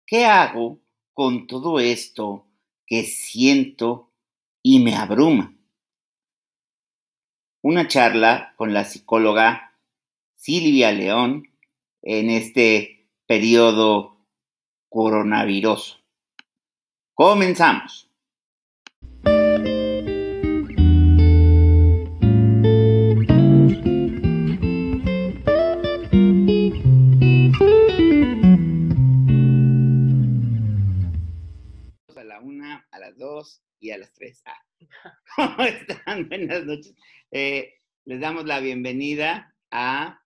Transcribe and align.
¿Qué 0.05 0.23
hago 0.23 0.79
con 1.13 1.47
todo 1.47 1.81
esto 1.81 2.47
que 2.85 3.03
siento 3.03 4.12
y 4.63 4.79
me 4.79 4.95
abruma? 4.95 5.53
Una 7.61 7.87
charla 7.87 8.53
con 8.55 8.73
la 8.73 8.85
psicóloga 8.85 9.77
Silvia 10.35 10.91
León 10.91 11.49
en 12.01 12.29
este 12.29 13.09
periodo 13.27 14.17
coronavirus. 14.89 16.01
Comenzamos. 17.13 18.09
Y 33.83 33.91
a 33.91 33.97
las 33.97 34.13
3. 34.13 34.41
Ah. 34.45 34.61
¿Cómo 35.35 35.63
están? 35.67 36.29
Buenas 36.29 36.65
noches. 36.65 36.95
Eh, 37.31 37.73
les 38.05 38.19
damos 38.21 38.45
la 38.45 38.61
bienvenida 38.61 39.53
a 39.71 40.21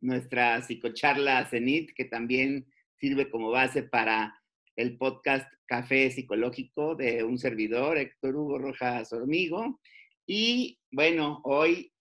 nuestra 0.00 0.60
psicocharla 0.60 1.46
CENIT, 1.46 1.92
que 1.94 2.06
también 2.06 2.66
sirve 2.96 3.30
como 3.30 3.50
base 3.50 3.84
para 3.84 4.36
el 4.74 4.98
podcast 4.98 5.48
Café 5.66 6.10
Psicológico 6.10 6.96
de 6.96 7.22
un 7.22 7.38
servidor, 7.38 7.96
Héctor 7.96 8.34
Hugo 8.34 8.58
Rojas 8.58 9.12
Hormigo. 9.12 9.80
Y 10.26 10.80
bueno, 10.90 11.40
hoy, 11.44 11.92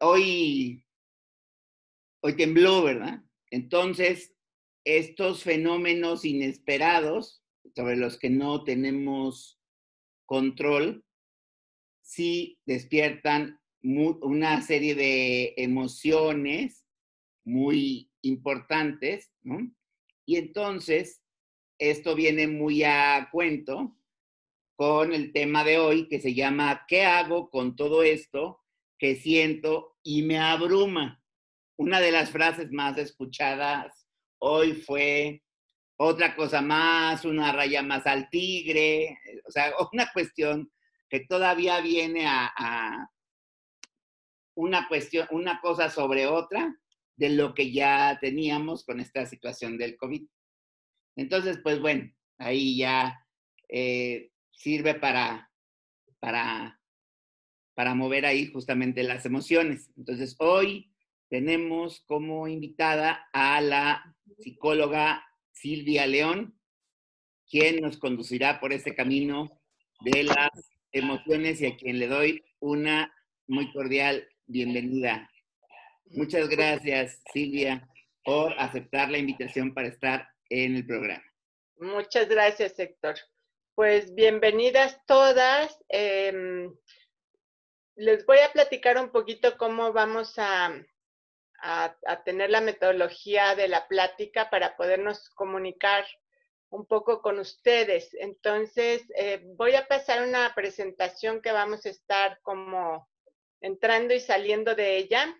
hoy, 0.00 0.84
hoy 2.20 2.36
tembló, 2.36 2.82
¿verdad? 2.82 3.22
Entonces, 3.50 4.34
estos 4.84 5.44
fenómenos 5.44 6.24
inesperados 6.24 7.41
sobre 7.74 7.96
los 7.96 8.18
que 8.18 8.30
no 8.30 8.64
tenemos 8.64 9.60
control, 10.26 11.04
sí 12.00 12.58
despiertan 12.66 13.60
una 13.82 14.62
serie 14.62 14.94
de 14.94 15.54
emociones 15.56 16.84
muy 17.44 18.10
importantes. 18.22 19.32
Y 20.24 20.36
entonces, 20.36 21.22
esto 21.78 22.14
viene 22.14 22.46
muy 22.46 22.84
a 22.84 23.28
cuento 23.32 23.96
con 24.76 25.12
el 25.12 25.32
tema 25.32 25.64
de 25.64 25.78
hoy 25.78 26.08
que 26.08 26.20
se 26.20 26.34
llama 26.34 26.84
¿Qué 26.86 27.04
hago 27.04 27.50
con 27.50 27.76
todo 27.76 28.02
esto 28.02 28.60
que 28.98 29.16
siento 29.16 29.96
y 30.02 30.22
me 30.22 30.38
abruma? 30.38 31.22
Una 31.76 32.00
de 32.00 32.12
las 32.12 32.30
frases 32.30 32.70
más 32.70 32.98
escuchadas 32.98 34.06
hoy 34.38 34.74
fue 34.74 35.41
otra 36.04 36.34
cosa 36.34 36.60
más, 36.60 37.24
una 37.24 37.52
raya 37.52 37.80
más 37.80 38.06
al 38.08 38.28
tigre, 38.28 39.04
eh, 39.04 39.42
o 39.46 39.50
sea, 39.50 39.72
una 39.92 40.10
cuestión 40.12 40.70
que 41.08 41.20
todavía 41.20 41.80
viene 41.80 42.26
a, 42.26 43.08
una 44.54 44.88
cuestión, 44.88 45.28
una 45.30 45.60
cosa 45.60 45.88
sobre 45.90 46.26
otra 46.26 46.76
de 47.16 47.30
lo 47.30 47.54
que 47.54 47.72
ya 47.72 48.18
teníamos 48.20 48.84
con 48.84 48.98
esta 49.00 49.26
situación 49.26 49.78
del 49.78 49.96
COVID. 49.96 50.26
Entonces, 51.16 51.60
pues 51.62 51.80
bueno, 51.80 52.10
ahí 52.38 52.78
ya 52.78 53.24
eh, 53.68 54.30
sirve 54.50 54.94
para, 54.94 55.50
para, 56.18 56.80
para 57.74 57.94
mover 57.94 58.26
ahí 58.26 58.50
justamente 58.50 59.04
las 59.04 59.24
emociones. 59.24 59.90
Entonces, 59.96 60.34
hoy 60.38 60.92
tenemos 61.28 62.00
como 62.06 62.48
invitada 62.48 63.28
a 63.32 63.60
la 63.60 64.16
psicóloga 64.38 65.24
Silvia 65.52 66.06
León, 66.06 66.58
quien 67.48 67.80
nos 67.80 67.98
conducirá 67.98 68.60
por 68.60 68.72
este 68.72 68.94
camino 68.94 69.60
de 70.00 70.24
las 70.24 70.50
emociones 70.92 71.60
y 71.60 71.66
a 71.66 71.76
quien 71.76 71.98
le 71.98 72.08
doy 72.08 72.44
una 72.60 73.14
muy 73.46 73.72
cordial 73.72 74.28
bienvenida. 74.46 75.30
Muchas 76.06 76.48
gracias, 76.48 77.22
Silvia, 77.32 77.88
por 78.24 78.52
aceptar 78.58 79.10
la 79.10 79.18
invitación 79.18 79.74
para 79.74 79.88
estar 79.88 80.28
en 80.48 80.76
el 80.76 80.86
programa. 80.86 81.24
Muchas 81.76 82.28
gracias, 82.28 82.78
Héctor. 82.78 83.16
Pues 83.74 84.14
bienvenidas 84.14 85.00
todas. 85.06 85.78
Em, 85.88 86.72
les 87.96 88.24
voy 88.26 88.38
a 88.38 88.52
platicar 88.52 88.98
un 88.98 89.10
poquito 89.10 89.56
cómo 89.56 89.92
vamos 89.92 90.38
a, 90.38 90.74
a, 91.62 92.22
tener 92.24 92.50
la 92.50 92.60
metodología 92.60 93.54
de 93.54 93.68
la 93.68 93.86
plática 93.86 94.50
para 94.50 94.76
podernos 94.76 95.30
comunicar 95.30 96.04
un 96.70 96.86
poco 96.86 97.22
con 97.22 97.38
ustedes. 97.38 98.14
Entonces, 98.14 99.02
eh, 99.16 99.42
voy 99.56 99.74
a 99.74 99.86
pasar 99.86 100.26
una 100.26 100.52
presentación 100.54 101.40
que 101.40 101.52
vamos 101.52 101.86
a 101.86 101.90
estar 101.90 102.40
como 102.42 103.08
entrando 103.60 104.12
y 104.12 104.20
saliendo 104.20 104.74
de 104.74 104.96
ella. 104.96 105.36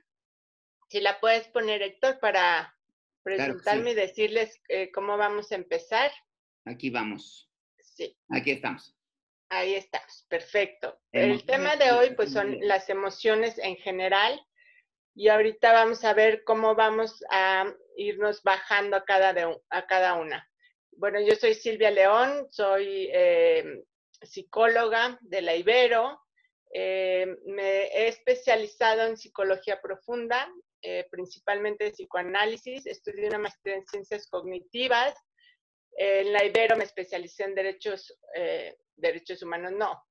Si 0.88 1.00
la 1.00 1.19
puedes 1.19 1.49
poner, 1.49 1.82
Héctor, 1.82 2.21
para 2.21 2.77
presentarme 3.22 3.93
y 3.93 3.94
decirles 3.94 4.61
eh, 4.69 4.93
cómo 4.93 5.16
vamos 5.16 5.50
a 5.50 5.56
empezar. 5.56 6.12
Aquí 6.66 6.91
vamos. 6.91 7.50
Sí. 7.81 8.16
Aquí 8.31 8.53
estamos. 8.53 8.94
Ahí 9.49 9.75
estamos, 9.75 10.25
perfecto. 10.28 10.99
El 11.11 11.44
tema 11.44 11.77
de 11.77 11.93
hoy, 11.93 12.15
pues, 12.15 12.32
son 12.32 12.59
las 12.61 12.88
emociones 12.88 13.59
en 13.59 13.77
general 13.77 14.41
y 15.15 15.28
ahorita 15.28 15.73
vamos 15.73 16.05
a 16.05 16.15
ver 16.15 16.43
cómo 16.45 16.75
vamos 16.75 17.23
a 17.31 17.73
irnos 17.97 18.43
bajando 18.43 18.97
a 18.97 19.05
cada, 19.05 19.34
a 19.71 19.87
cada 19.87 20.15
una. 20.15 20.49
Bueno, 20.93 21.21
yo 21.21 21.34
soy 21.34 21.55
Silvia 21.55 21.91
León, 21.91 22.47
soy 22.50 23.09
eh, 23.12 23.84
psicóloga 24.23 25.19
de 25.23 25.43
la 25.43 25.55
Ibero, 25.55 26.20
eh, 26.73 27.26
me 27.47 27.85
he 27.88 28.09
especializado 28.09 29.06
en 29.06 29.17
psicología 29.17 29.81
profunda, 29.81 30.50
eh, 30.81 31.06
principalmente 31.11 31.87
en 31.87 31.93
psicoanálisis, 31.93 32.87
estudié 32.87 33.29
una 33.29 33.38
maestría 33.38 33.76
en 33.76 33.87
ciencias 33.87 34.26
cognitivas, 34.29 35.14
en 35.94 36.32
la 36.32 36.44
Ibero 36.44 36.76
me 36.76 36.85
especialicé 36.85 37.44
en 37.44 37.55
derechos, 37.55 38.19
derechos 38.97 39.43
humanos, 39.43 39.73
no, 39.73 40.03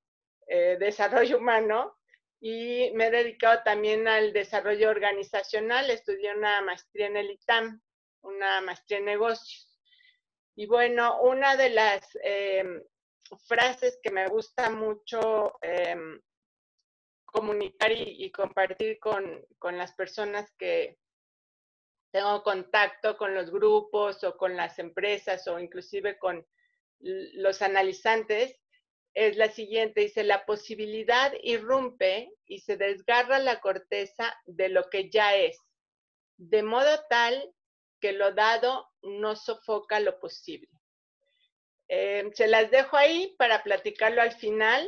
desarrollo 0.48 1.39
humano, 1.39 1.98
y 2.43 2.89
me 2.95 3.07
he 3.07 3.11
dedicado 3.11 3.61
también 3.63 4.07
al 4.07 4.33
desarrollo 4.33 4.89
organizacional. 4.89 5.91
Estudié 5.91 6.35
una 6.35 6.59
maestría 6.61 7.05
en 7.05 7.17
el 7.17 7.29
ITAM, 7.29 7.79
una 8.21 8.61
maestría 8.61 8.97
en 8.97 9.05
negocios. 9.05 9.79
Y 10.55 10.65
bueno, 10.65 11.21
una 11.21 11.55
de 11.55 11.69
las 11.69 12.01
em, 12.23 12.83
frases 13.47 13.99
que 14.01 14.09
me 14.09 14.27
gusta 14.27 14.71
mucho 14.71 15.53
em, 15.61 16.19
comunicar 17.25 17.91
y, 17.91 18.31
compartir 18.31 18.99
con, 18.99 19.45
con, 19.59 19.77
las 19.77 19.93
personas 19.93 20.51
que 20.57 20.97
tengo 22.11 22.41
contacto 22.43 23.17
con 23.17 23.35
los 23.35 23.51
grupos 23.51 24.23
o 24.23 24.35
con 24.35 24.57
las 24.57 24.79
empresas 24.79 25.47
o 25.47 25.59
inclusive 25.59 26.17
con 26.17 26.45
los 26.99 27.61
analizantes 27.61 28.61
es 29.13 29.36
la 29.38 29.50
siguiente, 29.52 30.02
dice, 30.02 30.24
la 30.24 30.46
posibilidad 30.46 31.34
irrumpe 31.44 32.31
y 32.46 32.60
se 32.60 32.78
desgarra 32.78 33.40
la 33.40 33.60
corteza 33.60 34.34
de 34.46 34.69
lo 34.69 34.90
que 34.90 35.10
ya 35.10 35.36
es, 35.36 35.58
de 36.38 36.63
modo 36.63 37.04
tal 37.10 37.54
que 38.00 38.13
lo 38.13 38.34
dado 38.34 38.90
no 39.02 39.36
sofoca 39.36 40.00
lo 40.00 40.19
posible. 40.19 40.69
Eh, 41.88 42.30
se 42.34 42.48
las 42.48 42.72
dejo 42.72 42.96
ahí 42.96 43.36
para 43.38 43.63
platicarlo 43.63 44.22
al 44.22 44.31
final 44.31 44.88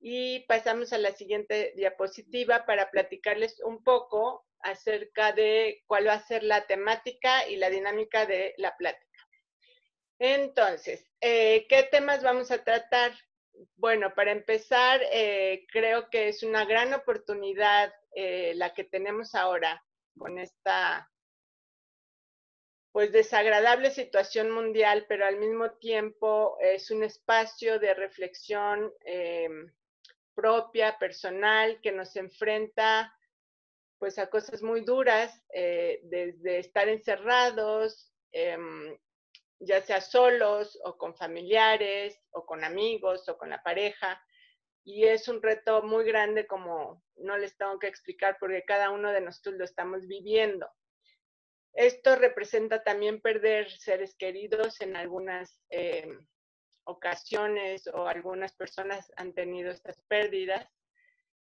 y 0.00 0.40
pasamos 0.46 0.92
a 0.92 0.98
la 0.98 1.12
siguiente 1.12 1.74
diapositiva 1.76 2.64
para 2.64 2.90
platicarles 2.90 3.60
un 3.62 3.84
poco 3.84 4.46
acerca 4.60 5.32
de 5.32 5.82
cuál 5.86 6.08
va 6.08 6.14
a 6.14 6.26
ser 6.26 6.42
la 6.42 6.66
temática 6.66 7.46
y 7.46 7.56
la 7.56 7.70
dinámica 7.70 8.26
de 8.26 8.54
la 8.56 8.76
plática. 8.76 9.06
Entonces, 10.18 11.06
eh, 11.20 11.66
¿qué 11.68 11.82
temas 11.84 12.22
vamos 12.22 12.50
a 12.50 12.62
tratar? 12.64 13.12
Bueno, 13.76 14.14
para 14.14 14.32
empezar, 14.32 15.00
eh, 15.12 15.66
creo 15.70 16.08
que 16.10 16.28
es 16.28 16.42
una 16.42 16.64
gran 16.64 16.94
oportunidad 16.94 17.92
eh, 18.14 18.52
la 18.56 18.74
que 18.74 18.84
tenemos 18.84 19.34
ahora 19.34 19.84
con 20.18 20.38
esta 20.38 21.10
pues 22.92 23.12
desagradable 23.12 23.90
situación 23.92 24.50
mundial, 24.50 25.06
pero 25.08 25.24
al 25.24 25.38
mismo 25.38 25.70
tiempo 25.78 26.56
es 26.60 26.90
un 26.90 27.04
espacio 27.04 27.78
de 27.78 27.94
reflexión 27.94 28.92
propia, 30.34 30.98
personal, 30.98 31.80
que 31.82 31.92
nos 31.92 32.16
enfrenta 32.16 33.14
pues 33.98 34.18
a 34.18 34.30
cosas 34.30 34.62
muy 34.62 34.80
duras, 34.80 35.30
eh, 35.52 36.00
desde 36.04 36.58
estar 36.58 36.88
encerrados, 36.88 38.10
em, 38.32 38.96
ya 39.60 39.80
sea 39.82 40.00
solos 40.00 40.78
o 40.84 40.96
con 40.96 41.14
familiares 41.14 42.20
o 42.30 42.44
con 42.44 42.64
amigos 42.64 43.28
o 43.28 43.38
con 43.38 43.50
la 43.50 43.62
pareja. 43.62 44.22
Y 44.84 45.04
es 45.04 45.28
un 45.28 45.42
reto 45.42 45.82
muy 45.82 46.04
grande 46.04 46.46
como 46.46 47.04
no 47.16 47.36
les 47.38 47.56
tengo 47.56 47.78
que 47.78 47.86
explicar 47.86 48.38
porque 48.40 48.64
cada 48.64 48.90
uno 48.90 49.12
de 49.12 49.20
nosotros 49.20 49.56
lo 49.56 49.64
estamos 49.64 50.06
viviendo. 50.06 50.68
Esto 51.72 52.16
representa 52.16 52.82
también 52.82 53.20
perder 53.20 53.70
seres 53.70 54.16
queridos 54.16 54.80
en 54.80 54.96
algunas 54.96 55.62
em, 55.68 56.26
ocasiones 56.84 57.86
o 57.88 58.08
algunas 58.08 58.52
personas 58.54 59.12
han 59.16 59.34
tenido 59.34 59.70
estas 59.70 60.00
pérdidas 60.08 60.66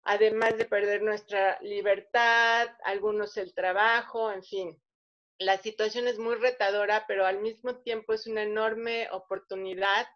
además 0.03 0.57
de 0.57 0.65
perder 0.65 1.01
nuestra 1.01 1.59
libertad, 1.61 2.67
algunos 2.83 3.37
el 3.37 3.53
trabajo, 3.53 4.31
en 4.31 4.43
fin. 4.43 4.82
La 5.39 5.57
situación 5.57 6.07
es 6.07 6.19
muy 6.19 6.35
retadora, 6.35 7.05
pero 7.07 7.25
al 7.25 7.41
mismo 7.41 7.81
tiempo 7.81 8.13
es 8.13 8.27
una 8.27 8.43
enorme 8.43 9.09
oportunidad 9.11 10.07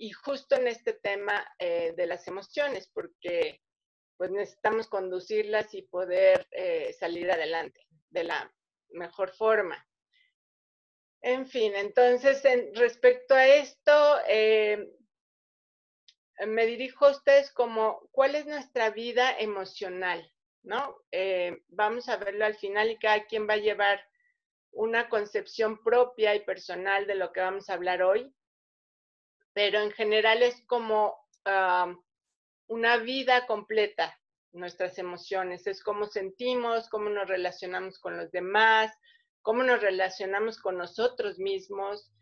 y 0.00 0.12
justo 0.12 0.56
en 0.56 0.66
este 0.66 0.94
tema 0.94 1.46
eh, 1.58 1.92
de 1.94 2.06
las 2.06 2.26
emociones, 2.26 2.88
porque 2.94 3.60
pues 4.16 4.30
necesitamos 4.30 4.88
conducirlas 4.88 5.74
y 5.74 5.82
poder 5.82 6.46
eh, 6.52 6.94
salir 6.98 7.30
adelante 7.30 7.86
de 8.08 8.24
la 8.24 8.54
mejor 8.88 9.30
forma. 9.34 9.86
En 11.22 11.46
fin, 11.46 11.74
entonces, 11.74 12.42
respecto 12.74 13.34
a 13.34 13.46
esto, 13.46 14.18
eh, 14.26 14.90
me 16.46 16.64
dirijo 16.64 17.06
a 17.06 17.10
ustedes 17.10 17.50
como, 17.52 18.08
¿cuál 18.10 18.36
es 18.36 18.46
nuestra 18.46 18.88
vida 18.90 19.38
emocional? 19.38 20.32
¿No? 20.62 21.02
Vamos 21.68 22.08
a 22.08 22.16
verlo 22.16 22.46
al 22.46 22.54
final 22.54 22.90
y 22.90 22.98
cada 22.98 23.26
quien 23.26 23.46
va 23.46 23.54
a 23.54 23.58
llevar 23.58 24.09
una 24.72 25.08
concepción 25.08 25.82
propia 25.82 26.34
y 26.34 26.44
personal 26.44 27.06
de 27.06 27.14
lo 27.14 27.32
que 27.32 27.40
vamos 27.40 27.68
a 27.68 27.74
hablar 27.74 28.02
hoy, 28.02 28.34
pero 29.52 29.80
en 29.80 29.90
general 29.90 30.42
es 30.42 30.64
como 30.66 31.16
una 32.68 32.96
vida 32.98 33.46
completa, 33.46 34.16
nuestras 34.52 34.98
emociones, 34.98 35.66
es 35.66 35.82
cómo 35.82 36.06
sentimos, 36.06 36.88
cómo 36.88 37.08
nos 37.08 37.28
relacionamos 37.28 37.98
con 37.98 38.16
los 38.16 38.30
demás, 38.30 38.92
cómo 39.42 39.62
nos 39.62 39.80
relacionamos 39.80 40.58
con 40.58 40.76
nosotros 40.76 41.38
mismos, 41.38 42.12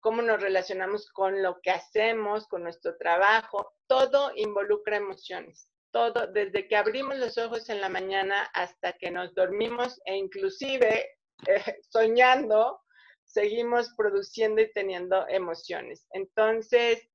cómo 0.00 0.22
nos 0.22 0.40
relacionamos 0.40 1.10
con 1.10 1.42
lo 1.42 1.60
que 1.62 1.70
hacemos, 1.70 2.46
con 2.48 2.62
nuestro 2.62 2.96
trabajo, 2.96 3.72
todo 3.86 4.32
involucra 4.36 4.96
emociones. 4.96 5.70
Todo, 5.92 6.26
desde 6.26 6.66
que 6.66 6.76
abrimos 6.76 7.16
los 7.18 7.38
ojos 7.38 7.68
en 7.68 7.80
la 7.80 7.88
mañana 7.88 8.42
hasta 8.52 8.94
que 8.94 9.12
nos 9.12 9.32
dormimos 9.34 10.00
e 10.04 10.16
inclusive 10.16 11.06
soñando, 11.88 12.80
seguimos 13.24 13.92
produciendo 13.96 14.60
y 14.62 14.72
teniendo 14.72 15.26
emociones. 15.28 16.06
Entonces, 16.12 17.08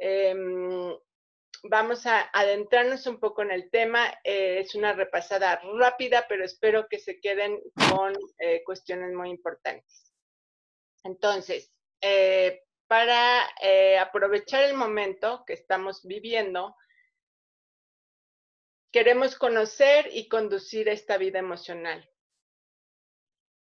em, 0.00 0.94
vamos 1.64 2.06
a 2.06 2.30
adentrarnos 2.32 3.06
un 3.06 3.18
poco 3.18 3.42
en 3.42 3.50
el 3.50 3.70
tema. 3.70 4.12
Eh, 4.24 4.60
es 4.60 4.74
una 4.74 4.92
repasada 4.92 5.60
rápida, 5.78 6.26
pero 6.28 6.44
espero 6.44 6.88
que 6.88 6.98
se 6.98 7.20
queden 7.20 7.60
con 7.88 8.14
eh, 8.38 8.62
cuestiones 8.64 9.12
muy 9.12 9.30
importantes. 9.30 10.12
Entonces, 11.04 11.72
eh, 12.00 12.62
para 12.86 13.46
aprovechar 14.00 14.64
el 14.64 14.74
momento 14.74 15.44
que 15.46 15.52
estamos 15.52 16.04
viviendo, 16.04 16.74
queremos 18.90 19.36
conocer 19.36 20.08
y 20.12 20.28
conducir 20.28 20.88
esta 20.88 21.16
vida 21.16 21.38
emocional. 21.38 22.10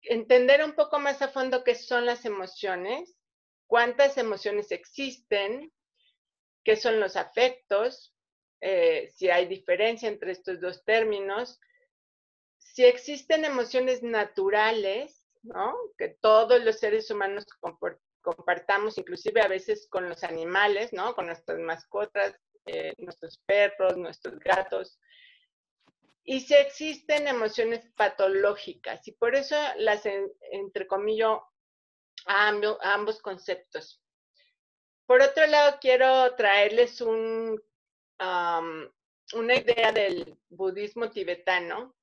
Entender 0.09 0.65
un 0.65 0.73
poco 0.73 0.99
más 0.99 1.23
a 1.23 1.29
fondo 1.29 1.65
qué 1.65 1.75
son 1.75 2.07
las 2.07 2.25
emociones, 2.25 3.17
cuántas 3.67 4.19
emociones 4.19 4.71
existen, 4.73 5.73
qué 6.65 6.77
son 6.77 7.01
los 7.01 7.17
afectos, 7.17 8.15
eh, 8.61 9.11
si 9.15 9.31
hay 9.31 9.47
diferencia 9.47 10.09
entre 10.09 10.33
estos 10.33 10.61
dos 10.61 10.85
términos, 10.85 11.61
si 12.59 12.85
existen 12.85 13.45
emociones 13.45 14.03
naturales, 14.03 15.25
¿no? 15.43 15.75
Que 15.99 16.09
todos 16.21 16.63
los 16.65 16.79
seres 16.79 17.11
humanos 17.11 17.45
compartamos 18.21 18.99
inclusive 18.99 19.41
a 19.41 19.49
veces 19.49 19.87
con 19.89 20.09
los 20.09 20.25
animales, 20.25 20.93
¿no? 20.93 21.15
Con 21.15 21.27
nuestras 21.27 21.59
mascotas, 21.59 22.35
eh, 22.67 22.95
nuestros 22.99 23.39
perros, 23.47 23.97
nuestros 23.97 24.39
gatos. 24.41 24.99
Y 26.29 26.41
si 26.41 26.55
existen 26.55 27.29
emociones 27.29 27.87
patológicas, 27.97 29.07
y 29.07 29.13
por 29.13 29.37
eso 29.37 29.57
las 29.77 30.03
entrecomillo 30.51 31.45
a, 32.27 32.49
a 32.49 32.95
ambos 32.95 33.23
conceptos. 33.23 34.03
Por 35.07 35.23
otro 35.23 35.47
lado, 35.47 35.79
quiero 35.81 36.35
traerles 36.35 37.01
un, 37.01 37.63
una 38.19 39.55
idea 39.55 39.93
del 39.93 40.37
budismo 40.49 41.11
tibetano, 41.11 41.95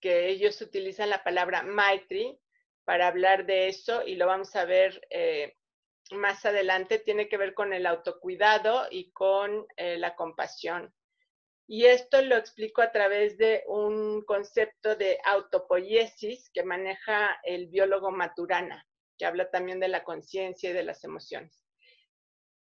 que 0.00 0.28
ellos 0.28 0.60
utilizan 0.60 1.08
la 1.08 1.24
palabra 1.24 1.62
Maitri, 1.62 2.38
para 2.84 3.08
hablar 3.08 3.46
de 3.46 3.68
eso 3.68 4.02
y 4.04 4.16
lo 4.16 4.26
vamos 4.26 4.54
a 4.56 4.64
ver 4.64 5.00
eh, 5.10 5.56
más 6.10 6.44
adelante, 6.44 6.98
tiene 6.98 7.28
que 7.28 7.36
ver 7.36 7.54
con 7.54 7.72
el 7.72 7.86
autocuidado 7.86 8.88
y 8.90 9.12
con 9.12 9.66
eh, 9.76 9.96
la 9.96 10.14
compasión. 10.16 10.92
Y 11.72 11.86
esto 11.86 12.20
lo 12.20 12.36
explico 12.36 12.82
a 12.82 12.90
través 12.90 13.38
de 13.38 13.62
un 13.68 14.22
concepto 14.22 14.96
de 14.96 15.20
autopoiesis 15.24 16.50
que 16.52 16.64
maneja 16.64 17.38
el 17.44 17.68
biólogo 17.68 18.10
Maturana, 18.10 18.84
que 19.16 19.24
habla 19.24 19.48
también 19.52 19.78
de 19.78 19.86
la 19.86 20.02
conciencia 20.02 20.70
y 20.70 20.72
de 20.72 20.82
las 20.82 21.04
emociones. 21.04 21.64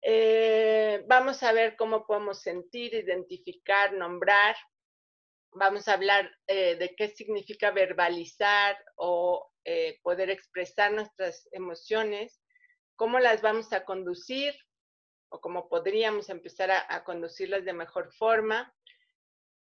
Eh, 0.03 1.03
vamos 1.07 1.41
a 1.41 1.53
ver 1.53 1.75
cómo 1.75 2.05
podemos 2.05 2.43
sentir, 2.43 2.93
identificar, 2.93 3.93
nombrar. 3.93 4.55
Vamos 5.53 5.87
a 5.87 5.93
hablar 5.93 6.29
de 6.45 6.93
qué 6.95 7.07
significa 7.07 7.71
verbalizar 7.71 8.77
o 8.95 9.51
eh, 9.65 10.01
poder 10.03 10.29
expresar 10.29 10.91
nuestras 10.91 11.49
emociones, 11.51 12.43
cómo 12.95 13.17
las 13.17 13.41
vamos 13.41 13.73
a 13.73 13.85
conducir 13.85 14.53
o 15.33 15.41
cómo 15.41 15.67
podríamos 15.67 16.29
empezar 16.29 16.69
a, 16.69 17.03
conducirlas 17.03 17.65
de 17.65 17.73
mejor 17.73 18.13
forma, 18.13 18.71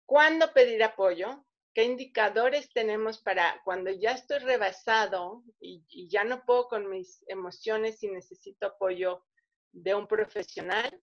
cuándo 0.07 0.51
pedir 0.53 0.83
apoyo, 0.83 1.45
qué 1.75 1.83
indicadores 1.83 2.73
tenemos 2.73 3.19
para 3.19 3.61
cuando 3.63 3.91
ya 3.91 4.13
estoy 4.13 4.39
rebasado 4.39 5.43
y, 5.59 6.09
ya 6.09 6.23
no 6.23 6.43
puedo 6.43 6.67
con 6.67 6.89
mis 6.89 7.23
emociones 7.27 8.01
y 8.01 8.07
necesito 8.07 8.65
apoyo 8.65 9.23
de 9.71 9.93
un 9.93 10.07
profesional, 10.07 10.99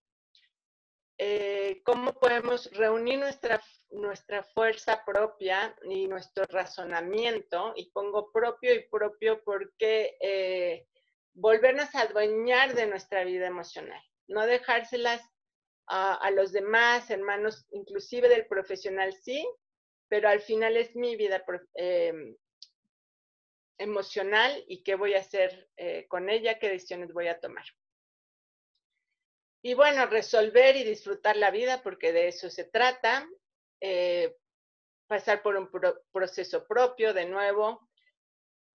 eh, 1.18 1.80
cómo 1.84 2.12
podemos 2.14 2.68
reunir 2.72 3.20
nuestra 3.20 3.60
nuestra 3.94 4.42
fuerza 4.42 5.04
propia 5.04 5.74
y 5.88 6.06
nuestro 6.08 6.44
razonamiento, 6.44 7.72
y 7.76 7.90
pongo 7.90 8.30
propio 8.32 8.74
y 8.74 8.88
propio 8.88 9.42
porque 9.44 10.16
eh, 10.20 10.86
volvernos 11.32 11.94
a 11.94 12.02
adueñar 12.02 12.74
de 12.74 12.86
nuestra 12.86 13.24
vida 13.24 13.46
emocional, 13.46 14.02
no 14.28 14.46
dejárselas 14.46 15.22
a, 15.86 16.30
los 16.30 16.52
demás, 16.52 17.10
hermanos, 17.10 17.66
inclusive 17.70 18.28
del 18.28 18.46
profesional, 18.46 19.12
sí, 19.12 19.46
pero 20.08 20.28
al 20.28 20.40
final 20.40 20.76
es 20.76 20.94
mi 20.96 21.16
vida 21.16 21.44
em, 21.74 22.36
emocional 23.78 24.64
y 24.66 24.82
qué 24.82 24.94
voy 24.94 25.14
a 25.14 25.20
hacer 25.20 25.68
eh, 25.76 26.06
con 26.08 26.30
ella, 26.30 26.58
qué 26.58 26.68
decisiones 26.68 27.12
voy 27.12 27.28
a 27.28 27.40
tomar. 27.40 27.64
Y 29.62 29.74
bueno, 29.74 30.06
resolver 30.06 30.76
y 30.76 30.84
disfrutar 30.84 31.36
la 31.36 31.50
vida, 31.50 31.82
porque 31.82 32.12
de 32.12 32.28
eso 32.28 32.50
se 32.50 32.64
trata. 32.64 33.26
Eh, 33.80 34.36
pasar 35.06 35.42
por 35.42 35.56
un 35.56 35.70
proceso 36.12 36.66
propio 36.66 37.12
de 37.12 37.26
nuevo, 37.26 37.88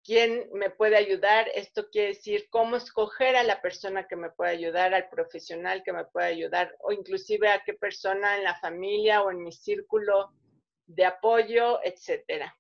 quién 0.06 0.48
me 0.54 0.70
puede 0.70 0.96
ayudar. 0.96 1.50
Esto 1.56 1.90
quiere 1.90 2.10
decir 2.10 2.48
cómo 2.50 2.78
escoger 2.78 3.36
a 3.36 3.44
la 3.44 3.62
persona 3.62 4.08
que 4.08 4.16
me 4.16 4.30
puede 4.30 4.52
ayudar, 4.52 4.94
al 4.94 5.10
profesional 5.10 5.82
que 5.84 5.92
me 5.92 6.06
puede 6.06 6.28
ayudar, 6.28 6.76
o 6.80 6.92
inclusive 6.92 7.50
a 7.50 7.64
qué 7.64 7.74
persona 7.74 8.38
en 8.38 8.44
la 8.44 8.60
familia 8.60 9.24
o 9.24 9.32
en 9.32 9.44
mi 9.44 9.52
círculo 9.52 10.32
de 10.86 11.06
apoyo, 11.06 11.80
etcétera. 11.84 12.56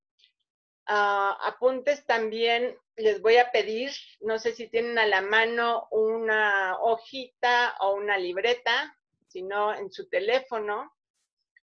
Ah, 0.87 1.37
apuntes 1.43 2.05
también 2.05 2.77
les 2.95 3.21
voy 3.21 3.37
a 3.37 3.51
pedir, 3.51 3.91
no 4.21 4.39
sé 4.39 4.53
si 4.53 4.67
tienen 4.67 4.97
a 4.97 5.05
la 5.05 5.21
mano 5.21 5.87
una 5.91 6.77
hojita 6.79 7.75
o 7.79 7.95
una 7.95 8.17
libreta, 8.17 8.95
si 9.27 9.41
no 9.41 9.73
en 9.73 9.91
su 9.91 10.07
teléfono, 10.09 10.93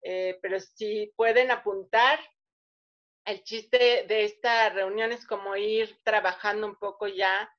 eh, 0.01 0.37
pero 0.41 0.59
si 0.59 1.11
pueden 1.15 1.51
apuntar, 1.51 2.19
el 3.29 3.43
chiste 3.43 4.05
de 4.07 4.23
esta 4.23 4.69
reunión 4.69 5.11
es 5.11 5.25
como 5.25 5.55
ir 5.55 5.99
trabajando 6.03 6.65
un 6.65 6.75
poco 6.75 7.07
ya 7.07 7.53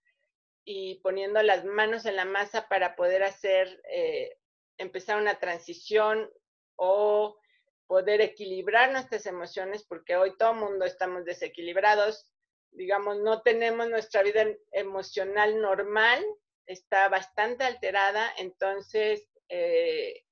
y 0.65 0.97
poniendo 0.97 1.41
las 1.43 1.65
manos 1.65 2.07
en 2.07 2.17
la 2.17 2.25
masa 2.25 2.69
para 2.69 2.97
poder 2.97 3.23
hacer, 3.23 3.81
eh, 3.89 4.37
empezar 4.79 5.21
una 5.21 5.39
transición 5.39 6.29
o 6.75 7.39
poder 7.87 8.21
equilibrar 8.21 8.91
nuestras 8.91 9.27
emociones, 9.27 9.85
porque 9.85 10.17
hoy 10.17 10.37
todo 10.37 10.53
el 10.53 10.59
mundo 10.59 10.85
estamos 10.85 11.25
desequilibrados, 11.25 12.29
digamos, 12.73 13.19
no 13.19 13.43
tenemos 13.43 13.89
nuestra 13.89 14.23
vida 14.23 14.47
emocional 14.73 15.61
normal, 15.61 16.25
está 16.67 17.09
bastante 17.09 17.65
alterada, 17.65 18.33
entonces, 18.39 19.29
eh, 19.49 20.25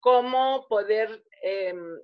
¿cómo 0.00 0.66
poder 0.68 1.24
em, 1.42 2.00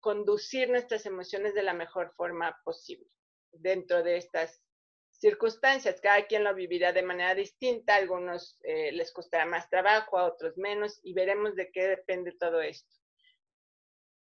conducir 0.00 0.70
nuestras 0.70 1.06
emociones 1.06 1.54
de 1.54 1.62
la 1.62 1.74
mejor 1.74 2.12
forma 2.14 2.60
posible 2.64 3.08
dentro 3.52 4.02
de 4.02 4.16
estas 4.16 4.62
circunstancias? 5.10 6.00
Cada 6.00 6.26
quien 6.26 6.44
lo 6.44 6.54
vivirá 6.54 6.92
de 6.92 7.02
manera 7.02 7.34
distinta, 7.34 7.94
a 7.94 7.98
algunos 7.98 8.58
eh, 8.62 8.92
les 8.92 9.12
costará 9.12 9.46
más 9.46 9.68
trabajo, 9.70 10.18
a 10.18 10.26
otros 10.26 10.56
menos, 10.56 11.00
y 11.02 11.14
veremos 11.14 11.54
de 11.54 11.70
qué 11.70 11.88
depende 11.88 12.32
todo 12.32 12.60
esto. 12.60 12.94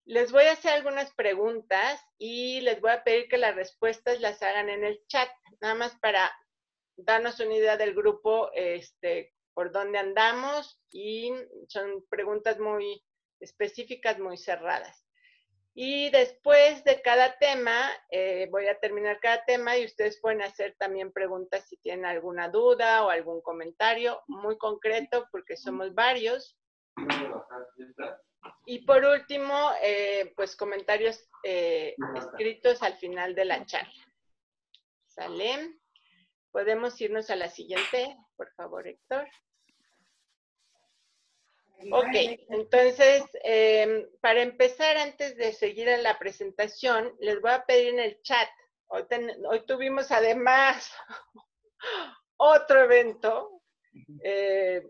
Les 0.06 0.32
voy 0.32 0.46
a 0.46 0.54
hacer 0.54 0.72
algunas 0.72 1.14
preguntas 1.14 2.02
y 2.18 2.62
les 2.62 2.80
voy 2.80 2.92
a 2.92 3.04
pedir 3.04 3.28
que 3.28 3.38
las 3.38 3.56
respuestas 3.56 4.22
las 4.22 4.42
hagan 4.42 4.70
en 4.70 4.86
el 4.86 5.06
chat, 5.08 5.30
nada 5.60 5.76
más 5.76 5.96
para 6.00 6.32
darnos 6.96 7.40
una 7.40 7.56
idea 7.56 7.78
del 7.78 7.94
grupo, 7.94 8.50
este, 8.54 9.34
por 9.54 9.72
dónde 9.72 9.98
andamos 9.98 10.80
y 10.92 11.34
son 11.68 12.06
preguntas 12.10 12.60
muy 12.60 13.04
específicas, 13.40 14.20
muy 14.20 14.38
cerradas. 14.38 15.07
Y 15.80 16.10
después 16.10 16.84
de 16.86 17.04
cada 17.04 17.38
tema, 17.38 17.88
eh, 18.10 18.48
voy 18.50 18.66
a 18.66 18.80
terminar 18.80 19.20
cada 19.20 19.46
tema 19.46 19.78
y 19.78 19.86
ustedes 19.86 20.20
pueden 20.20 20.42
hacer 20.42 20.76
también 20.80 21.12
preguntas 21.12 21.68
si 21.70 21.78
tienen 21.78 22.04
alguna 22.04 22.50
duda 22.50 23.06
o 23.06 23.12
algún 23.12 23.42
comentario 23.44 24.20
muy 24.26 24.58
concreto, 24.58 25.28
porque 25.32 25.56
somos 25.56 25.94
varios. 25.94 26.58
Y 28.66 28.88
por 28.88 29.06
último, 29.06 29.70
eh, 29.84 30.34
pues 30.36 30.56
comentarios 30.56 31.30
eh, 31.44 31.96
escritos 32.16 32.82
al 32.82 32.96
final 32.96 33.36
de 33.36 33.46
la 33.46 33.64
charla. 33.68 34.12
¿Sale? 35.06 35.78
Podemos 36.52 37.00
irnos 37.00 37.30
a 37.30 37.36
la 37.36 37.52
siguiente, 37.52 38.18
por 38.36 38.52
favor, 38.54 38.88
Héctor. 38.88 39.28
Ok, 41.92 42.16
entonces, 42.50 43.24
em, 43.44 44.08
para 44.20 44.42
empezar, 44.42 44.98
antes 44.98 45.38
de 45.38 45.54
seguir 45.54 45.88
en 45.88 46.04
la 46.04 46.18
presentación, 46.18 47.16
les 47.20 47.40
voy 47.40 47.52
a 47.52 47.66
pedir 47.66 47.90
en 47.90 48.00
el 48.00 48.22
chat. 48.24 48.50
Hoy, 48.88 49.04
hoy 49.48 49.66
tuvimos 49.66 50.12
además 50.12 50.92
otro 52.38 52.84
evento. 52.84 53.62
Eh, 54.24 54.84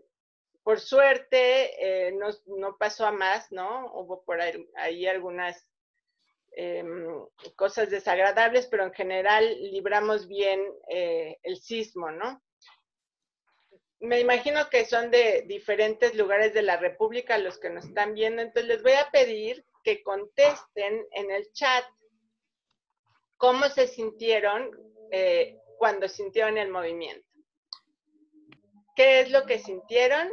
por 0.62 0.80
suerte, 0.80 2.08
eh, 2.08 2.12
no, 2.46 2.76
pasó 2.78 3.06
a 3.06 3.12
más, 3.12 3.50
¿no? 3.52 3.92
Hubo 3.94 4.24
por 4.24 4.40
ahí, 4.40 5.06
algunas 5.06 5.66
em, 6.52 7.06
cosas 7.56 7.90
desagradables, 7.90 8.66
pero 8.66 8.84
en 8.84 8.92
general 8.92 9.46
libramos 9.70 10.26
bien 10.26 10.62
eh, 10.88 11.38
el 11.42 11.58
sismo, 11.58 12.10
¿no? 12.10 12.42
Me 14.00 14.20
imagino 14.20 14.68
que 14.70 14.84
son 14.84 15.10
de 15.10 15.42
diferentes 15.46 16.14
lugares 16.14 16.54
de 16.54 16.62
la 16.62 16.76
República 16.76 17.36
los 17.38 17.58
que 17.58 17.70
nos 17.70 17.86
están 17.86 18.14
viendo, 18.14 18.42
entonces 18.42 18.68
les 18.68 18.82
voy 18.82 18.92
a 18.92 19.10
pedir 19.10 19.64
que 19.82 20.02
contesten 20.02 21.06
en 21.12 21.30
el 21.30 21.52
chat 21.52 21.84
cómo 23.36 23.68
se 23.68 23.88
sintieron 23.88 24.70
eh, 25.10 25.58
cuando 25.78 26.08
sintieron 26.08 26.58
el 26.58 26.70
movimiento. 26.70 27.26
¿Qué 28.94 29.20
es 29.20 29.30
lo 29.30 29.46
que 29.46 29.58
sintieron 29.58 30.32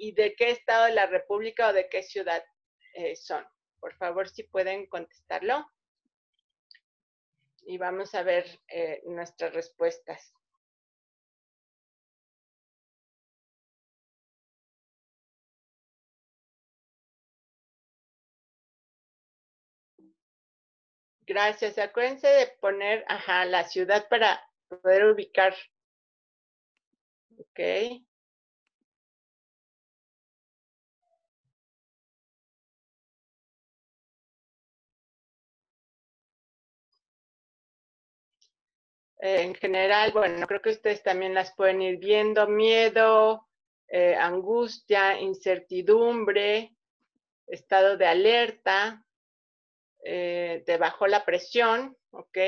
y 0.00 0.12
de 0.12 0.34
qué 0.34 0.50
estado 0.50 0.86
de 0.86 0.94
la 0.94 1.06
República 1.06 1.68
o 1.68 1.72
de 1.74 1.88
qué 1.88 2.02
ciudad 2.02 2.42
eh, 2.94 3.14
son. 3.16 3.44
Por 3.78 3.94
favor, 3.96 4.28
si 4.28 4.44
pueden 4.44 4.86
contestarlo. 4.86 5.70
Y 7.66 7.76
vamos 7.76 8.14
a 8.14 8.22
ver 8.22 8.46
eh, 8.68 9.02
nuestras 9.04 9.52
respuestas. 9.52 10.32
Gracias. 21.30 21.78
Acuérdense 21.78 22.26
de 22.26 22.48
poner, 22.60 23.04
ajá, 23.06 23.44
la 23.44 23.62
ciudad 23.62 24.08
para 24.08 24.42
poder 24.68 25.04
ubicar. 25.04 25.54
Ok. 27.38 27.60
en 39.22 39.54
general, 39.54 40.10
bueno, 40.12 40.46
creo 40.48 40.62
que 40.62 40.70
ustedes 40.70 41.02
también 41.04 41.34
las 41.34 41.54
pueden 41.54 41.80
ir 41.82 41.98
viendo, 41.98 42.48
miedo, 42.48 43.46
eh, 43.86 44.16
angustia, 44.16 45.20
incertidumbre, 45.20 46.74
estado 47.46 47.96
de 47.98 48.06
alerta, 48.06 49.04
eh, 50.04 50.62
te 50.66 50.76
bajó 50.76 51.06
la 51.06 51.24
presión, 51.24 51.96
¿ok? 52.10 52.38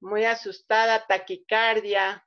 Muy 0.00 0.24
asustada, 0.24 1.06
taquicardia, 1.06 2.26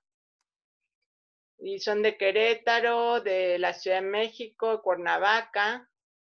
y 1.60 1.80
son 1.80 2.02
de 2.02 2.18
Querétaro, 2.18 3.22
de 3.22 3.58
la 3.60 3.74
Ciudad 3.74 4.02
de 4.02 4.08
México, 4.08 4.82
Cuernavaca, 4.82 5.90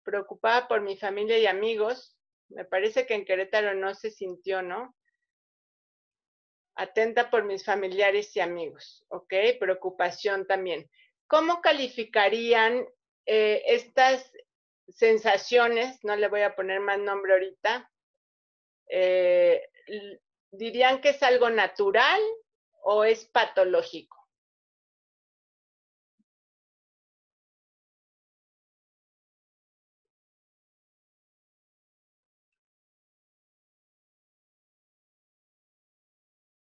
preocupada 0.02 0.68
por 0.68 0.82
mi 0.82 0.96
familia 0.96 1.38
y 1.38 1.46
amigos. 1.46 2.16
Me 2.48 2.64
parece 2.64 3.06
que 3.06 3.14
en 3.14 3.24
Querétaro 3.24 3.74
no 3.74 3.94
se 3.94 4.10
sintió, 4.10 4.62
¿no? 4.62 4.94
Atenta 6.76 7.30
por 7.30 7.44
mis 7.44 7.64
familiares 7.64 8.36
y 8.36 8.40
amigos, 8.40 9.04
¿ok? 9.08 9.34
Preocupación 9.58 10.46
también. 10.46 10.88
¿Cómo 11.26 11.60
calificarían 11.60 12.86
eh, 13.24 13.62
estas 13.66 14.30
sensaciones? 14.88 15.98
No 16.04 16.14
le 16.14 16.28
voy 16.28 16.42
a 16.42 16.54
poner 16.54 16.80
más 16.80 16.98
nombre 16.98 17.32
ahorita. 17.32 17.90
Eh, 18.88 19.62
¿Dirían 20.50 21.00
que 21.00 21.10
es 21.10 21.22
algo 21.22 21.50
natural 21.50 22.20
o 22.82 23.04
es 23.04 23.26
patológico? 23.26 24.16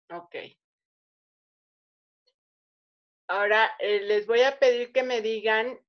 Ok. 0.10 0.36
Ahora 3.30 3.72
eh, 3.80 4.02
les 4.02 4.28
voy 4.28 4.42
a 4.42 4.60
pedir 4.60 4.92
que 4.92 5.02
me 5.02 5.22
digan 5.22 5.80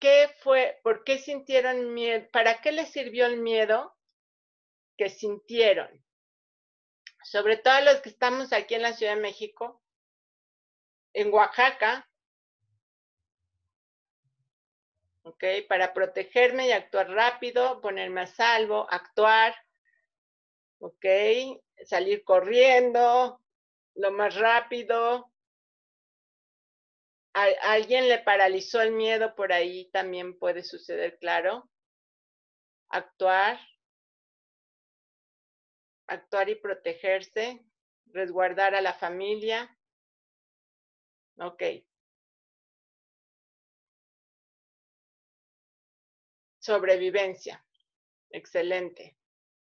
qué 0.00 0.30
fue, 0.38 0.80
por 0.82 1.04
qué 1.04 1.18
sintieron 1.18 1.92
miedo, 1.94 2.26
para 2.32 2.60
qué 2.62 2.72
les 2.72 2.90
sirvió 2.90 3.26
el 3.26 3.38
miedo 3.38 3.95
que 4.96 5.10
sintieron. 5.10 5.88
Sobre 7.22 7.56
todo 7.56 7.80
los 7.80 8.00
que 8.00 8.08
estamos 8.08 8.52
aquí 8.52 8.74
en 8.74 8.82
la 8.82 8.92
Ciudad 8.92 9.14
de 9.14 9.20
México, 9.20 9.82
en 11.12 11.32
Oaxaca, 11.32 12.08
¿ok? 15.22 15.44
Para 15.68 15.92
protegerme 15.92 16.68
y 16.68 16.72
actuar 16.72 17.10
rápido, 17.10 17.80
ponerme 17.80 18.22
a 18.22 18.26
salvo, 18.26 18.86
actuar, 18.90 19.54
¿ok? 20.78 21.04
salir 21.84 22.24
corriendo 22.24 23.40
lo 23.94 24.12
más 24.12 24.34
rápido. 24.36 25.30
Alguien 27.32 28.08
le 28.08 28.18
paralizó 28.18 28.80
el 28.80 28.92
miedo, 28.92 29.34
por 29.34 29.52
ahí 29.52 29.90
también 29.90 30.38
puede 30.38 30.62
suceder, 30.62 31.18
claro. 31.18 31.68
Actuar. 32.88 33.58
Actuar 36.08 36.48
y 36.48 36.54
protegerse. 36.56 37.64
resguardar 38.12 38.74
a 38.74 38.80
la 38.80 38.94
familia. 38.94 39.76
Ok. 41.38 41.62
Sobrevivencia. 46.58 47.64
Excelente. 48.30 49.16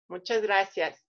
Muchas 0.08 0.42
gracias. 0.42 1.06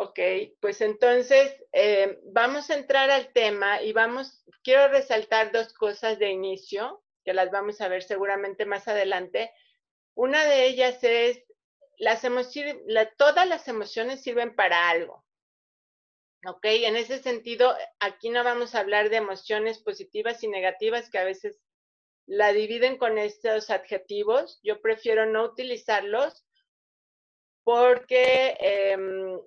Ok, 0.00 0.20
pues 0.60 0.80
entonces 0.80 1.52
eh, 1.72 2.20
vamos 2.26 2.70
a 2.70 2.76
entrar 2.76 3.10
al 3.10 3.32
tema 3.32 3.82
y 3.82 3.92
vamos, 3.92 4.44
quiero 4.62 4.86
resaltar 4.86 5.50
dos 5.50 5.74
cosas 5.74 6.20
de 6.20 6.30
inicio, 6.30 7.02
que 7.24 7.34
las 7.34 7.50
vamos 7.50 7.80
a 7.80 7.88
ver 7.88 8.04
seguramente 8.04 8.64
más 8.64 8.86
adelante. 8.86 9.52
Una 10.14 10.44
de 10.44 10.66
ellas 10.66 11.02
es, 11.02 11.42
las 11.98 12.24
emociones, 12.24 12.76
todas 13.16 13.46
las 13.46 13.68
emociones 13.68 14.22
sirven 14.22 14.54
para 14.54 14.88
algo. 14.88 15.24
Ok, 16.46 16.64
en 16.64 16.96
ese 16.96 17.18
sentido, 17.18 17.74
aquí 17.98 18.30
no 18.30 18.44
vamos 18.44 18.74
a 18.74 18.80
hablar 18.80 19.10
de 19.10 19.16
emociones 19.16 19.78
positivas 19.78 20.42
y 20.44 20.48
negativas 20.48 21.10
que 21.10 21.18
a 21.18 21.24
veces 21.24 21.60
la 22.26 22.52
dividen 22.52 22.96
con 22.96 23.18
estos 23.18 23.70
adjetivos. 23.70 24.60
Yo 24.62 24.80
prefiero 24.80 25.26
no 25.26 25.42
utilizarlos 25.44 26.44
porque 27.64 28.56
em, 28.60 29.40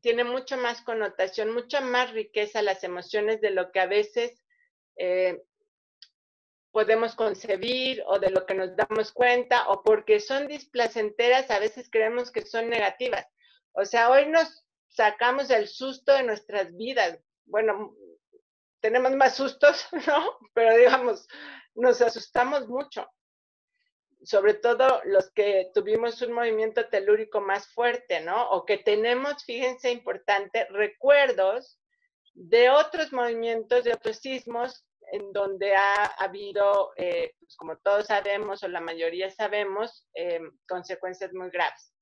tiene 0.00 0.22
mucho 0.22 0.56
más 0.56 0.82
connotación, 0.82 1.52
mucha 1.52 1.80
más 1.80 2.12
riqueza 2.12 2.62
las 2.62 2.84
emociones 2.84 3.40
de 3.40 3.50
lo 3.50 3.72
que 3.72 3.80
a 3.80 3.86
veces 3.86 4.44
eh, 4.96 5.42
podemos 6.72 7.14
concebir 7.14 8.02
o 8.06 8.18
de 8.18 8.30
lo 8.30 8.46
que 8.46 8.54
nos 8.54 8.74
damos 8.76 9.12
cuenta 9.12 9.68
o 9.68 9.82
porque 9.82 10.20
son 10.20 10.48
displacenteras, 10.48 11.50
a 11.50 11.58
veces 11.58 11.88
creemos 11.90 12.32
que 12.32 12.44
son 12.44 12.68
negativas. 12.68 13.26
O 13.72 13.84
sea, 13.84 14.10
hoy 14.10 14.26
nos 14.26 14.64
sacamos 14.88 15.50
el 15.50 15.68
susto 15.68 16.12
de 16.12 16.24
nuestras 16.24 16.74
vidas. 16.76 17.18
Bueno, 17.44 17.94
tenemos 18.80 19.12
más 19.12 19.36
sustos, 19.36 19.86
¿no? 20.06 20.38
Pero 20.54 20.76
digamos, 20.76 21.28
nos 21.74 22.00
asustamos 22.02 22.66
mucho 22.68 23.08
sobre 24.24 24.54
todo 24.54 25.00
los 25.04 25.30
que 25.32 25.70
tuvimos 25.74 26.22
un 26.22 26.32
movimiento 26.32 26.88
telúrico 26.88 27.40
más 27.40 27.66
fuerte, 27.68 28.20
¿no? 28.20 28.50
O 28.50 28.64
que 28.64 28.78
tenemos, 28.78 29.44
fíjense, 29.44 29.90
importante, 29.90 30.66
recuerdos 30.70 31.78
de 32.34 32.70
otros 32.70 33.12
movimientos, 33.12 33.84
de 33.84 33.92
otros 33.92 34.18
sismos, 34.18 34.86
en 35.12 35.32
donde 35.32 35.76
ha 35.76 36.06
habido, 36.18 36.92
eh, 36.96 37.34
pues 37.38 37.54
como 37.56 37.76
todos 37.78 38.06
sabemos, 38.06 38.62
o 38.62 38.68
la 38.68 38.80
mayoría 38.80 39.30
sabemos, 39.30 40.08
eh, 40.14 40.40
consecuencias 40.66 41.32
muy 41.34 41.50
graves. 41.50 41.94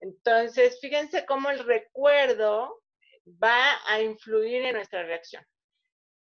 Entonces, 0.00 0.78
fíjense 0.80 1.24
cómo 1.24 1.50
el 1.50 1.60
recuerdo 1.60 2.82
va 3.42 3.78
a 3.86 4.00
influir 4.02 4.62
en 4.62 4.74
nuestra 4.74 5.04
reacción. 5.04 5.44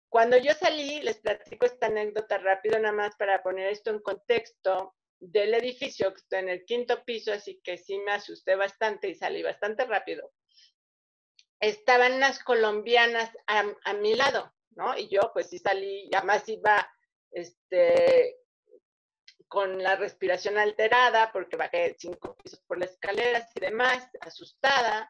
Cuando 0.09 0.38
yo 0.38 0.53
salí, 0.53 1.01
les 1.01 1.19
platico 1.19 1.65
esta 1.65 1.88
anécdota 1.88 2.38
rápido, 2.38 2.79
nada 2.79 2.93
más 2.93 3.15
para 3.17 3.43
poner 3.43 3.67
esto 3.67 3.91
en 3.91 4.00
contexto 4.00 4.95
del 5.19 5.53
edificio, 5.53 6.13
que 6.13 6.19
estoy 6.19 6.39
en 6.39 6.50
el 6.50 6.65
quinto 6.65 7.03
piso, 7.03 7.33
así 7.33 7.61
que 7.63 7.77
sí 7.77 7.97
me 8.00 8.13
asusté 8.13 8.55
bastante 8.55 9.09
y 9.09 9.15
salí 9.15 9.43
bastante 9.43 9.85
rápido. 9.85 10.31
Estaban 11.59 12.13
unas 12.13 12.43
colombianas 12.43 13.31
a, 13.47 13.93
mi 13.93 14.15
lado, 14.15 14.53
¿no? 14.71 14.97
Y 14.97 15.07
yo 15.09 15.31
pues 15.33 15.49
sí 15.49 15.59
salí, 15.59 16.09
además 16.13 16.47
iba 16.47 16.89
este, 17.31 18.37
con 19.47 19.81
la 19.81 19.95
respiración 19.95 20.57
alterada 20.57 21.31
porque 21.31 21.57
bajé 21.57 21.95
cinco 21.99 22.35
pisos 22.37 22.62
por 22.62 22.77
las 22.77 22.91
escaleras 22.91 23.49
y 23.55 23.60
demás, 23.60 24.07
asustada. 24.21 25.10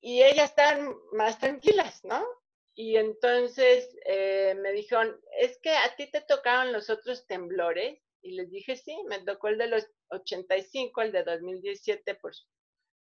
Y 0.00 0.22
ellas 0.22 0.50
estaban 0.50 0.94
más 1.12 1.38
tranquilas, 1.38 2.04
¿no? 2.04 2.26
Y 2.74 2.96
entonces 2.96 3.94
eh, 4.04 4.54
me 4.60 4.72
dijeron, 4.72 5.20
es 5.38 5.58
que 5.60 5.70
a 5.70 5.94
ti 5.96 6.10
te 6.10 6.22
tocaron 6.22 6.72
los 6.72 6.90
otros 6.90 7.26
temblores 7.26 8.02
y 8.20 8.32
les 8.32 8.50
dije, 8.50 8.76
sí, 8.76 8.96
me 9.06 9.20
tocó 9.20 9.48
el 9.48 9.58
de 9.58 9.68
los 9.68 9.86
85, 10.08 11.02
el 11.02 11.12
de 11.12 11.24
2017, 11.24 12.14
por, 12.16 12.32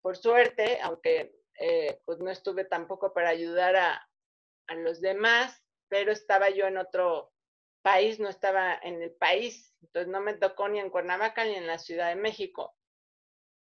por 0.02 0.16
suerte, 0.16 0.78
aunque 0.82 1.32
eh, 1.58 2.00
pues 2.04 2.18
no 2.18 2.30
estuve 2.30 2.64
tampoco 2.64 3.14
para 3.14 3.30
ayudar 3.30 3.76
a, 3.76 4.08
a 4.68 4.74
los 4.74 5.00
demás, 5.00 5.62
pero 5.88 6.12
estaba 6.12 6.50
yo 6.50 6.66
en 6.66 6.78
otro 6.78 7.32
país, 7.82 8.18
no 8.18 8.28
estaba 8.28 8.74
en 8.82 9.00
el 9.00 9.12
país, 9.12 9.72
entonces 9.80 10.10
no 10.10 10.20
me 10.20 10.34
tocó 10.34 10.68
ni 10.68 10.80
en 10.80 10.90
Cuernavaca 10.90 11.44
ni 11.44 11.54
en 11.54 11.66
la 11.66 11.78
Ciudad 11.78 12.08
de 12.08 12.16
México. 12.16 12.74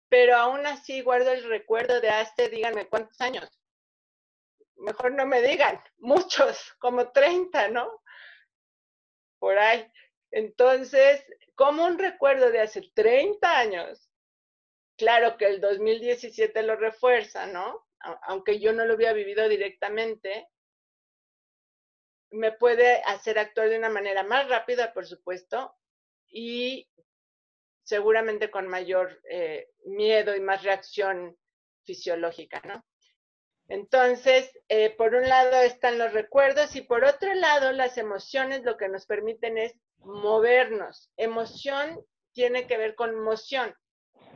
Pero 0.10 0.38
aún 0.38 0.66
así 0.66 1.02
guardo 1.02 1.32
el 1.32 1.44
recuerdo 1.44 2.00
de 2.00 2.10
hace, 2.10 2.48
díganme 2.48 2.88
cuántos 2.88 3.20
años. 3.20 3.50
Mejor 4.76 5.12
no 5.13 5.26
me 5.26 5.42
digan, 5.42 5.82
muchos, 5.98 6.74
como 6.80 7.12
30, 7.12 7.70
¿no? 7.70 8.02
Por 9.39 9.58
ahí. 9.58 9.92
Entonces, 10.32 11.26
como 11.56 11.86
un 11.86 12.00
recuerdo 12.00 12.50
de 12.50 12.62
hace 12.62 12.82
30 12.94 13.60
años, 13.60 14.10
claro 14.98 15.38
que 15.38 15.48
el 15.48 15.62
2017 15.62 16.63
lo 16.63 16.76
refuerza, 16.76 17.46
¿no? 17.48 17.86
Aunque 18.24 18.60
yo 18.60 18.74
no 18.74 18.86
lo 18.86 18.96
hubiera 18.96 19.13
vivido 19.13 19.48
directamente, 19.48 20.48
me 22.34 22.52
puede 22.52 23.02
hacer 23.04 23.38
actuar 23.38 23.69
de 23.69 23.78
una 23.78 23.89
manera 23.89 24.24
más 24.24 24.50
rápida, 24.50 24.91
por 24.93 25.06
supuesto, 25.06 25.76
y 26.28 26.89
seguramente 27.84 28.50
con 28.50 28.67
mayor 28.67 29.22
eh, 29.30 29.69
miedo 29.86 30.36
y 30.36 30.41
más 30.41 30.63
reacción 30.63 31.38
fisiológica, 31.86 32.62
¿no? 32.65 32.84
Entonces, 33.67 34.52
eh, 34.67 34.89
por 34.91 35.15
un 35.15 35.28
lado 35.28 35.62
están 35.62 35.98
los 35.98 36.12
recuerdos 36.12 36.76
y 36.76 36.82
por 36.82 37.06
otro 37.06 37.34
lado 37.34 37.72
las 37.72 37.98
emociones 37.98 38.63
lo 38.63 38.78
que 38.78 38.89
nos 38.89 39.06
permiten 39.06 39.58
es 39.58 39.74
movernos. 40.00 41.12
Emoción 41.15 42.04
tiene 42.34 42.67
que 42.67 42.78
ver 42.78 42.96
con 42.96 43.19
moción, 43.24 43.74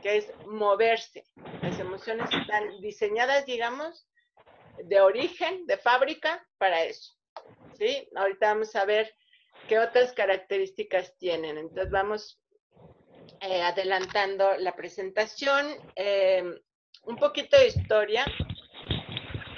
que 0.02 0.18
es 0.18 0.32
moverse. 0.46 1.24
Las 1.62 1.78
emociones 1.78 2.30
están 2.32 2.80
diseñadas, 2.80 3.44
digamos, 3.44 4.06
de 4.84 5.00
origen, 5.00 5.66
de 5.66 5.76
fábrica, 5.76 6.46
para 6.56 6.84
eso. 6.84 7.17
¿Sí? 7.74 8.08
Ahorita 8.14 8.54
vamos 8.54 8.74
a 8.76 8.84
ver 8.84 9.14
qué 9.68 9.78
otras 9.78 10.12
características 10.12 11.16
tienen. 11.18 11.58
Entonces 11.58 11.90
vamos 11.90 12.40
eh, 13.40 13.62
adelantando 13.62 14.56
la 14.58 14.74
presentación. 14.74 15.66
Eh, 15.96 16.42
un 17.04 17.16
poquito 17.16 17.56
de 17.56 17.68
historia. 17.68 18.26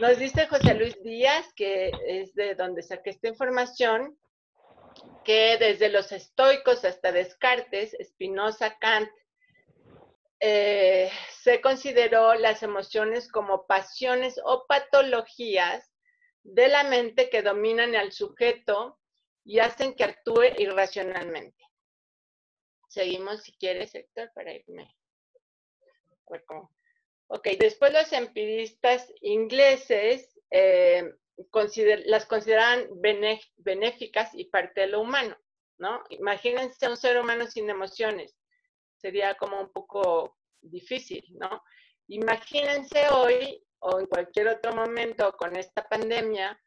Nos 0.01 0.19
dice 0.19 0.47
José 0.47 0.75
Luis 0.75 1.03
Díaz, 1.03 1.53
que 1.55 1.91
es 2.07 2.35
de 2.35 2.55
donde 2.55 2.83
saqué 2.83 3.11
esta 3.11 3.29
información, 3.29 4.17
que 5.25 5.57
desde 5.59 5.91
los 5.91 6.13
estoicos 6.13 6.85
hasta 6.85 7.13
Descartes, 7.13 7.97
Spinoza, 8.03 8.79
Kant, 8.79 9.11
eh, 10.41 11.11
se 11.43 11.61
consideró 11.61 12.35
las 12.35 12.63
emociones 12.63 13.31
como 13.31 13.67
pasiones 13.67 14.41
o 14.43 14.65
patologías 14.67 15.90
de 16.43 16.69
la 16.69 16.85
mente 16.85 17.29
que 17.31 17.43
dominan 17.43 17.95
al 17.95 18.13
sujeto 18.13 18.99
y 19.45 19.59
hacen 19.59 19.95
que 19.95 20.05
actúe 20.05 20.45
irracionalmente. 20.59 21.65
Seguimos 22.89 23.43
si 23.43 23.53
quieres, 23.53 23.95
Héctor, 23.95 24.33
para 24.35 24.53
irme. 24.53 24.95
Ok, 27.29 27.49
después 27.59 27.93
los 27.93 28.13
empiristas 28.13 29.13
ingleses 29.21 30.39
eh, 30.51 31.13
las 32.07 32.27
consideran 32.27 32.89
benéficas 33.57 34.35
y 34.35 34.45
parte 34.47 34.83
de 34.83 34.87
lo 34.89 35.01
humano, 35.01 35.37
¿no? 35.79 36.03
Imagínense 36.11 36.89
un 36.89 36.97
ser 36.97 37.19
humano 37.19 37.47
sin 37.47 37.71
emociones, 37.71 38.37
sería 38.97 39.37
como 39.37 39.61
un 39.61 39.73
poco 39.73 40.37
difícil, 40.61 41.25
¿no? 41.31 41.63
Imagínense 42.09 43.09
hoy 43.11 43.65
o 43.81 44.01
en 44.01 44.07
cualquier 44.07 44.49
otro 44.49 44.75
momento 44.75 45.33
con 45.37 45.57
esta 45.57 45.87
pandemia 45.89 46.59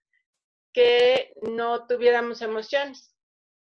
que 0.73 1.33
no 1.41 1.87
tuviéramos 1.87 2.41
emociones. 2.41 3.15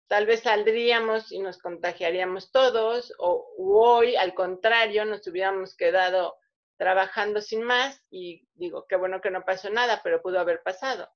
Tal 0.07 0.25
vez 0.25 0.41
saldríamos 0.41 1.31
y 1.31 1.39
nos 1.39 1.57
contagiaríamos 1.57 2.51
todos, 2.51 3.13
o 3.17 3.53
hoy, 3.57 4.15
al 4.15 4.33
contrario, 4.33 5.05
nos 5.05 5.25
hubiéramos 5.27 5.75
quedado 5.75 6.35
trabajando 6.77 7.41
sin 7.41 7.63
más 7.63 8.03
y 8.09 8.47
digo, 8.53 8.85
qué 8.87 8.95
bueno 8.95 9.21
que 9.21 9.31
no 9.31 9.43
pasó 9.43 9.69
nada, 9.69 10.01
pero 10.03 10.21
pudo 10.21 10.39
haber 10.39 10.61
pasado. 10.63 11.09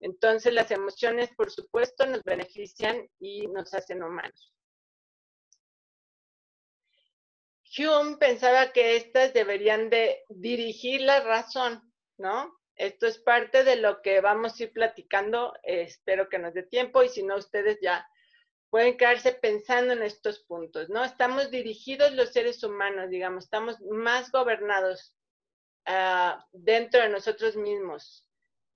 Entonces 0.00 0.54
las 0.54 0.70
emociones, 0.70 1.30
por 1.36 1.50
supuesto, 1.50 2.06
nos 2.06 2.22
benefician 2.24 3.06
y 3.18 3.46
nos 3.48 3.72
hacen 3.74 4.02
humanos. 4.02 4.54
Hume 7.78 8.16
pensaba 8.16 8.72
que 8.72 8.96
estas 8.96 9.32
deberían 9.32 9.90
de 9.90 10.24
dirigir 10.28 11.02
la 11.02 11.20
razón, 11.20 11.82
¿no? 12.18 12.58
Esto 12.74 13.06
es 13.06 13.18
parte 13.18 13.62
de 13.62 13.76
lo 13.76 14.00
que 14.02 14.20
vamos 14.20 14.58
a 14.58 14.62
ir 14.64 14.72
platicando, 14.72 15.52
espero 15.62 16.28
que 16.28 16.38
nos 16.38 16.54
dé 16.54 16.62
tiempo 16.62 17.02
y 17.02 17.08
si 17.08 17.22
no, 17.22 17.36
ustedes 17.36 17.78
ya 17.80 18.08
pueden 18.70 18.96
quedarse 18.96 19.32
pensando 19.32 19.92
en 19.92 20.02
estos 20.02 20.40
puntos, 20.40 20.88
¿no? 20.88 21.04
Estamos 21.04 21.50
dirigidos 21.50 22.12
los 22.12 22.30
seres 22.30 22.62
humanos, 22.64 23.10
digamos, 23.10 23.44
estamos 23.44 23.80
más 23.82 24.32
gobernados 24.32 25.14
ah, 25.86 26.44
dentro 26.52 27.02
de 27.02 27.10
nosotros 27.10 27.56
mismos, 27.56 28.26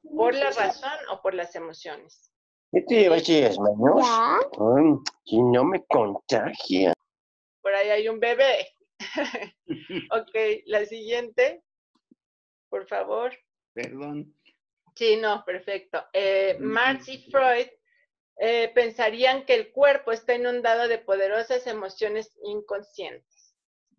por 0.02 0.34
la 0.34 0.50
razón 0.50 0.98
o 1.10 1.22
por 1.22 1.34
las 1.34 1.54
emociones. 1.56 2.30
¿Qué 2.72 2.82
te 2.82 3.08
manos? 3.08 4.50
No 5.32 5.64
me 5.64 5.84
contagia. 5.86 6.92
Por 7.62 7.74
ahí 7.74 7.88
hay 7.88 8.08
un 8.08 8.20
bebé. 8.20 8.73
ok, 10.10 10.62
la 10.66 10.84
siguiente, 10.86 11.62
por 12.68 12.86
favor. 12.86 13.32
Perdón. 13.72 14.34
Sí, 14.94 15.16
no, 15.16 15.44
perfecto. 15.44 16.06
Eh, 16.12 16.56
Marx 16.60 17.08
y 17.08 17.30
Freud 17.30 17.66
eh, 18.36 18.70
pensarían 18.74 19.44
que 19.44 19.54
el 19.54 19.72
cuerpo 19.72 20.12
está 20.12 20.34
inundado 20.34 20.88
de 20.88 20.98
poderosas 20.98 21.66
emociones 21.66 22.36
inconscientes. 22.42 23.54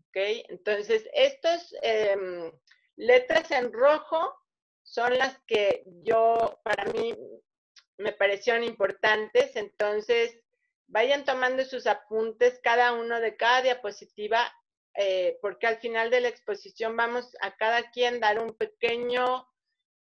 ¿Ok? 0.07 0.17
Entonces, 0.49 1.07
estas 1.13 1.73
em, 1.81 2.51
letras 2.95 3.51
en 3.51 3.73
rojo 3.73 4.33
son 4.83 5.17
las 5.17 5.37
que 5.47 5.83
yo, 6.03 6.59
para 6.63 6.85
mí, 6.85 7.13
me 7.97 8.13
parecieron 8.13 8.63
importantes. 8.63 9.55
Entonces, 9.55 10.39
vayan 10.87 11.25
tomando 11.25 11.63
sus 11.65 11.87
apuntes 11.87 12.59
cada 12.63 12.93
uno 12.93 13.19
de 13.19 13.35
cada 13.35 13.61
diapositiva, 13.61 14.53
eh, 14.97 15.37
porque 15.41 15.67
al 15.67 15.77
final 15.77 16.09
de 16.09 16.21
la 16.21 16.29
exposición 16.29 16.95
vamos 16.95 17.35
a 17.41 17.55
cada 17.55 17.91
quien 17.91 18.19
dar 18.19 18.39
un 18.39 18.55
pequeño 18.55 19.47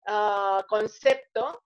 ah, 0.08 0.66
concepto 0.68 1.64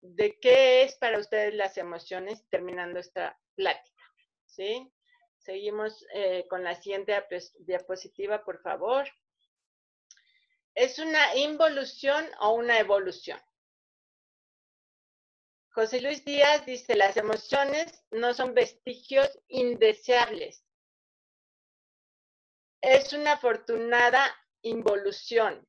de 0.00 0.38
qué 0.40 0.82
es 0.82 0.94
para 0.96 1.18
ustedes 1.18 1.54
las 1.54 1.76
emociones 1.76 2.44
terminando 2.48 2.98
esta 2.98 3.38
plática. 3.54 4.02
¿Sí? 4.46 4.90
Seguimos 5.38 6.04
eh, 6.14 6.46
con 6.48 6.64
la 6.64 6.74
siguiente 6.74 7.14
diapositiva, 7.60 8.44
por 8.44 8.60
favor. 8.62 9.08
¿Es 10.74 10.98
una 10.98 11.34
involución 11.36 12.24
o 12.40 12.52
una 12.52 12.78
evolución? 12.78 13.40
José 15.72 16.00
Luis 16.00 16.24
Díaz 16.24 16.66
dice, 16.66 16.96
las 16.96 17.16
emociones 17.16 18.04
no 18.10 18.34
son 18.34 18.54
vestigios 18.54 19.38
indeseables. 19.48 20.67
Es 22.80 23.12
una 23.12 23.32
afortunada 23.32 24.34
involución, 24.62 25.66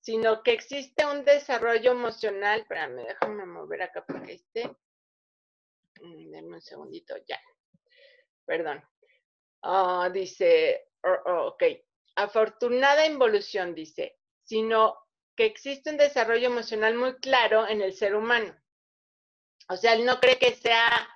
sino 0.00 0.42
que 0.42 0.52
existe 0.52 1.06
un 1.06 1.24
desarrollo 1.24 1.92
emocional. 1.92 2.60
Espérame, 2.60 3.04
déjame 3.04 3.46
mover 3.46 3.82
acá 3.82 4.04
para 4.04 4.22
que 4.22 4.34
esté. 4.34 4.68
Mm, 6.00 6.30
denme 6.30 6.56
un 6.56 6.62
segundito, 6.62 7.14
ya. 7.26 7.40
Perdón. 8.44 8.82
Ah, 9.62 10.08
dice, 10.12 10.90
oh, 11.02 11.48
ok, 11.48 11.64
afortunada 12.16 13.06
involución, 13.06 13.74
dice, 13.74 14.18
sino 14.44 14.96
que 15.36 15.46
existe 15.46 15.90
un 15.90 15.96
desarrollo 15.96 16.46
emocional 16.46 16.94
muy 16.94 17.16
claro 17.16 17.68
en 17.68 17.80
el 17.82 17.92
ser 17.92 18.14
humano. 18.14 18.56
O 19.68 19.76
sea, 19.76 19.92
él 19.92 20.04
no 20.04 20.18
cree 20.20 20.38
que 20.38 20.54
sea 20.54 21.08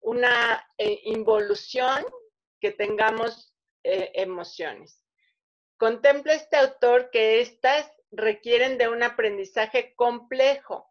una 0.00 0.68
eh, 0.76 1.00
involución 1.04 2.04
que 2.60 2.72
tengamos 2.72 3.53
eh, 3.84 4.10
emociones. 4.14 5.02
Contempla 5.76 6.34
este 6.34 6.56
autor 6.56 7.10
que 7.10 7.40
estas 7.40 7.90
requieren 8.10 8.78
de 8.78 8.88
un 8.88 9.02
aprendizaje 9.02 9.94
complejo 9.94 10.90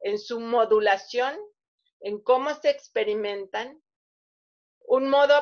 en 0.00 0.18
su 0.18 0.40
modulación, 0.40 1.38
en 2.00 2.20
cómo 2.22 2.54
se 2.54 2.70
experimentan, 2.70 3.82
un 4.86 5.08
modo 5.08 5.34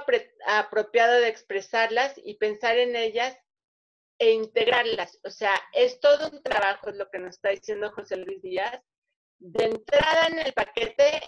apropiado 0.47 1.15
de 1.15 1.29
expresarlas 1.29 2.15
y 2.17 2.35
pensar 2.35 2.79
en 2.79 2.95
ellas 2.95 3.37
e 4.19 4.31
integrarlas. 4.31 5.19
O 5.25 5.31
sea, 5.31 5.53
es 5.73 5.99
todo 6.01 6.31
un 6.31 6.43
trabajo, 6.43 6.91
es 6.91 6.97
lo 6.97 7.11
que 7.11 7.19
nos 7.19 7.37
está 7.37 7.51
diciendo 7.51 7.91
José 7.93 8.17
Luis 8.17 8.41
Díaz, 8.41 8.81
de 9.39 9.65
entrada 9.65 10.27
en 10.29 10.39
el 10.39 10.53
paquete 10.53 11.21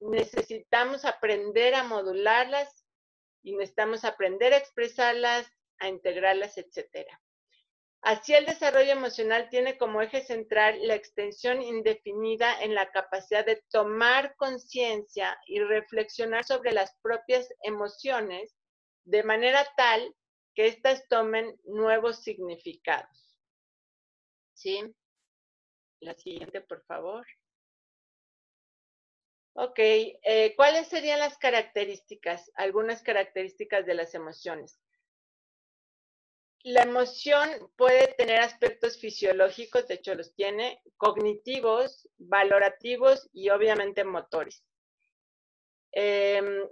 necesitamos 0.00 1.04
aprender 1.04 1.74
a 1.74 1.84
modularlas 1.84 2.79
y 3.42 3.56
necesitamos 3.56 4.04
aprender 4.04 4.52
a 4.52 4.58
expresarlas, 4.58 5.50
a 5.78 5.88
integrarlas, 5.88 6.58
etcétera. 6.58 7.20
Así 8.02 8.32
el 8.32 8.46
desarrollo 8.46 8.92
emocional 8.92 9.48
tiene 9.50 9.76
como 9.76 10.00
eje 10.00 10.22
central 10.22 10.78
la 10.86 10.94
extensión 10.94 11.60
indefinida 11.60 12.62
en 12.62 12.74
la 12.74 12.90
capacidad 12.90 13.44
de 13.44 13.62
tomar 13.70 14.34
conciencia 14.36 15.38
y 15.46 15.60
reflexionar 15.60 16.44
sobre 16.44 16.72
las 16.72 16.96
propias 17.02 17.46
emociones 17.62 18.56
de 19.04 19.22
manera 19.22 19.66
tal 19.76 20.14
que 20.54 20.66
éstas 20.66 21.06
tomen 21.08 21.58
nuevos 21.64 22.22
significados. 22.22 23.36
¿Sí? 24.54 24.82
La 26.00 26.14
siguiente, 26.14 26.62
por 26.62 26.82
favor. 26.84 27.26
Ok, 29.54 29.78
eh, 29.78 30.54
¿cuáles 30.56 30.88
serían 30.88 31.18
las 31.18 31.36
características, 31.36 32.50
algunas 32.54 33.02
características 33.02 33.84
de 33.84 33.94
las 33.94 34.14
emociones? 34.14 34.78
La 36.62 36.82
emoción 36.82 37.48
puede 37.76 38.08
tener 38.14 38.40
aspectos 38.40 38.98
fisiológicos, 39.00 39.88
de 39.88 39.94
hecho 39.94 40.14
los 40.14 40.34
tiene, 40.34 40.82
cognitivos, 40.98 42.08
valorativos 42.18 43.28
y 43.32 43.48
obviamente 43.48 44.04
motores. 44.04 44.62
Em, 45.92 46.68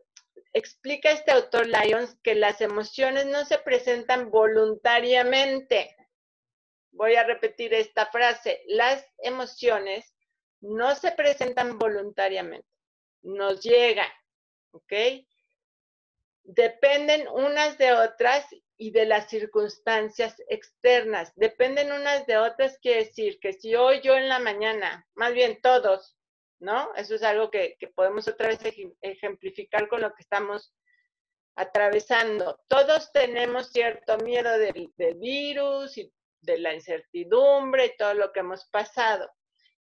explica 0.52 1.10
este 1.10 1.32
autor 1.32 1.66
Lyons 1.66 2.16
que 2.22 2.34
las 2.34 2.60
emociones 2.60 3.26
no 3.26 3.44
se 3.44 3.58
presentan 3.58 4.30
voluntariamente. 4.30 5.96
Voy 6.92 7.16
a 7.16 7.24
repetir 7.24 7.74
esta 7.74 8.06
frase. 8.06 8.62
Las 8.66 9.04
emociones 9.18 10.14
no 10.60 10.94
se 10.94 11.12
presentan 11.12 11.78
voluntariamente 11.78 12.68
nos 13.22 13.60
llega, 13.60 14.06
¿ok? 14.72 14.92
Dependen 16.44 17.28
unas 17.28 17.76
de 17.78 17.92
otras 17.92 18.46
y 18.76 18.90
de 18.90 19.06
las 19.06 19.28
circunstancias 19.28 20.40
externas. 20.48 21.32
Dependen 21.36 21.92
unas 21.92 22.26
de 22.26 22.38
otras, 22.38 22.78
quiere 22.78 23.04
decir 23.04 23.38
que 23.40 23.52
si 23.52 23.74
hoy 23.74 24.00
yo 24.00 24.16
en 24.16 24.28
la 24.28 24.38
mañana, 24.38 25.06
más 25.14 25.34
bien 25.34 25.60
todos, 25.60 26.16
¿no? 26.60 26.94
Eso 26.94 27.14
es 27.16 27.22
algo 27.22 27.50
que, 27.50 27.76
podemos 27.94 28.28
otra 28.28 28.48
vez 28.48 28.60
ejemplificar 29.02 29.88
con 29.88 30.00
lo 30.00 30.14
que 30.14 30.22
estamos 30.22 30.72
atravesando. 31.56 32.60
Todos 32.68 33.12
tenemos 33.12 33.70
cierto 33.70 34.16
miedo 34.18 34.58
del, 34.58 34.92
del 34.96 35.14
virus 35.16 35.98
y 35.98 36.12
de 36.40 36.58
la 36.58 36.72
incertidumbre 36.72 37.86
y 37.86 37.96
todo 37.96 38.14
lo 38.14 38.32
que 38.32 38.40
hemos 38.40 38.64
pasado. 38.66 39.28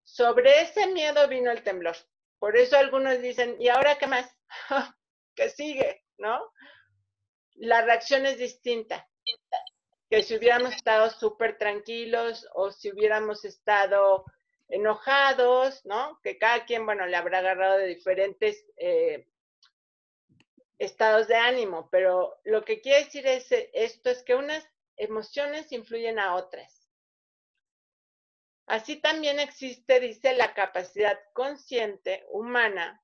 Sobre 0.07 0.61
ese 0.63 0.87
miedo 0.87 1.27
vino 1.27 1.51
el 1.51 1.65
temblor. 1.65 1.97
Por 2.39 2.57
eso 2.57 2.77
algunos 2.77 3.21
dicen, 3.21 3.57
¿y 3.59 3.69
ahora 3.69 3.99
qué 3.99 4.07
más? 4.07 4.31
¿Qué 5.35 5.51
sigue? 5.51 6.05
¿No? 6.17 6.41
La 7.55 7.83
reacción 7.83 8.25
es 8.25 8.39
distinta. 8.39 9.09
Que 10.09 10.23
si 10.23 10.37
hubiéramos 10.37 10.77
estado 10.77 11.11
súper 11.11 11.59
tranquilos 11.59 12.49
o 12.55 12.71
si 12.71 12.93
hubiéramos 12.93 13.45
estado 13.45 14.25
enojados, 14.69 15.85
¿no? 15.85 16.21
Que 16.23 16.39
cada 16.39 16.65
quien, 16.65 16.87
bueno, 16.87 17.07
le 17.07 17.17
habrá 17.17 17.39
agarrado 17.39 17.79
de 17.79 17.87
diferentes 17.87 18.65
eh, 18.77 19.27
estados 20.79 21.27
de 21.27 21.35
ánimo, 21.35 21.89
pero 21.91 22.39
lo 22.45 22.65
que 22.65 22.81
quiere 22.81 23.05
decir 23.05 23.27
es, 23.27 23.49
esto 23.51 24.11
es 24.11 24.23
que 24.23 24.37
unas 24.37 24.65
emociones 24.97 25.73
influyen 25.73 26.21
a 26.21 26.37
otras. 26.37 26.76
Así 28.67 28.97
también 28.97 29.39
existe, 29.39 30.01
dice, 30.01 30.35
la 30.35 30.55
capacidad 30.55 31.19
consciente 31.33 32.25
humana 32.31 33.03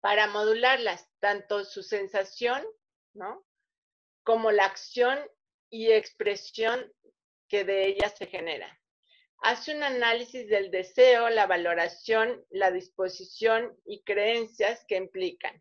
para 0.00 0.26
modularlas, 0.28 1.08
tanto 1.20 1.64
su 1.64 1.82
sensación, 1.82 2.64
¿no? 3.12 3.44
Como 4.22 4.52
la 4.52 4.64
acción 4.64 5.18
y 5.68 5.90
expresión 5.90 6.92
que 7.48 7.64
de 7.64 7.86
ellas 7.86 8.14
se 8.16 8.26
genera. 8.26 8.80
Hace 9.42 9.74
un 9.74 9.82
análisis 9.82 10.48
del 10.48 10.70
deseo, 10.70 11.28
la 11.28 11.46
valoración, 11.48 12.44
la 12.50 12.70
disposición 12.70 13.76
y 13.84 14.04
creencias 14.04 14.84
que 14.86 14.96
implican. 14.96 15.60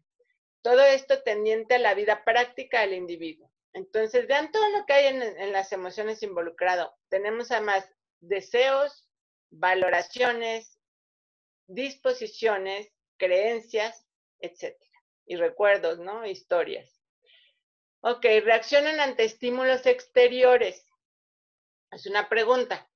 Todo 0.62 0.82
esto 0.82 1.24
tendiente 1.24 1.76
a 1.76 1.80
la 1.80 1.96
vida 1.96 2.24
práctica 2.24 2.82
del 2.82 2.94
individuo. 2.94 3.52
Entonces, 3.74 4.28
vean 4.28 4.52
todo 4.52 4.70
lo 4.70 4.86
que 4.86 4.94
hay 4.94 5.08
en, 5.08 5.52
las 5.52 5.72
emociones 5.72 6.22
involucrado. 6.22 6.96
Tenemos 7.10 7.52
además 7.52 7.90
deseos, 8.22 9.10
valoraciones, 9.50 10.80
disposiciones, 11.68 12.92
creencias, 13.18 14.08
etc. 14.40 14.76
Y 15.26 15.36
recuerdos, 15.36 16.00
¿no? 16.00 16.26
Historias. 16.26 17.02
Ok, 18.02 18.24
reaccionan 18.44 19.00
ante 19.00 19.26
estímulos 19.26 19.86
exteriores. 19.86 20.86
Es 21.92 22.08
una 22.08 22.30
pregunta. 22.30 22.90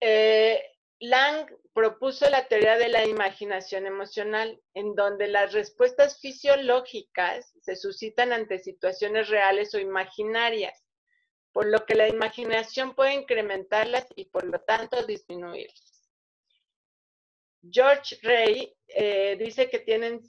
Eh, 0.00 0.62
Lang 0.98 1.46
propuso 1.74 2.28
la 2.30 2.48
teoría 2.48 2.78
de 2.78 2.88
la 2.88 3.04
imaginación 3.04 3.86
emocional, 3.86 4.62
en 4.72 4.94
donde 4.94 5.28
las 5.28 5.52
respuestas 5.52 6.20
fisiológicas 6.20 7.52
se 7.60 7.76
suscitan 7.76 8.32
ante 8.32 8.58
situaciones 8.58 9.28
reales 9.28 9.74
o 9.74 9.78
imaginarias 9.78 10.85
por 11.56 11.68
lo 11.68 11.86
que 11.86 11.94
la 11.94 12.06
imaginación 12.06 12.94
puede 12.94 13.14
incrementarlas 13.14 14.06
y 14.14 14.26
por 14.26 14.44
lo 14.44 14.60
tanto 14.60 15.06
disminuirlas. 15.06 16.06
George 17.70 18.18
Ray 18.22 18.76
eh, 18.88 19.38
dice 19.38 19.70
que, 19.70 19.78
tienen, 19.78 20.20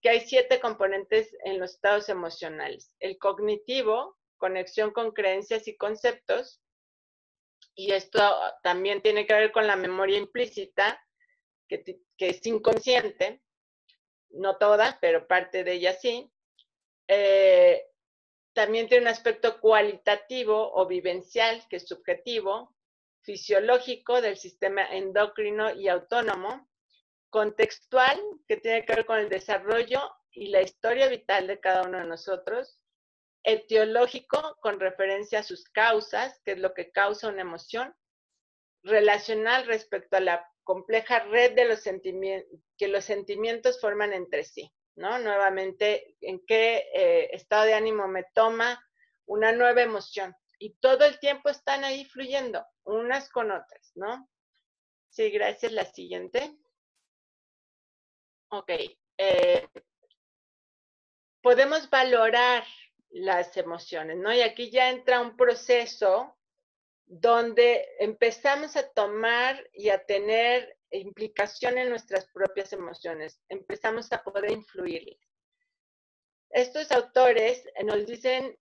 que 0.00 0.08
hay 0.08 0.20
siete 0.20 0.60
componentes 0.60 1.36
en 1.42 1.58
los 1.58 1.74
estados 1.74 2.08
emocionales. 2.08 2.94
El 3.00 3.18
cognitivo, 3.18 4.16
conexión 4.36 4.92
con 4.92 5.10
creencias 5.10 5.66
y 5.66 5.76
conceptos, 5.76 6.62
y 7.74 7.90
esto 7.90 8.20
también 8.62 9.02
tiene 9.02 9.26
que 9.26 9.34
ver 9.34 9.50
con 9.50 9.66
la 9.66 9.74
memoria 9.74 10.18
implícita, 10.18 11.04
que, 11.66 11.98
es 12.16 12.46
inconsciente, 12.46 13.42
no 14.30 14.56
toda, 14.56 14.98
pero 15.00 15.26
parte 15.26 15.64
de 15.64 15.72
ella 15.72 15.94
sí. 15.94 16.30
Eh, 17.08 17.84
también 18.56 18.88
tiene 18.88 19.02
un 19.02 19.08
aspecto 19.08 19.60
cualitativo 19.60 20.72
o 20.72 20.86
vivencial, 20.86 21.62
que 21.68 21.76
es 21.76 21.86
subjetivo, 21.86 22.74
fisiológico 23.20 24.22
del 24.22 24.38
sistema 24.38 24.82
endocrino 24.82 25.74
y 25.74 25.88
autónomo, 25.88 26.66
contextual, 27.28 28.18
que 28.48 28.56
tiene 28.56 28.86
que 28.86 28.94
ver 28.94 29.04
con 29.04 29.18
el 29.18 29.28
desarrollo 29.28 30.00
y 30.30 30.48
la 30.48 30.62
historia 30.62 31.06
vital 31.08 31.46
de 31.46 31.60
cada 31.60 31.82
uno 31.82 31.98
de 31.98 32.06
nosotros, 32.06 32.80
etiológico, 33.42 34.56
con 34.62 34.80
referencia 34.80 35.40
a 35.40 35.42
sus 35.42 35.68
causas, 35.68 36.40
que 36.42 36.52
es 36.52 36.58
lo 36.58 36.72
que 36.72 36.90
causa 36.90 37.28
una 37.28 37.42
emoción, 37.42 37.94
relacional 38.82 39.66
respecto 39.66 40.16
a 40.16 40.20
la 40.20 40.50
compleja 40.64 41.18
red 41.24 41.54
de 41.54 41.66
los 41.66 41.80
sentimientos 41.80 42.58
que 42.78 42.88
los 42.88 43.04
sentimientos 43.04 43.82
forman 43.82 44.14
entre 44.14 44.44
sí, 44.44 44.72
¿no? 44.96 45.18
Nuevamente, 45.18 46.16
en 46.20 46.44
qué 46.46 46.88
eh, 46.92 47.30
estado 47.32 47.64
de 47.64 47.74
ánimo 47.74 48.08
me 48.08 48.24
toma 48.34 48.82
una 49.26 49.52
nueva 49.52 49.82
emoción. 49.82 50.34
Y 50.58 50.74
todo 50.74 51.04
el 51.04 51.18
tiempo 51.20 51.50
están 51.50 51.84
ahí 51.84 52.04
fluyendo, 52.06 52.66
unas 52.84 53.28
con 53.28 53.50
otras, 53.50 53.92
¿no? 53.94 54.28
Sí, 55.10 55.30
gracias. 55.30 55.72
La 55.72 55.84
siguiente. 55.84 56.56
Ok. 58.48 58.70
Eh, 59.18 59.68
podemos 61.42 61.88
valorar 61.90 62.64
las 63.10 63.56
emociones, 63.56 64.16
¿no? 64.16 64.32
Y 64.32 64.40
aquí 64.40 64.70
ya 64.70 64.90
entra 64.90 65.20
un 65.20 65.36
proceso 65.36 66.36
donde 67.06 67.86
empezamos 68.00 68.76
a 68.76 68.88
tomar 68.90 69.68
y 69.72 69.90
a 69.90 70.04
tener 70.04 70.75
implicación 70.90 71.78
en 71.78 71.90
nuestras 71.90 72.26
propias 72.32 72.72
emociones, 72.72 73.40
empezamos 73.48 74.12
a 74.12 74.22
poder 74.22 74.50
influirles. 74.50 75.18
Estos 76.50 76.90
autores 76.92 77.64
nos 77.84 78.06
dicen 78.06 78.56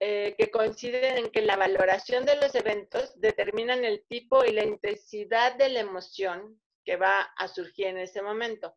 eh, 0.00 0.34
que 0.36 0.50
coinciden 0.50 1.16
en 1.16 1.30
que 1.30 1.40
la 1.40 1.56
valoración 1.56 2.26
de 2.26 2.36
los 2.36 2.54
eventos 2.54 3.18
determinan 3.18 3.84
el 3.84 4.04
tipo 4.08 4.44
y 4.44 4.52
la 4.52 4.64
intensidad 4.64 5.56
de 5.56 5.70
la 5.70 5.80
emoción 5.80 6.60
que 6.84 6.96
va 6.96 7.22
a 7.22 7.48
surgir 7.48 7.86
en 7.86 7.98
ese 7.98 8.20
momento, 8.20 8.76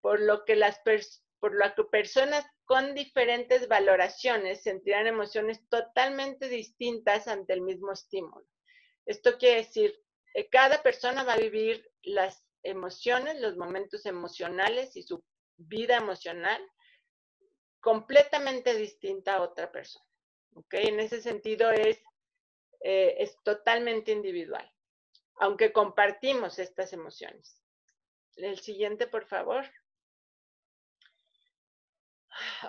por 0.00 0.20
lo 0.20 0.44
que 0.44 0.56
las 0.56 0.80
por 1.38 1.54
lo 1.54 1.74
que 1.74 1.84
personas 1.84 2.46
con 2.64 2.94
diferentes 2.94 3.68
valoraciones 3.68 4.62
sentirán 4.62 5.06
emociones 5.06 5.60
totalmente 5.68 6.48
distintas 6.48 7.28
ante 7.28 7.52
el 7.52 7.60
mismo 7.60 7.92
estímulo. 7.92 8.46
Esto 9.04 9.36
quiere 9.36 9.56
decir, 9.56 9.94
cada 10.50 10.82
persona 10.82 11.22
va 11.24 11.34
a 11.34 11.38
vivir 11.38 11.90
las 12.02 12.44
emociones, 12.62 13.40
los 13.40 13.56
momentos 13.56 14.06
emocionales 14.06 14.96
y 14.96 15.02
su 15.02 15.24
vida 15.56 15.96
emocional 15.96 16.60
completamente 17.80 18.74
distinta 18.74 19.36
a 19.36 19.42
otra 19.42 19.70
persona. 19.70 20.04
En 20.70 21.00
ese 21.00 21.20
sentido 21.20 21.70
es, 21.70 22.00
eh, 22.80 23.16
es 23.18 23.36
totalmente 23.42 24.12
individual, 24.12 24.68
aunque 25.36 25.72
compartimos 25.72 26.58
estas 26.58 26.92
emociones. 26.92 27.62
El 28.36 28.58
siguiente, 28.58 29.06
por 29.06 29.26
favor. 29.26 29.64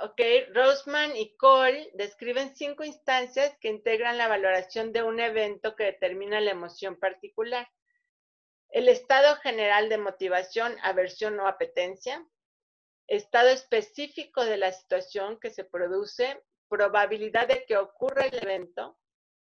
Ok, 0.02 0.22
Roseman 0.54 1.16
y 1.16 1.36
Cole 1.38 1.92
describen 1.94 2.56
cinco 2.56 2.84
instancias 2.84 3.56
que 3.60 3.70
integran 3.70 4.18
la 4.18 4.28
valoración 4.28 4.92
de 4.92 5.04
un 5.04 5.20
evento 5.20 5.76
que 5.76 5.86
determina 5.86 6.42
la 6.42 6.52
emoción 6.52 6.98
particular. 6.98 7.68
El 8.70 8.90
estado 8.90 9.36
general 9.38 9.90
de 9.90 9.98
motivación, 9.98 10.76
aversión 10.82 11.40
o 11.40 11.48
apetencia, 11.48 12.26
estado 13.08 13.50
específico 13.50 14.44
de 14.44 14.58
la 14.58 14.72
situación 14.72 15.40
que 15.40 15.52
se 15.52 15.64
produce, 15.64 16.42
probabilidad 16.68 17.48
de 17.48 17.64
que 17.66 17.78
ocurra 17.78 18.26
el 18.26 18.36
evento, 18.36 18.98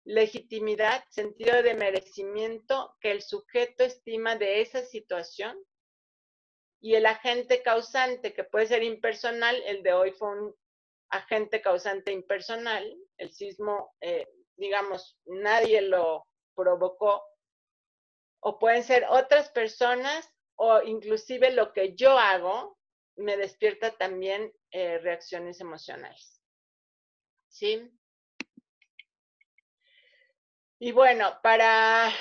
legitimidad, 0.06 1.04
sentido 1.10 1.62
de 1.64 1.74
merecimiento 1.74 2.96
que 3.02 3.12
el 3.12 3.22
sujeto 3.22 3.84
estima 3.84 4.36
de 4.36 4.62
esa 4.62 4.86
situación, 4.86 5.58
y 6.80 6.96
el 6.96 7.06
agente 7.06 7.62
causante, 7.64 8.34
que 8.34 8.44
puede 8.44 8.68
ser 8.68 8.84
impersonal, 8.84 9.56
el 9.66 9.84
de 9.84 9.94
hoy 9.94 10.12
fue 10.12 10.30
un 10.30 10.56
agente 11.10 11.62
causante 11.62 12.12
impersonal, 12.12 12.96
el 13.18 13.32
sismo, 13.32 13.96
eh, 14.02 14.28
digamos, 14.56 15.18
nadie 15.26 15.82
lo 15.82 16.28
provocó, 16.56 17.24
o 18.40 18.60
pueden 18.60 18.84
ser 18.84 19.06
otras 19.10 19.50
personas, 19.50 20.30
o 20.56 20.82
inclusive 20.82 21.52
lo 21.52 21.74
que 21.74 21.96
yo 21.96 22.18
hago 22.18 22.78
me 23.16 23.38
despierta 23.38 23.92
también 23.98 24.54
eh, 24.72 24.98
reacciones 25.00 25.60
emocionales. 25.60 26.42
¿Sí? 27.48 27.92
Y 30.80 30.92
bueno, 30.92 31.40
para 31.42 32.12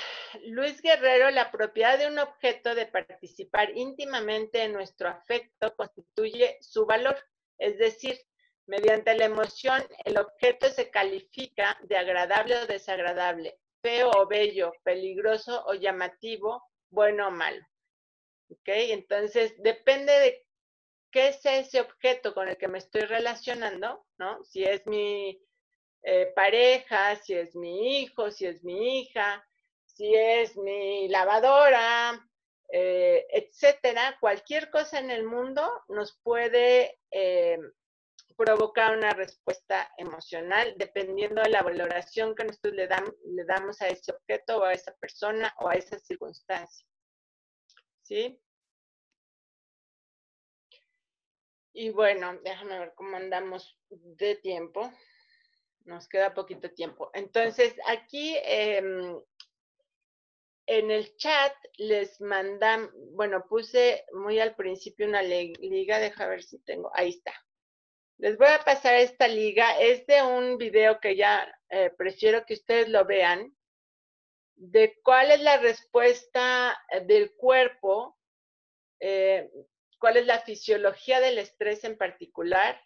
Luis 0.45 0.81
Guerrero, 0.81 1.29
la 1.29 1.51
propiedad 1.51 1.99
de 1.99 2.07
un 2.07 2.17
objeto 2.17 2.73
de 2.73 2.87
participar 2.87 3.77
íntimamente 3.77 4.63
en 4.63 4.73
nuestro 4.73 5.09
afecto 5.09 5.75
constituye 5.75 6.57
su 6.61 6.87
valor, 6.87 7.17
es 7.59 7.77
decir, 7.77 8.19
mediante 8.65 9.15
la 9.15 9.25
emoción 9.25 9.83
el 10.05 10.17
objeto 10.17 10.69
se 10.69 10.89
califica 10.89 11.77
de 11.83 11.97
agradable 11.97 12.57
o 12.57 12.65
desagradable, 12.65 13.59
feo 13.81 14.09
o 14.09 14.27
bello, 14.27 14.73
peligroso 14.83 15.63
o 15.67 15.75
llamativo, 15.75 16.63
bueno 16.89 17.27
o 17.27 17.31
malo. 17.31 17.63
¿Ok? 18.49 18.67
Entonces, 18.67 19.53
depende 19.59 20.13
de 20.13 20.47
qué 21.11 21.27
es 21.27 21.45
ese 21.45 21.81
objeto 21.81 22.33
con 22.33 22.47
el 22.47 22.57
que 22.57 22.67
me 22.67 22.79
estoy 22.79 23.01
relacionando, 23.01 24.05
¿no? 24.17 24.43
Si 24.45 24.63
es 24.63 24.85
mi 24.87 25.39
eh, 26.09 26.31
pareja, 26.33 27.17
si 27.17 27.33
es 27.33 27.53
mi 27.53 27.99
hijo, 27.99 28.31
si 28.31 28.45
es 28.45 28.63
mi 28.63 29.01
hija, 29.01 29.45
si 29.85 30.15
es 30.15 30.55
mi 30.55 31.09
lavadora, 31.09 32.25
eh, 32.71 33.27
etcétera, 33.29 34.17
cualquier 34.21 34.71
cosa 34.71 34.99
en 34.99 35.11
el 35.11 35.25
mundo 35.25 35.69
nos 35.89 36.17
puede 36.23 36.97
eh, 37.11 37.59
provocar 38.37 38.97
una 38.97 39.11
respuesta 39.11 39.91
emocional 39.97 40.75
dependiendo 40.77 41.41
de 41.41 41.49
la 41.49 41.61
valoración 41.61 42.35
que 42.35 42.45
nosotros 42.45 42.73
le, 42.75 42.87
damos 43.43 43.81
a 43.81 43.89
ese 43.89 44.13
objeto 44.13 44.59
o 44.59 44.63
a 44.63 44.71
esa 44.71 44.95
persona 44.95 45.53
o 45.59 45.67
a 45.67 45.73
esa 45.73 45.99
circunstancia. 45.99 46.87
¿Sí? 48.03 48.39
Y 51.73 51.89
bueno, 51.89 52.39
déjame 52.45 52.79
ver 52.79 52.93
cómo 52.95 53.17
andamos 53.17 53.77
de 53.89 54.35
tiempo. 54.37 54.89
Nos 55.87 56.09
queda 56.09 56.33
poquito 56.33 56.69
tiempo. 56.71 57.09
Entonces, 57.13 57.73
aquí 57.87 58.35
em, 58.43 59.17
en 60.65 60.91
el 60.91 61.15
chat 61.15 61.53
les 61.77 62.19
mandan, 62.19 62.91
bueno, 63.13 63.45
puse 63.47 64.05
muy 64.11 64.37
al 64.37 64.53
principio 64.53 65.07
una 65.07 65.21
liga, 65.21 65.99
deja 65.99 66.27
ver 66.27 66.43
si 66.43 66.59
tengo, 66.59 66.91
ahí 66.93 67.11
está. 67.11 67.33
Les 68.17 68.37
voy 68.37 68.49
a 68.49 68.65
pasar 68.65 68.95
esta 68.95 69.29
liga, 69.29 69.79
es 69.79 70.05
de 70.07 70.21
un 70.23 70.57
video 70.57 70.99
que 70.99 71.15
ya 71.15 71.47
eh, 71.69 71.89
prefiero 71.97 72.45
que 72.45 72.55
ustedes 72.55 72.89
lo 72.89 73.05
vean, 73.05 73.55
de 74.55 74.99
cuál 75.03 75.31
es 75.31 75.39
la 75.39 75.57
respuesta 75.57 76.77
eh, 76.91 76.99
del 77.05 77.33
cuerpo, 77.33 78.17
eh, 78.99 79.49
cuál 79.99 80.17
es 80.17 80.25
la 80.25 80.39
fisiología 80.39 81.21
del 81.21 81.37
estrés 81.37 81.85
en 81.85 81.97
particular, 81.97 82.77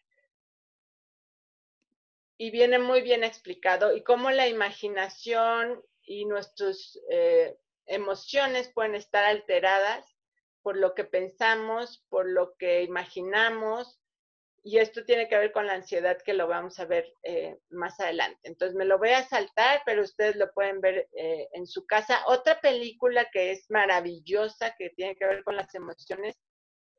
y 2.42 2.50
viene 2.50 2.80
muy 2.80 3.04
bien 3.04 3.24
explicado, 3.24 3.96
y 3.96 4.02
cómo 4.02 4.32
la 4.32 4.48
imaginación 4.48 5.84
y 6.02 6.26
nuestros 6.26 7.00
emociones 7.86 8.72
pueden 8.74 8.96
estar 8.96 9.26
alteradas 9.26 10.06
por 10.64 10.76
lo 10.76 10.96
que 10.96 11.04
pensamos, 11.04 12.04
por 12.10 12.28
lo 12.28 12.56
que 12.58 12.82
imaginamos, 12.82 14.02
y 14.64 14.80
esto 14.80 15.06
tiene 15.06 15.28
que 15.28 15.38
ver 15.38 15.52
con 15.52 15.68
la 15.68 15.74
ansiedad 15.74 16.18
que 16.20 16.34
lo 16.34 16.48
vamos 16.48 16.80
a 16.80 16.86
ver 16.86 17.14
eh, 17.22 17.58
más 17.70 18.00
adelante. 18.00 18.40
Entonces 18.44 18.76
me 18.76 18.86
lo 18.86 18.98
voy 18.98 19.10
a 19.10 19.28
saltar, 19.28 19.84
pero 19.86 20.02
ustedes 20.02 20.36
lo 20.36 20.52
pueden 20.52 20.82
ver 20.82 21.08
eh, 21.14 21.48
en 21.54 21.68
su 21.68 21.86
casa. 21.86 22.24
Otra 22.28 22.60
película 22.60 23.28
que 23.32 23.52
es 23.52 23.70
maravillosa, 23.70 24.76
que 24.80 24.90
tiene 24.92 25.16
que 25.16 25.26
ver 25.28 25.44
con 25.44 25.56
las 25.56 25.74
emociones, 25.76 26.40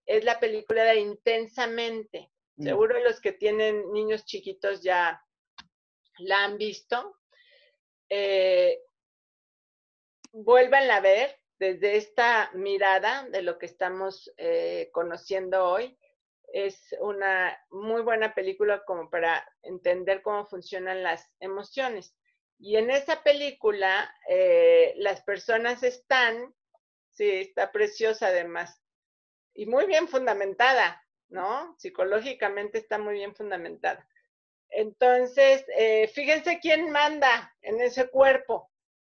es 0.07 0.25
la 0.25 0.41
película 0.41 0.85
de 0.85 1.01
Intensamente. 1.01 2.31
Mm. 2.57 2.65
Seguro 2.65 3.01
los 3.01 3.21
que 3.21 3.33
tienen 3.33 3.93
niños 3.93 4.25
chiquitos 4.25 4.83
ya 4.83 5.21
la 6.19 6.45
han 6.45 6.59
visto. 6.59 7.17
eh, 8.11 8.79
vuelvan 10.33 10.91
a 10.91 11.01
ver 11.01 11.39
desde 11.59 11.97
esta 11.97 12.51
mirada 12.55 13.29
de 13.31 13.43
lo 13.43 13.59
que 13.59 13.67
estamos 13.67 14.33
eh, 14.37 14.91
conociendo 14.93 15.65
hoy. 15.65 15.99
Es 16.53 16.95
una 17.01 17.59
muy 17.71 18.03
buena 18.03 18.35
película 18.35 18.85
como 18.85 19.09
para 19.11 19.47
entender 19.63 20.23
cómo 20.23 20.45
funcionan 20.47 21.03
las 21.03 21.31
emociones. 21.41 22.15
Y 22.59 22.77
en 22.77 22.91
esa 22.91 23.23
película, 23.23 24.15
eh, 24.29 24.95
las 24.97 25.23
personas 25.23 25.83
están, 25.83 26.55
sí, 27.11 27.31
está 27.31 27.73
preciosa 27.73 28.29
además, 28.29 28.81
y 29.55 29.67
muy 29.67 29.87
bien 29.87 30.09
fundamentada, 30.09 31.03
¿no? 31.29 31.75
Psicológicamente 31.79 32.79
está 32.79 32.99
muy 32.99 33.15
bien 33.15 33.35
fundamentada. 33.35 34.07
Entonces, 34.73 35.65
eh, 35.77 36.09
fíjense 36.09 36.59
quién 36.61 36.91
manda 36.91 37.55
en 37.61 37.81
ese 37.81 38.09
cuerpo. 38.09 38.71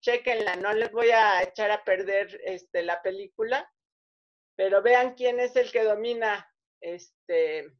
Chequenla, 0.01 0.55
no 0.57 0.73
les 0.73 0.91
voy 0.91 1.11
a 1.11 1.43
echar 1.43 1.71
a 1.71 1.83
perder 1.83 2.39
este, 2.43 2.83
la 2.83 3.01
película, 3.01 3.71
pero 4.55 4.81
vean 4.81 5.15
quién 5.15 5.39
es 5.39 5.55
el 5.55 5.71
que 5.71 5.83
domina 5.83 6.51
este, 6.81 7.71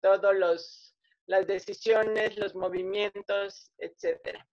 todos 0.00 0.34
los 0.34 0.88
las 1.28 1.46
decisiones, 1.46 2.38
los 2.38 2.54
movimientos, 2.54 3.70
etcétera. 3.76 4.48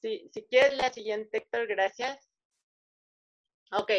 Si, 0.00 0.30
si 0.32 0.44
quieres 0.46 0.76
la 0.78 0.90
siguiente, 0.90 1.38
Héctor, 1.38 1.66
gracias. 1.66 2.30
Ok. 3.70 3.92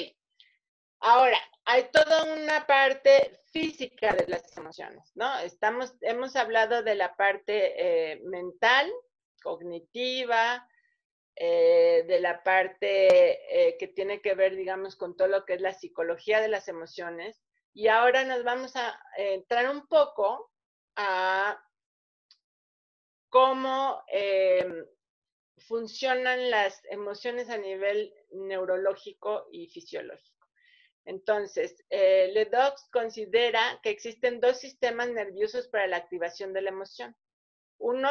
Ahora, 1.00 1.38
hay 1.66 1.90
toda 1.92 2.24
una 2.36 2.66
parte 2.66 3.40
física 3.52 4.14
de 4.14 4.28
las 4.28 4.56
emociones, 4.58 5.12
¿no? 5.16 5.40
Estamos, 5.40 5.94
hemos 6.02 6.36
hablado 6.36 6.84
de 6.84 6.96
la 6.96 7.16
parte 7.16 7.74
eh, 8.12 8.22
mental, 8.24 8.92
cognitiva, 9.42 10.68
eh, 11.36 12.04
de 12.08 12.20
la 12.20 12.44
parte 12.44 13.68
eh, 13.68 13.78
que 13.78 13.88
tiene 13.88 14.22
que 14.22 14.36
ver, 14.36 14.56
digamos, 14.56 14.96
con 14.96 15.18
todo 15.18 15.28
lo 15.28 15.46
que 15.46 15.56
es 15.56 15.62
la 15.62 15.74
psicología 15.74 16.40
de 16.40 16.48
las 16.48 16.68
emociones. 16.68 17.42
Y 17.74 17.88
ahora 17.88 18.24
nos 18.24 18.44
vamos 18.44 18.76
a 18.76 18.98
entrar 19.18 19.70
un 19.70 19.88
poco 19.88 20.52
a 20.96 21.62
cómo 23.30 24.02
funcionan 25.68 26.50
las 26.50 26.82
emociones 26.86 27.50
a 27.50 27.58
nivel 27.58 28.14
neurológico 28.32 29.48
y 29.52 29.68
fisiológico. 29.68 30.35
Entonces, 31.06 31.86
eh, 31.92 32.32
Ledox 32.34 32.90
considera 32.92 33.80
que 33.84 33.92
existen 33.92 34.42
dos 34.42 34.60
sistemas 34.60 35.10
nerviosos 35.10 35.68
para 35.68 35.86
la 35.86 35.98
activación 35.98 36.52
de 36.52 36.64
la 36.64 36.70
emoción. 36.70 37.16
Uno 37.78 38.10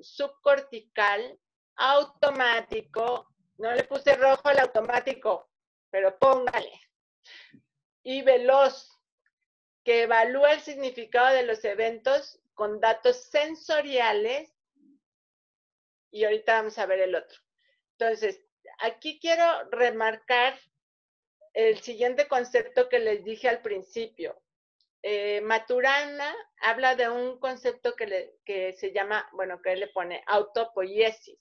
subcortical, 0.00 1.38
automático, 1.74 3.28
no 3.58 3.72
le 3.74 3.84
puse 3.84 4.14
rojo 4.14 4.48
al 4.48 4.60
automático, 4.60 5.50
pero 5.90 6.16
póngale. 6.18 6.72
Y 8.04 8.22
veloz, 8.22 8.88
que 9.84 10.02
evalúa 10.02 10.52
el 10.52 10.60
significado 10.60 11.34
de 11.34 11.42
los 11.44 11.64
eventos 11.64 12.40
con 12.54 12.80
datos 12.80 13.16
sensoriales. 13.16 14.52
Y 16.12 16.24
ahorita 16.24 16.54
vamos 16.54 16.78
a 16.78 16.86
ver 16.86 17.00
el 17.00 17.16
otro. 17.16 17.40
Entonces, 17.98 18.44
aquí 18.78 19.18
quiero 19.18 19.44
remarcar 19.70 20.58
el 21.54 21.78
siguiente 21.80 22.28
concepto 22.28 22.88
que 22.88 22.98
les 22.98 23.24
dije 23.24 23.48
al 23.48 23.62
principio. 23.62 24.40
Eh, 25.02 25.40
Maturana 25.40 26.34
habla 26.60 26.94
de 26.94 27.08
un 27.08 27.38
concepto 27.40 27.94
que, 27.96 28.72
se 28.72 28.92
llama, 28.92 29.28
bueno, 29.32 29.60
que 29.60 29.72
él 29.72 29.80
le 29.80 29.88
pone 29.88 30.22
autopoiesis, 30.26 31.38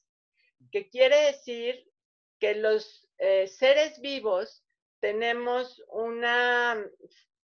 que 0.72 0.90
quiere 0.90 1.26
decir 1.26 1.88
que 2.40 2.56
los 2.56 3.08
eh, 3.20 3.48
seres 3.48 4.02
vivos 4.02 4.66
tenemos 5.00 5.84
una 5.90 6.84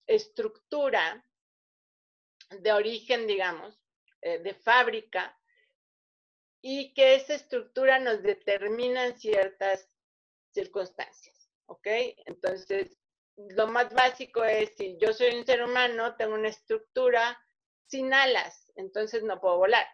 estructura 0.08 1.26
de 2.50 2.72
origen, 2.72 3.28
digamos, 3.28 3.78
eh, 4.22 4.40
de 4.40 4.54
fábrica, 4.54 5.38
y 6.62 6.94
que 6.94 7.16
esa 7.16 7.36
estructura 7.36 8.00
nos 8.00 8.24
determina 8.24 9.06
en 9.06 9.20
ciertas 9.20 9.90
circunstancias. 10.52 11.35
¿Ok? 11.68 11.88
Entonces, 12.26 12.98
lo 13.38 13.68
más 13.68 13.94
básico 13.94 14.44
es, 14.44 14.76
si 14.76 14.98
yo 15.00 15.14
soy 15.14 15.36
un 15.36 15.46
ser 15.46 15.64
humano, 15.64 16.16
tengo 16.16 16.36
una 16.36 16.50
estructura 16.50 17.38
sin 17.88 18.14
alas, 18.14 18.72
entonces 18.76 19.24
no 19.24 19.40
puedo 19.40 19.58
volar, 19.58 19.86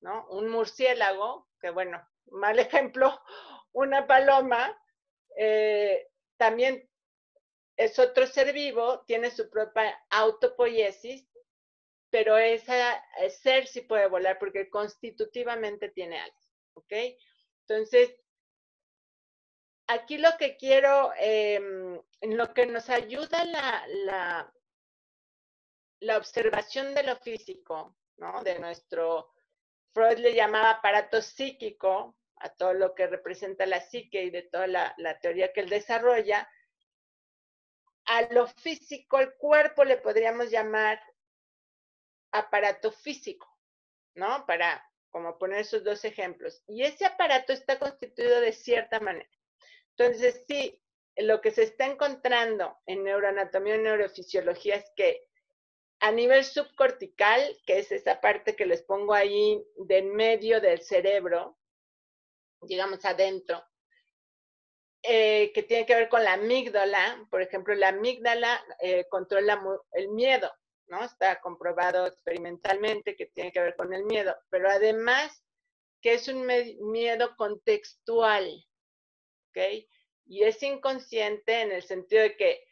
¿no? 0.00 0.26
Un 0.28 0.48
murciélago, 0.48 1.48
que 1.60 1.70
bueno, 1.70 2.06
mal 2.26 2.58
ejemplo, 2.58 3.20
una 3.72 4.06
paloma, 4.06 4.78
eh, 5.36 6.08
también 6.36 6.88
es 7.76 7.98
otro 7.98 8.26
ser 8.26 8.52
vivo, 8.52 9.04
tiene 9.06 9.30
su 9.30 9.48
propia 9.48 9.98
autopoiesis, 10.10 11.26
pero 12.10 12.36
ese 12.36 12.74
ser 13.42 13.66
sí 13.66 13.80
puede 13.80 14.06
volar 14.06 14.38
porque 14.38 14.68
constitutivamente 14.68 15.88
tiene 15.88 16.20
alas, 16.20 16.50
¿ok? 16.74 16.92
Entonces, 17.66 18.14
aquí 19.86 20.18
lo 20.18 20.30
que 20.38 20.56
quiero, 20.56 21.12
em, 21.16 22.00
en 22.20 22.36
lo 22.36 22.52
que 22.54 22.66
nos 22.66 22.88
ayuda 22.90 23.44
la, 23.44 24.52
la, 26.00 26.16
observación 26.16 26.94
de 26.94 27.04
lo 27.04 27.16
físico, 27.16 27.96
¿no? 28.16 28.42
De 28.42 28.58
nuestro, 28.58 29.32
Freud 29.92 30.18
le 30.18 30.34
llamaba 30.34 30.70
aparato 30.70 31.22
psíquico, 31.22 32.16
a 32.36 32.50
todo 32.50 32.74
lo 32.74 32.94
que 32.94 33.06
representa 33.06 33.66
la 33.66 33.80
psique 33.80 34.24
y 34.24 34.30
de 34.30 34.42
toda 34.42 34.66
la, 34.66 34.94
la 34.98 35.18
teoría 35.20 35.52
que 35.52 35.60
él 35.60 35.68
desarrolla, 35.68 36.48
a 38.06 38.22
lo 38.32 38.48
físico, 38.48 39.20
el 39.20 39.34
cuerpo 39.34 39.84
le 39.84 39.96
podríamos 39.96 40.50
llamar 40.50 41.00
aparato 42.32 42.90
físico, 42.90 43.48
¿no? 44.14 44.44
Para 44.46 44.84
como 45.10 45.38
poner 45.38 45.60
esos 45.60 45.84
dos 45.84 46.04
ejemplos. 46.04 46.62
Y 46.66 46.82
ese 46.82 47.04
aparato 47.04 47.52
está 47.52 47.78
constituido 47.78 48.40
de 48.40 48.52
cierta 48.52 48.98
manera. 48.98 49.30
Entonces, 49.96 50.44
sí, 50.48 50.82
lo 51.16 51.40
que 51.40 51.50
se 51.50 51.64
está 51.64 51.86
encontrando 51.86 52.78
en 52.86 53.04
neuroanatomía 53.04 53.76
y 53.76 53.80
neurofisiología 53.80 54.76
es 54.76 54.90
que 54.96 55.26
a 56.00 56.10
nivel 56.10 56.44
subcortical, 56.44 57.56
que 57.64 57.78
es 57.78 57.92
esa 57.92 58.20
parte 58.20 58.56
que 58.56 58.66
les 58.66 58.82
pongo 58.82 59.14
ahí 59.14 59.64
de 59.76 59.98
en 59.98 60.14
medio 60.14 60.60
del 60.60 60.82
cerebro, 60.82 61.58
digamos 62.62 63.04
adentro, 63.04 63.62
eh, 65.04 65.52
que 65.52 65.62
tiene 65.62 65.86
que 65.86 65.94
ver 65.94 66.08
con 66.08 66.24
la 66.24 66.34
amígdala, 66.34 67.26
por 67.30 67.42
ejemplo, 67.42 67.74
la 67.74 67.88
amígdala 67.88 68.64
eh, 68.80 69.06
controla 69.08 69.60
el 69.92 70.08
miedo, 70.08 70.50
¿no? 70.86 71.04
Está 71.04 71.40
comprobado 71.40 72.06
experimentalmente 72.06 73.16
que 73.16 73.26
tiene 73.26 73.52
que 73.52 73.60
ver 73.60 73.76
con 73.76 73.92
el 73.92 74.04
miedo, 74.04 74.36
pero 74.48 74.68
además 74.70 75.44
que 76.00 76.14
es 76.14 76.26
un 76.28 76.46
miedo 76.90 77.36
contextual, 77.36 78.64
y 80.26 80.44
es 80.44 80.62
inconsciente 80.62 81.60
en 81.60 81.72
el 81.72 81.82
sentido 81.82 82.22
de 82.22 82.36
que 82.36 82.64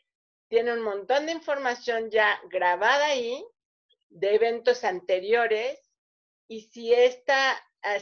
tiene 0.48 0.72
un 0.72 0.82
montón 0.82 1.26
de 1.26 1.32
información 1.32 2.10
ya 2.10 2.40
grabada 2.48 3.06
ahí 3.06 3.44
de 4.08 4.34
eventos 4.34 4.84
anteriores 4.84 5.78
y 6.48 6.62
si 6.62 6.92
este 6.92 7.32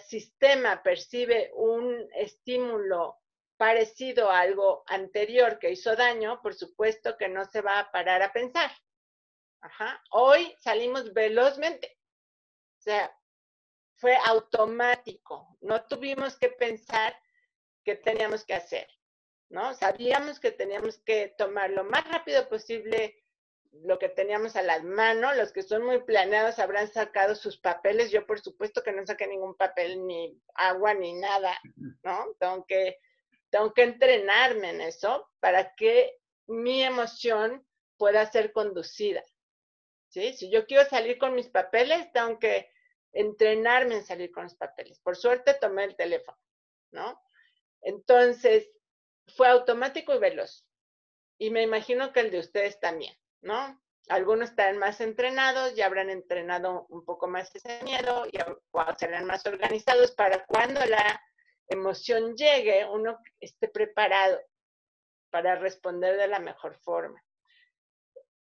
sistema 0.09 0.83
percibe 0.83 1.51
un 1.55 2.09
estímulo 2.15 3.19
parecido 3.57 4.31
a 4.31 4.41
algo 4.41 4.85
anterior 4.87 5.59
que 5.59 5.73
hizo 5.73 5.95
daño, 5.97 6.41
por 6.41 6.55
supuesto 6.55 7.17
que 7.19 7.29
no 7.29 7.45
se 7.45 7.61
va 7.61 7.81
a 7.81 7.91
parar 7.91 8.23
a 8.23 8.33
pensar. 8.33 8.71
Hoy 10.11 10.55
salimos 10.61 11.13
velozmente. 11.13 11.99
O 12.79 12.81
sea, 12.81 13.15
fue 13.97 14.17
automático. 14.25 15.59
No 15.61 15.85
tuvimos 15.85 16.39
que 16.39 16.49
pensar 16.49 17.21
que 17.89 17.97
teníamos 17.97 18.45
que 18.45 18.53
hacer, 18.53 18.87
¿no? 19.49 19.73
Sabíamos 19.73 20.39
que 20.41 20.51
teníamos 20.51 20.99
que 20.99 21.35
tomar 21.39 21.71
lo 21.71 21.85
más 21.85 22.07
rápido 22.07 22.47
posible 22.47 23.25
lo 23.85 23.99
que 23.99 24.11
teníamos 24.11 24.57
a 24.57 24.63
las 24.63 24.85
manos, 24.85 25.37
los 25.39 25.53
que 25.53 25.63
son 25.63 25.87
muy 25.87 26.03
planeados 26.03 26.59
habrán 26.59 26.93
sacado 26.93 27.35
sus 27.35 27.57
papeles, 27.57 28.11
yo 28.11 28.27
por 28.27 28.41
supuesto 28.41 28.83
que 28.83 28.93
no 28.93 29.07
saqué 29.07 29.27
ningún 29.27 29.55
papel, 29.55 30.07
ni 30.07 30.39
agua, 30.55 30.93
ni 30.93 31.15
nada, 31.15 31.59
¿no? 32.03 32.27
Tengo 32.39 32.67
que, 32.67 32.99
tengo 33.49 33.73
que 33.73 33.85
entrenarme 33.85 34.69
en 34.71 34.83
eso 34.83 35.31
para 35.41 35.75
que 35.75 36.19
mi 36.47 36.83
emoción 36.83 37.67
pueda 37.97 38.31
ser 38.31 38.53
conducida, 38.53 39.25
¿sí? 40.09 40.35
Si 40.35 40.51
yo 40.51 40.67
quiero 40.67 40.85
salir 40.91 41.17
con 41.17 41.35
mis 41.35 41.49
papeles, 41.49 42.13
tengo 42.13 42.39
que 42.39 42.71
entrenarme 43.13 43.97
en 43.97 44.05
salir 44.05 44.31
con 44.31 44.45
los 44.45 44.57
papeles. 44.57 44.99
Por 45.01 45.17
suerte 45.17 45.55
tomé 45.55 45.85
el 45.85 45.97
teléfono, 45.97 46.39
¿no? 46.91 47.19
Entonces, 47.83 48.71
fue 49.37 49.49
automático 49.49 50.15
y 50.15 50.19
veloz. 50.19 50.67
Y 51.39 51.51
me 51.51 51.63
imagino 51.63 52.13
que 52.13 52.21
el 52.21 52.31
de 52.31 52.41
ustedes 52.41 52.81
también, 52.81 53.15
¿no? 53.43 53.81
Algunos 54.09 54.51
estarán 54.51 54.79
más 54.79 55.01
entrenados, 55.01 55.75
ya 55.75 55.87
habrán 55.87 56.11
entrenado 56.11 56.87
un 56.89 57.05
poco 57.05 57.29
más 57.29 57.55
ese 57.55 57.83
miedo, 57.85 58.25
ya 58.33 58.57
serán 58.97 59.27
más 59.27 59.45
organizados 59.47 60.13
para 60.13 60.45
cuando 60.47 60.85
la 60.87 61.23
emoción 61.69 62.35
llegue, 62.35 62.87
uno 62.87 63.19
esté 63.39 63.69
preparado 63.69 64.41
para 65.31 65.57
responder 65.57 66.17
de 66.17 66.27
la 66.27 66.39
mejor 66.39 66.77
forma. 66.79 67.23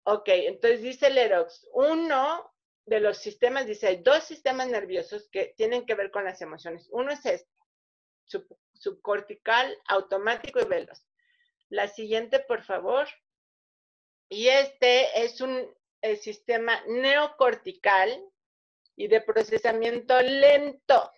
Ok, 0.03 0.29
entonces 0.29 0.81
dice 0.81 1.09
Lerox, 1.09 1.67
uno 1.73 2.51
de 2.85 3.01
los 3.01 3.17
sistemas, 3.17 3.67
dice, 3.67 3.87
hay 3.87 3.97
dos 4.01 4.23
sistemas 4.23 4.67
nerviosos 4.67 5.29
que 5.29 5.53
tienen 5.57 5.85
que 5.85 5.93
ver 5.93 6.09
con 6.09 6.23
las 6.23 6.41
emociones. 6.41 6.87
Uno 6.91 7.11
es 7.11 7.23
este, 7.25 7.49
subcortical, 8.79 9.77
automático 9.87 10.59
y 10.59 10.65
veloz. 10.65 11.05
La 11.69 11.87
siguiente, 11.87 12.39
por 12.39 12.63
favor. 12.63 13.07
Y 14.27 14.47
este 14.47 15.23
es 15.23 15.39
un 15.41 15.71
sistema 16.21 16.81
neocortical 16.87 18.23
y 18.95 19.07
de 19.07 19.21
procesamiento 19.21 20.19
lento. 20.21 21.11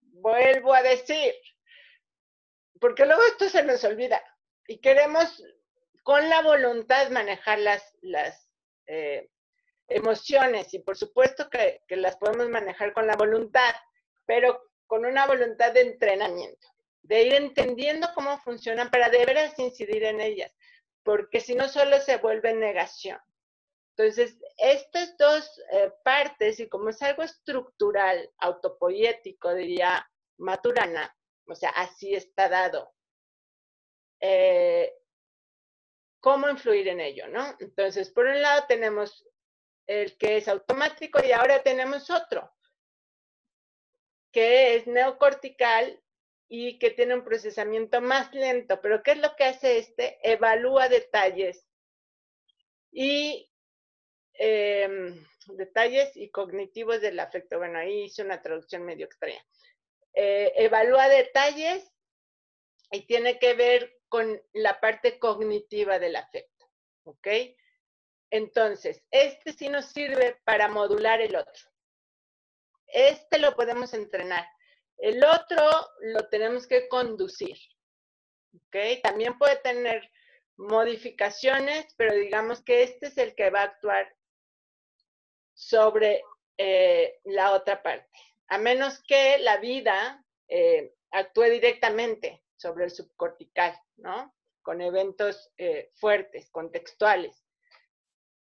Vuelvo 0.00 0.72
a 0.74 0.82
decir, 0.82 1.34
porque 2.80 3.06
luego 3.06 3.22
esto 3.24 3.48
se 3.48 3.62
nos 3.62 3.82
olvida 3.84 4.22
y 4.66 4.78
queremos 4.78 5.42
con 6.02 6.28
la 6.28 6.42
voluntad 6.42 7.10
manejar 7.10 7.58
las, 7.58 7.96
las 8.02 8.50
eh, 8.86 9.30
emociones 9.88 10.72
y 10.74 10.80
por 10.80 10.96
supuesto 10.96 11.48
que, 11.48 11.82
que 11.86 11.96
las 11.96 12.16
podemos 12.16 12.48
manejar 12.48 12.92
con 12.92 13.06
la 13.06 13.16
voluntad, 13.16 13.74
pero 14.26 14.72
con 14.86 15.04
una 15.04 15.26
voluntad 15.26 15.72
de 15.72 15.82
entrenamiento, 15.82 16.68
de 17.02 17.22
ir 17.22 17.34
entendiendo 17.34 18.08
cómo 18.14 18.38
funcionan 18.38 18.90
para 18.90 19.10
de 19.10 19.24
veras 19.24 19.58
incidir 19.58 20.04
en 20.04 20.20
ellas, 20.20 20.52
porque 21.02 21.40
si 21.40 21.54
no 21.54 21.68
solo 21.68 22.00
se 22.00 22.16
vuelve 22.18 22.54
negación. 22.54 23.18
Entonces, 23.96 24.38
estas 24.56 25.16
dos 25.18 25.60
eh, 25.70 25.92
partes, 26.02 26.60
y 26.60 26.68
como 26.68 26.88
es 26.88 27.02
algo 27.02 27.22
estructural, 27.22 28.30
autopoético, 28.38 29.52
diría 29.54 30.08
Maturana, 30.38 31.14
o 31.46 31.54
sea, 31.54 31.70
así 31.70 32.14
está 32.14 32.48
dado, 32.48 32.94
eh, 34.20 34.94
¿cómo 36.20 36.48
influir 36.48 36.88
en 36.88 37.00
ello, 37.00 37.28
no? 37.28 37.54
Entonces, 37.58 38.08
por 38.10 38.26
un 38.26 38.40
lado 38.40 38.64
tenemos 38.66 39.26
el 39.86 40.16
que 40.16 40.38
es 40.38 40.48
automático 40.48 41.20
y 41.22 41.32
ahora 41.32 41.62
tenemos 41.62 42.08
otro, 42.08 42.50
que 44.32 44.76
es 44.76 44.86
neocortical 44.86 46.02
y 46.48 46.78
que 46.78 46.90
tiene 46.90 47.14
un 47.14 47.24
procesamiento 47.24 48.00
más 48.00 48.32
lento. 48.34 48.80
Pero 48.80 49.02
¿qué 49.02 49.12
es 49.12 49.18
lo 49.18 49.34
que 49.36 49.44
hace 49.44 49.78
este? 49.78 50.18
Evalúa 50.22 50.88
detalles 50.88 51.66
y 52.90 53.50
em, 54.34 55.24
detalles 55.46 56.16
y 56.16 56.30
cognitivos 56.30 57.00
del 57.00 57.18
afecto. 57.20 57.58
Bueno, 57.58 57.78
ahí 57.78 58.04
hice 58.04 58.22
una 58.22 58.42
traducción 58.42 58.84
medio 58.84 59.06
extraña. 59.06 59.44
Eh, 60.14 60.52
evalúa 60.56 61.08
detalles 61.08 61.90
y 62.90 63.06
tiene 63.06 63.38
que 63.38 63.54
ver 63.54 64.00
con 64.08 64.40
la 64.52 64.78
parte 64.78 65.18
cognitiva 65.18 65.98
del 65.98 66.16
afecto. 66.16 66.66
¿Ok? 67.04 67.28
Entonces, 68.30 69.02
este 69.10 69.52
sí 69.52 69.68
nos 69.68 69.86
sirve 69.86 70.40
para 70.44 70.68
modular 70.68 71.20
el 71.20 71.36
otro. 71.36 71.70
Este 72.86 73.38
lo 73.38 73.54
podemos 73.54 73.94
entrenar. 73.94 74.46
El 75.02 75.24
otro 75.24 75.68
lo 76.00 76.28
tenemos 76.28 76.68
que 76.68 76.88
conducir. 76.88 77.58
También 79.02 79.36
puede 79.36 79.56
tener 79.56 80.08
modificaciones, 80.56 81.92
pero 81.96 82.14
digamos 82.14 82.62
que 82.62 82.84
este 82.84 83.08
es 83.08 83.18
el 83.18 83.34
que 83.34 83.50
va 83.50 83.62
a 83.62 83.64
actuar 83.64 84.14
sobre 85.54 86.22
eh, 86.56 87.18
la 87.24 87.50
otra 87.52 87.82
parte. 87.82 88.08
A 88.46 88.58
menos 88.58 89.02
que 89.02 89.38
la 89.38 89.56
vida 89.56 90.24
eh, 90.46 90.94
actúe 91.10 91.50
directamente 91.50 92.44
sobre 92.54 92.84
el 92.84 92.92
subcortical, 92.92 93.76
¿no? 93.96 94.32
Con 94.62 94.80
eventos 94.80 95.50
eh, 95.58 95.90
fuertes, 95.96 96.48
contextuales. 96.52 97.44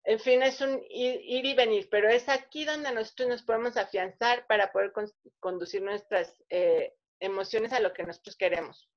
En 0.05 0.19
fin, 0.19 0.43
es 0.43 0.61
un 0.61 0.83
ir, 0.89 1.21
y 1.23 1.55
venir, 1.55 1.89
pero 1.91 2.09
es 2.09 2.29
aquí 2.29 2.65
donde 2.65 2.93
nosotros 2.93 3.29
nos 3.29 3.43
podemos 3.43 3.77
afianzar 3.77 4.47
para 4.47 4.73
poder 4.73 4.93
conducir 5.41 5.83
nuestras 5.83 6.35
eh, 6.49 6.95
emociones 7.21 7.73
a 7.73 7.81
lo 7.81 7.93
que 7.93 8.05
nosotros 8.05 8.37
queremos. 8.37 8.89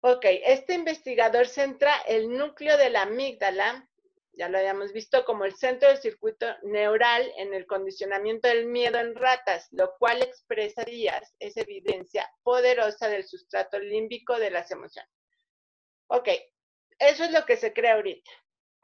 Ok, 0.00 0.24
este 0.24 0.74
investigador 0.74 1.46
centra 1.46 1.94
el 2.06 2.30
núcleo 2.30 2.76
de 2.76 2.90
la 2.90 3.02
amígdala, 3.02 3.88
ya 4.32 4.48
lo 4.48 4.58
habíamos 4.58 4.92
visto, 4.92 5.24
como 5.24 5.44
el 5.44 5.54
centro 5.54 5.88
del 5.88 5.98
circuito 5.98 6.46
neural 6.62 7.32
en 7.36 7.54
el 7.54 7.66
condicionamiento 7.66 8.48
del 8.48 8.66
miedo 8.66 8.98
en 8.98 9.14
ratas, 9.14 9.68
lo 9.70 9.96
cual 9.98 10.22
expresa 10.22 10.84
días, 10.84 11.34
es 11.38 11.56
evidencia 11.56 12.30
poderosa 12.42 13.08
del 13.08 13.26
sustrato 13.26 13.78
límbico 13.78 14.38
de 14.38 14.50
las 14.50 14.70
emociones. 14.70 15.10
Ok, 16.08 16.28
eso 16.98 17.24
es 17.24 17.30
lo 17.32 17.44
que 17.46 17.56
se 17.56 17.72
cree 17.72 17.92
ahorita 17.92 18.30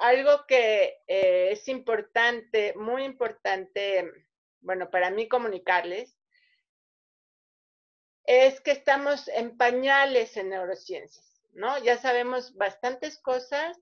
algo 0.03 0.47
que 0.49 1.01
eh, 1.07 1.53
es 1.53 1.69
importante, 1.69 2.75
muy 2.75 3.05
importante, 3.05 4.11
bueno, 4.61 4.91
para 4.91 5.11
mí 5.11 5.29
comunicarles, 5.29 6.19
es 8.25 8.61
que 8.61 8.73
estamos 8.73 9.29
en 9.29 9.57
pañales 9.57 10.37
en 10.37 10.51
neurociencias, 10.51 11.41
¿no? 11.53 11.79
Ya 11.79 11.99
sabemos 11.99 12.57
bastantes 12.57 13.21
cosas, 13.21 13.81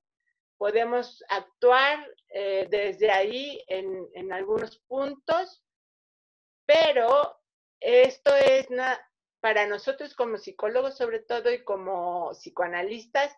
podemos 0.59 1.25
actuar 1.31 2.07
eh, 2.29 2.67
desde 2.69 3.11
ahí 3.11 3.65
en, 3.69 4.07
en, 4.13 4.31
algunos 4.31 4.79
puntos, 4.89 5.65
pero 6.67 7.41
esto 7.81 8.37
es 8.37 8.69
para 9.41 9.67
nosotros 9.67 10.15
como 10.15 10.37
psicólogos 10.37 10.99
sobre 10.99 11.21
todo 11.21 11.51
y 11.51 11.65
como 11.65 12.33
psicoanalistas, 12.33 13.35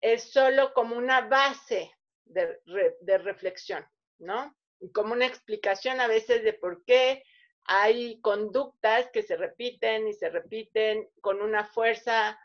es 0.00 0.32
solo 0.32 0.72
como 0.74 0.96
una 0.96 1.22
base 1.22 1.90
de, 2.24 3.18
reflexión, 3.18 3.86
¿no? 4.18 4.54
Y 4.80 4.90
como 4.92 5.12
una 5.12 5.26
explicación 5.26 6.00
a 6.00 6.06
veces 6.06 6.42
de 6.42 6.52
por 6.52 6.84
qué 6.84 7.22
hay 7.64 8.20
conductas 8.20 9.08
que 9.12 9.22
se 9.22 9.36
repiten 9.36 10.06
y 10.08 10.12
se 10.12 10.28
repiten 10.28 11.08
con 11.20 11.40
una 11.40 11.64
fuerza 11.64 12.38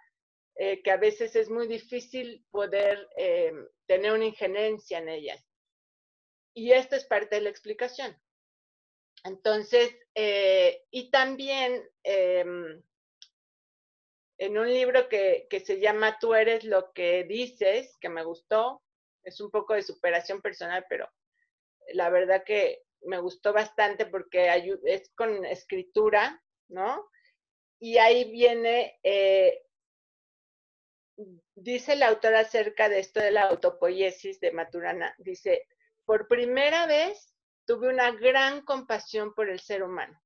eh, 0.55 0.81
que 0.81 0.91
a 0.91 0.97
veces 0.97 1.35
es 1.35 1.49
muy 1.49 1.67
difícil 1.67 2.45
poder 2.51 3.07
eh, 3.17 3.53
tener 3.85 4.13
una 4.13 4.25
injerencia 4.25 4.99
en 4.99 5.09
ellas. 5.09 5.45
Y 6.53 6.71
esto 6.71 6.95
es 6.95 7.05
parte 7.05 7.35
de 7.35 7.41
la 7.41 7.49
explicación. 7.49 8.17
Entonces, 9.23 9.95
eh, 10.15 10.83
y 10.89 11.11
también 11.11 11.87
em, 12.03 12.81
en 14.41 14.57
un 14.57 14.67
libro 14.67 15.07
que, 15.07 15.47
se 15.63 15.79
llama 15.79 16.17
Tú 16.19 16.33
eres 16.33 16.63
lo 16.63 16.91
que 16.93 17.25
dices, 17.25 17.95
que 18.01 18.09
me 18.09 18.23
gustó, 18.23 18.81
es 19.23 19.39
un 19.39 19.51
poco 19.51 19.75
de 19.75 19.83
superación 19.83 20.41
personal, 20.41 20.83
pero 20.89 21.07
la 21.93 22.09
verdad 22.09 22.43
que 22.43 22.81
me 23.01 23.19
gustó 23.19 23.53
bastante 23.53 24.07
porque 24.07 24.49
es 24.85 25.11
con 25.13 25.45
escritura, 25.45 26.43
¿no? 26.69 27.07
Y 27.79 27.99
ahí 27.99 28.31
viene, 28.31 28.99
eh, 29.03 29.61
dice 31.53 31.95
la 31.95 32.07
autora 32.07 32.39
acerca 32.39 32.89
de 32.89 32.99
esto 32.99 33.19
de 33.19 33.31
la 33.31 33.43
autopoiesis 33.43 34.39
de 34.39 34.51
Maturana, 34.53 35.13
dice, 35.19 35.67
por 36.03 36.27
primera 36.27 36.87
vez 36.87 37.35
tuve 37.65 37.89
una 37.89 38.09
gran 38.09 38.61
compasión 38.65 39.35
por 39.35 39.49
el 39.49 39.59
ser 39.59 39.83
humano. 39.83 40.19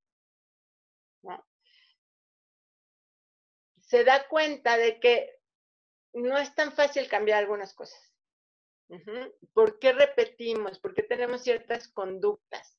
Se 3.96 4.04
da 4.04 4.28
cuenta 4.28 4.76
de 4.76 5.00
que 5.00 5.40
no 6.12 6.38
es 6.38 6.54
tan 6.54 6.74
fácil 6.74 7.08
cambiar 7.08 7.40
algunas 7.40 7.74
cosas. 7.74 8.14
¿Por 9.54 9.80
qué 9.80 9.94
repetimos? 9.94 10.80
¿Por 10.80 10.94
qué 10.94 11.02
tenemos 11.02 11.44
ciertas 11.44 11.88
conductas? 11.88 12.78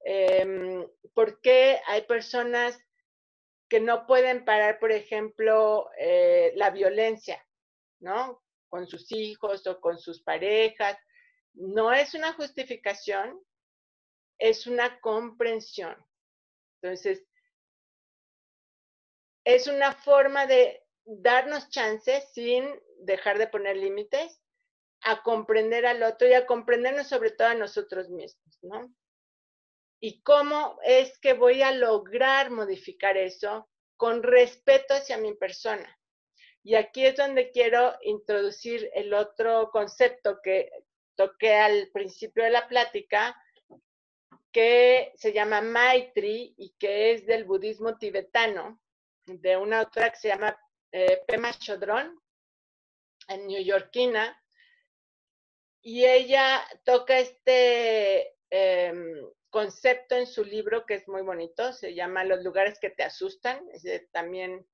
Em, 0.00 0.84
¿Por 1.14 1.40
qué 1.40 1.78
hay 1.86 2.02
personas 2.02 2.76
que 3.68 3.78
no 3.78 4.08
pueden 4.08 4.44
parar, 4.44 4.80
por 4.80 4.90
ejemplo, 4.90 5.88
eh, 5.98 6.52
la 6.56 6.70
violencia, 6.70 7.40
¿no? 8.00 8.42
Con 8.68 8.88
sus 8.88 9.12
hijos 9.12 9.64
o 9.68 9.80
con 9.80 9.98
sus 9.98 10.20
parejas. 10.20 10.98
No 11.52 11.92
es 11.92 12.12
una 12.14 12.32
justificación, 12.32 13.40
es 14.38 14.66
una 14.66 14.98
comprensión. 14.98 15.96
Entonces, 16.82 17.24
es 19.44 19.66
una 19.66 19.92
forma 19.92 20.46
de 20.46 20.82
darnos 21.04 21.68
chances 21.68 22.24
sin 22.32 22.68
dejar 23.00 23.38
de 23.38 23.46
poner 23.46 23.76
límites 23.76 24.40
a 25.02 25.22
comprender 25.22 25.84
al 25.84 26.02
otro 26.02 26.26
y 26.26 26.32
a 26.32 26.46
comprendernos 26.46 27.08
sobre 27.08 27.30
todo 27.30 27.48
a 27.48 27.54
nosotros 27.54 28.08
mismos, 28.08 28.58
¿no? 28.62 28.94
Y 30.00 30.22
cómo 30.22 30.78
es 30.82 31.18
que 31.18 31.34
voy 31.34 31.62
a 31.62 31.72
lograr 31.72 32.50
modificar 32.50 33.16
eso 33.16 33.68
con 33.96 34.22
respeto 34.22 34.94
hacia 34.94 35.18
mi 35.18 35.34
persona. 35.34 35.98
Y 36.62 36.74
aquí 36.76 37.04
es 37.04 37.16
donde 37.16 37.50
quiero 37.50 37.94
introducir 38.02 38.90
el 38.94 39.12
otro 39.12 39.70
concepto 39.70 40.40
que 40.42 40.70
toqué 41.14 41.54
al 41.54 41.90
principio 41.92 42.44
de 42.44 42.50
la 42.50 42.66
plática, 42.68 43.38
que 44.50 45.12
se 45.16 45.32
llama 45.32 45.60
Maitri 45.60 46.54
y 46.56 46.74
que 46.78 47.12
es 47.12 47.26
del 47.26 47.44
budismo 47.44 47.98
tibetano, 47.98 48.80
de 49.26 49.56
una 49.56 49.80
autora 49.80 50.10
que 50.10 50.18
se 50.18 50.28
llama 50.28 50.56
eh, 50.92 51.22
Pema 51.26 51.52
Chodron, 51.52 52.20
en 53.28 53.46
neoyorquina, 53.46 54.40
y 55.80 56.04
ella 56.04 56.64
toca 56.84 57.18
este 57.18 58.36
em, 58.50 59.30
concepto 59.50 60.14
en 60.14 60.26
su 60.26 60.44
libro 60.44 60.86
que 60.86 60.94
es 60.94 61.08
muy 61.08 61.22
bonito, 61.22 61.72
se 61.72 61.94
llama 61.94 62.24
Los 62.24 62.42
lugares 62.42 62.78
que 62.78 62.90
te 62.90 63.02
asustan, 63.02 63.66
también 64.12 64.66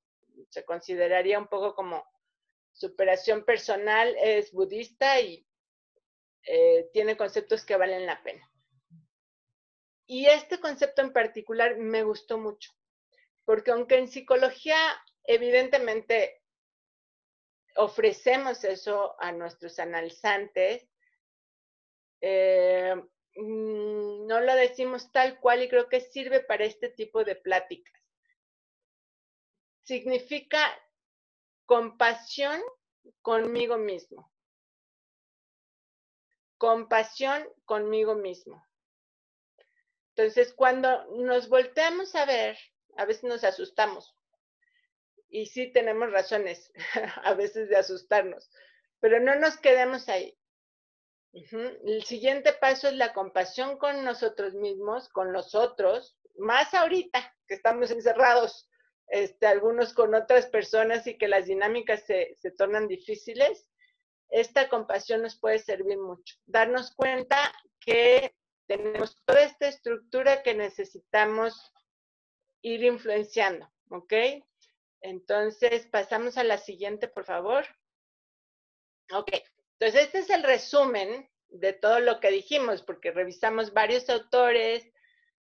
se 0.49 0.65
consideraría 0.65 1.39
un 1.39 1.49
poco 1.49 1.75
como 1.75 2.05
superación 2.73 3.45
personal, 3.45 4.17
es 4.19 4.53
budista 4.53 5.21
y 5.21 5.47
eh, 6.45 6.89
tiene 6.93 7.17
conceptos 7.17 7.65
que 7.65 7.77
valen 7.77 8.07
la 8.07 8.23
pena. 8.23 8.51
Y 10.07 10.27
este 10.27 10.59
concepto 10.59 11.03
en 11.03 11.13
particular 11.13 11.77
me 11.77 12.03
gustó 12.03 12.39
mucho, 12.39 12.73
porque 13.51 13.73
aunque 13.73 13.99
en 13.99 14.07
psicología 14.07 14.79
evidentemente 15.25 16.41
ofrecemos 17.75 18.63
eso 18.63 19.21
a 19.21 19.33
nuestros 19.33 19.81
analizantes, 19.81 20.89
eh, 22.21 22.95
mm, 23.35 24.29
no 24.29 24.41
lo 24.41 24.55
decimos 24.55 25.11
tal 25.11 25.41
cual 25.41 25.65
y 25.65 25.69
creo 25.69 25.89
que 25.89 26.01
sirve 26.01 26.39
para 26.39 26.65
este 26.65 26.91
tipo 26.91 27.25
de 27.25 27.35
pláticas. 27.35 28.01
Significa 29.83 30.61
compasión 31.67 32.63
conmigo 33.21 33.79
mismo. 33.79 34.33
Compasión 36.57 37.49
conmigo 37.65 38.15
mismo. 38.15 38.65
Entonces, 40.15 40.55
cuando 40.55 41.05
nos 41.17 41.49
volteamos 41.49 42.15
a 42.15 42.27
ver, 42.27 42.57
a 42.97 43.05
veces 43.05 43.24
nos 43.24 43.45
asustamos. 43.45 44.14
Y 45.28 45.47
sí 45.47 45.72
tenemos 45.72 46.11
razones 46.11 46.72
a 47.22 47.34
veces 47.34 47.68
de 47.68 47.76
asustarnos, 47.76 48.51
pero 49.01 49.20
no 49.20 49.36
nos 49.36 49.57
quedemos 49.59 50.09
ahí. 50.09 50.36
El 51.32 52.03
siguiente 52.05 52.53
paso 52.55 52.88
es 52.88 52.95
la 52.95 53.12
compasión 53.12 53.78
con 53.78 54.05
nosotros 54.05 54.55
mismos, 54.55 55.09
con 55.09 55.32
los 55.32 55.55
otros, 55.55 56.18
más 56.36 56.74
ahorita 56.74 57.36
que 57.47 57.55
estamos 57.55 57.91
encerrados, 57.93 58.68
este, 59.07 59.47
algunos 59.47 59.95
con 59.95 60.14
otras 60.14 60.47
personas 60.47 61.07
y 61.07 61.18
que 61.18 61.28
las 61.28 61.47
dinámicas 61.47 62.05
se, 62.05 62.34
se 62.36 62.51
tornan 62.51 62.88
difíciles. 62.88 63.68
Esta 64.28 64.68
compasión 64.68 65.22
nos 65.22 65.38
puede 65.38 65.59
servir 65.59 65.99
mucho. 65.99 66.36
Darnos 66.47 66.93
cuenta 66.95 67.36
que 67.80 68.34
tenemos 68.66 69.20
toda 69.24 69.43
esta 69.43 69.68
estructura 69.68 70.43
que 70.43 70.55
necesitamos 70.55 71.72
ir 72.63 72.85
influenciando, 72.85 73.71
¿ok? 73.91 74.13
Entonces, 75.01 75.87
pasamos 75.87 76.37
a 76.37 76.45
la 76.45 76.59
siguiente, 76.59 77.09
por 77.09 77.25
favor. 77.25 77.65
Ok, 79.13 79.33
entonces 79.79 80.03
este 80.03 80.19
es 80.19 80.31
el 80.31 80.43
resumen 80.43 81.29
de 81.49 81.73
todo 81.73 82.01
lo 82.01 82.21
que 82.21 82.31
dijimos, 82.31 82.83
porque 82.83 83.11
revisamos 83.11 83.73
varios 83.73 84.09
autores, 84.09 84.89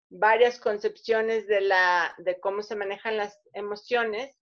varias 0.09 0.59
concepciones 0.59 1.47
de, 1.47 1.61
la, 1.61 2.15
de 2.17 2.39
cómo 2.39 2.63
se 2.63 2.75
manejan 2.75 3.17
las 3.17 3.39
emociones. 3.53 4.35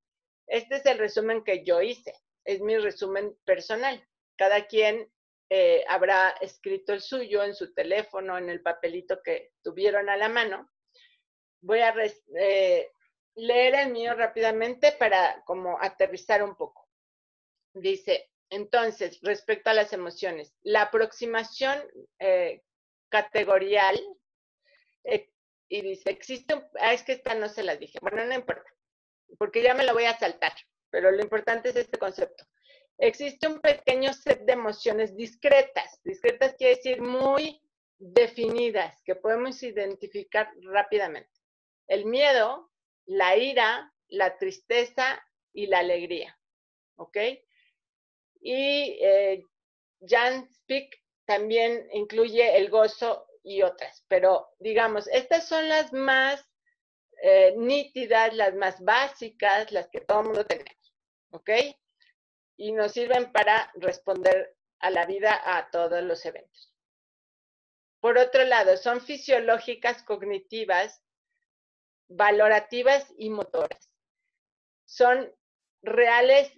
Este 0.47 0.77
es 0.77 0.85
el 0.85 0.97
resumen 0.97 1.43
que 1.43 1.65
yo 1.65 1.81
hice, 1.81 2.13
es 2.45 2.61
mi 2.61 2.77
resumen 2.77 3.37
personal. 3.43 4.01
Cada 4.37 4.67
quien 4.67 5.11
eh, 5.49 5.83
habrá 5.89 6.29
escrito 6.41 6.93
el 6.93 7.01
suyo 7.01 7.43
en 7.43 7.53
su 7.53 7.73
teléfono, 7.73 8.37
en 8.37 8.49
el 8.49 8.61
papelito 8.61 9.21
que 9.23 9.51
tuvieron 9.61 10.09
a 10.09 10.17
la 10.17 10.29
mano. 10.29 10.69
Voy 11.61 11.79
a 11.79 11.93
eh, 12.39 12.91
leer 13.35 13.75
el 13.75 13.91
mío 13.91 14.13
rápidamente 14.13 14.91
para 14.93 15.43
como 15.45 15.77
aterrizar 15.81 16.43
un 16.43 16.55
poco. 16.55 16.87
Dice, 17.73 18.29
entonces, 18.49 19.19
respecto 19.21 19.69
a 19.69 19.73
las 19.73 19.93
emociones, 19.93 20.55
la 20.61 20.83
aproximación 20.83 21.79
eh, 22.19 22.63
categorial, 23.09 23.99
y 25.69 25.81
dice, 25.81 26.09
existe 26.11 26.53
un, 26.53 26.63
ah, 26.79 26.93
es 26.93 27.03
que 27.03 27.11
esta 27.11 27.35
no 27.35 27.49
se 27.49 27.61
la 27.61 27.75
dije, 27.75 27.99
bueno, 28.01 28.23
no 28.23 28.33
importa, 28.33 28.73
porque 29.37 29.61
ya 29.61 29.73
me 29.73 29.83
la 29.83 29.91
voy 29.91 30.05
a 30.05 30.17
saltar, 30.17 30.53
pero 30.89 31.11
lo 31.11 31.21
importante 31.21 31.69
es 31.69 31.75
este 31.75 31.97
concepto 31.97 32.45
existe 32.97 33.47
un 33.47 33.59
pequeño 33.59 34.13
set 34.13 34.41
de 34.45 34.53
emociones 34.53 35.15
discretas. 35.15 35.99
Discretas 36.03 36.55
quiere 36.57 36.75
decir 36.75 37.01
muy 37.01 37.61
definidas, 37.99 39.01
que 39.03 39.15
podemos 39.15 39.61
identificar 39.63 40.51
rápidamente. 40.63 41.29
El 41.87 42.05
miedo, 42.05 42.71
la 43.05 43.37
ira, 43.37 43.93
la 44.07 44.37
tristeza 44.37 45.23
y 45.53 45.67
la 45.67 45.79
alegría. 45.79 46.37
¿Ok? 46.95 47.17
Y 48.41 48.97
eh, 49.01 49.43
Jan 50.01 50.49
Speak 50.53 51.01
también 51.25 51.87
incluye 51.93 52.57
el 52.57 52.69
gozo 52.69 53.27
y 53.43 53.61
otras, 53.61 54.03
pero 54.07 54.49
digamos, 54.59 55.07
estas 55.07 55.47
son 55.47 55.67
las 55.67 55.93
más 55.93 56.45
eh, 57.21 57.53
nítidas, 57.57 58.33
las 58.33 58.53
más 58.55 58.83
básicas, 58.83 59.71
las 59.71 59.87
que 59.89 60.01
todo 60.01 60.19
el 60.21 60.25
mundo 60.25 60.45
tenemos. 60.45 60.93
¿Ok? 61.31 61.49
y 62.57 62.71
nos 62.71 62.91
sirven 62.91 63.31
para 63.31 63.71
responder 63.75 64.55
a 64.79 64.89
la 64.89 65.05
vida 65.05 65.39
a 65.57 65.69
todos 65.69 66.03
los 66.03 66.25
eventos. 66.25 66.73
Por 67.99 68.17
otro 68.17 68.43
lado, 68.43 68.77
son 68.77 69.01
fisiológicas, 69.01 70.03
cognitivas, 70.03 71.01
valorativas 72.09 73.13
y 73.17 73.29
motoras. 73.29 73.89
Son 74.85 75.31
reales 75.81 76.51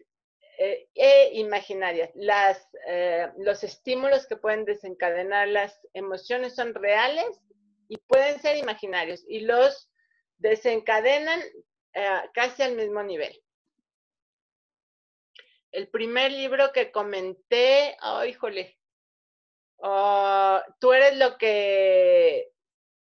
eh, 0.60 0.90
e 0.94 1.32
imaginarias. 1.40 2.12
Las, 2.16 2.68
eh, 2.88 3.32
los 3.38 3.64
estímulos 3.64 4.28
que 4.28 4.38
pueden 4.38 4.66
desencadenar 4.66 5.48
las 5.48 5.80
emociones 5.94 6.56
son 6.56 6.74
reales 6.74 7.42
y 7.88 7.98
pueden 7.98 8.40
ser 8.40 8.58
imaginarios 8.58 9.24
y 9.28 9.42
los 9.42 9.90
desencadenan 10.38 11.42
eh, 11.94 12.22
casi 12.34 12.64
al 12.64 12.76
mismo 12.76 13.02
nivel 13.04 13.42
el 15.72 15.88
primer 15.90 16.32
libro 16.32 16.72
que 16.74 16.92
comenté, 16.92 17.96
oh, 18.02 18.26
híjole, 18.26 18.78
ah, 19.84 20.64
tú 20.80 20.94
eres 20.94 21.18
lo 21.18 21.38
que 21.38 22.52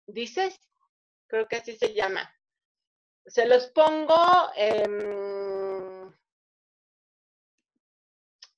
dices, 0.07 0.59
creo 1.29 1.47
que 1.49 1.57
así 1.57 1.77
se 1.77 1.95
llama. 1.95 2.33
Se 3.27 3.47
los 3.47 3.67
pongo, 3.69 4.15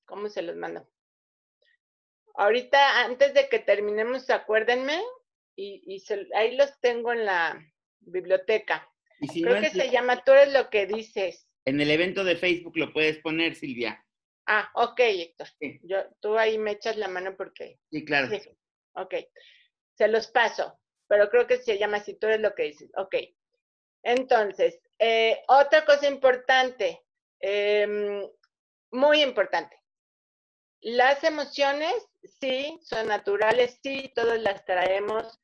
¿cómo 0.05 0.29
se 0.29 0.41
los 0.43 0.55
mando? 0.55 0.87
Ahorita, 2.35 3.05
antes 3.05 3.33
de 3.33 3.49
que 3.49 3.59
terminemos, 3.59 4.29
acuérdenme, 4.29 5.01
y, 5.55 6.01
ahí 6.35 6.55
los 6.55 6.79
tengo 6.79 7.11
en 7.11 7.25
la 7.25 7.59
biblioteca. 7.99 8.87
Creo 9.33 9.59
que 9.59 9.71
se 9.71 9.89
llama 9.89 10.23
Tú 10.23 10.31
eres 10.31 10.53
lo 10.53 10.69
que 10.69 10.85
dices. 10.85 11.47
En 11.65 11.81
el 11.81 11.91
evento 11.91 12.23
de 12.23 12.37
Facebook 12.37 12.77
lo 12.77 12.93
puedes 12.93 13.17
poner, 13.17 13.55
Silvia. 13.55 14.05
Ah, 14.45 14.71
ok, 14.75 14.99
Héctor. 14.99 15.47
Yo, 15.83 15.97
tú 16.21 16.37
ahí 16.37 16.57
me 16.57 16.71
echas 16.71 16.95
la 16.95 17.07
mano 17.07 17.35
porque... 17.35 17.79
Sí, 17.91 18.05
claro. 18.05 18.29
Ok. 18.93 19.15
Se 19.95 20.07
los 20.07 20.27
paso, 20.27 20.79
pero 21.07 21.29
creo 21.29 21.45
que 21.45 21.57
se 21.57 21.77
llama 21.77 21.97
así, 21.97 22.17
tú 22.17 22.27
eres 22.27 22.39
lo 22.39 22.55
que 22.55 22.63
dices. 22.63 22.89
Ok. 22.95 23.15
Entonces, 24.03 24.79
eh, 24.97 25.41
otra 25.47 25.85
cosa 25.85 26.07
importante, 26.07 27.03
em, 27.39 28.27
muy 28.91 29.21
importante. 29.21 29.77
Las 30.81 31.23
emociones, 31.23 31.93
sí, 32.39 32.79
son 32.83 33.07
naturales, 33.07 33.79
sí, 33.83 34.11
todas 34.15 34.41
las 34.41 34.63
traemos 34.65 35.39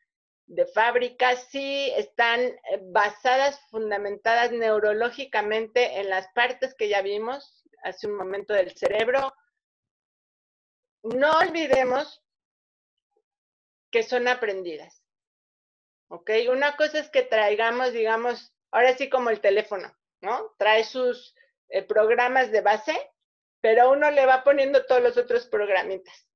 de 0.48 0.66
fábrica, 0.68 1.36
sí, 1.36 1.92
están 1.98 2.40
eh, 2.42 2.60
basadas, 2.84 3.60
fundamentadas 3.70 4.52
neurológicamente 4.52 6.00
en 6.00 6.10
las 6.10 6.28
partes 6.34 6.76
que 6.76 6.88
ya 6.88 7.02
vimos, 7.02 7.64
hace 7.84 8.08
un 8.08 8.16
momento 8.16 8.54
del 8.54 8.76
cerebro. 8.76 9.34
No 11.04 11.32
olvidemos 11.40 12.24
que 13.92 14.04
son 14.04 14.28
aprendidas. 14.28 15.05
¿Ok? 16.10 16.32
Una 16.50 16.76
cosa 16.76 17.00
es 17.00 17.10
que 17.10 17.24
traigamos, 17.24 17.94
digamos, 17.94 18.54
ahora 18.72 18.96
sí 18.96 19.10
como 19.10 19.30
el 19.30 19.42
teléfono, 19.42 19.96
¿no? 20.22 20.54
Trae 20.58 20.84
sus 20.84 21.36
eh, 21.70 21.84
programas 21.84 22.52
de 22.52 22.62
base, 22.62 22.96
pero 23.62 23.92
uno 23.92 24.12
le 24.12 24.26
va 24.26 24.44
poniendo 24.44 24.86
todos 24.86 25.02
los 25.02 25.18
otros 25.18 25.48
programitas. 25.48 26.28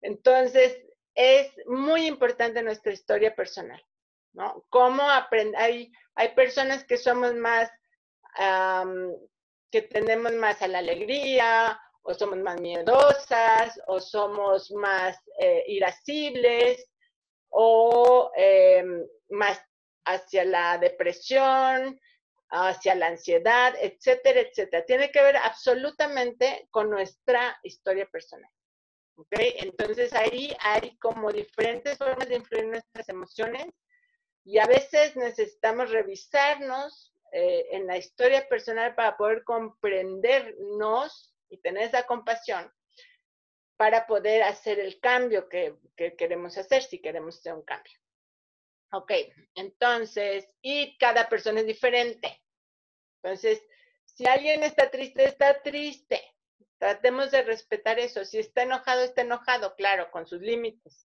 Entonces, 0.00 0.78
es 1.14 1.52
muy 1.66 2.06
importante 2.06 2.62
nuestra 2.62 2.92
historia 2.92 3.34
personal, 3.34 3.84
¿no? 4.32 4.64
Cómo 4.70 5.10
aprender, 5.10 5.60
hay, 5.60 5.92
hay 6.14 6.28
personas 6.34 6.84
que 6.84 6.96
somos 6.96 7.34
más 7.34 7.70
que 9.70 9.82
tendemos 9.82 10.32
más 10.34 10.62
a 10.62 10.68
la 10.68 10.78
alegría, 10.78 11.80
o 12.02 12.14
somos 12.14 12.38
más 12.38 12.60
miedosas, 12.60 13.80
o 13.86 14.00
somos 14.00 14.70
más 14.70 15.18
eh, 15.38 15.64
irascibles, 15.66 16.88
o 17.50 18.30
em, 18.36 19.06
más 19.30 19.60
hacia 20.04 20.44
la 20.44 20.78
depresión, 20.78 22.00
hacia 22.50 22.94
la 22.94 23.08
ansiedad, 23.08 23.74
etcétera, 23.80 24.40
etcétera. 24.40 24.84
Tiene 24.86 25.10
que 25.10 25.22
ver 25.22 25.36
absolutamente 25.36 26.66
con 26.70 26.90
nuestra 26.90 27.58
historia 27.62 28.06
personal. 28.06 28.50
Entonces 29.30 30.14
ahí 30.14 30.56
hay 30.60 30.96
como 30.98 31.32
diferentes 31.32 31.98
formas 31.98 32.28
de 32.28 32.36
influir 32.36 32.64
en 32.64 32.70
nuestras 32.70 33.08
emociones 33.08 33.66
y 34.44 34.58
a 34.58 34.66
veces 34.66 35.16
necesitamos 35.16 35.90
revisarnos 35.90 37.12
eh, 37.32 37.66
en 37.72 37.86
la 37.86 37.98
historia 37.98 38.48
personal 38.48 38.94
para 38.94 39.16
poder 39.16 39.42
comprendernos 39.44 41.34
y 41.50 41.58
tener 41.58 41.88
esa 41.88 42.04
compasión 42.04 42.72
para 43.78 44.08
poder 44.08 44.42
hacer 44.42 44.80
el 44.80 44.98
cambio 44.98 45.48
que, 45.48 45.76
que 45.96 46.16
queremos 46.16 46.58
hacer, 46.58 46.82
si 46.82 46.98
queremos 46.98 47.38
hacer 47.38 47.54
un 47.54 47.62
cambio. 47.62 47.94
Ok, 48.90 49.12
entonces, 49.54 50.52
y 50.60 50.98
cada 50.98 51.28
persona 51.28 51.60
es 51.60 51.66
diferente. 51.66 52.42
Entonces, 53.22 53.62
si 54.04 54.26
alguien 54.26 54.64
está 54.64 54.90
triste, 54.90 55.24
está 55.24 55.62
triste. 55.62 56.20
Tratemos 56.78 57.30
de 57.30 57.42
respetar 57.42 58.00
eso. 58.00 58.24
Si 58.24 58.38
está 58.38 58.62
enojado, 58.62 59.02
está 59.02 59.22
enojado, 59.22 59.76
claro, 59.76 60.10
con 60.10 60.26
sus 60.26 60.40
límites. 60.40 61.06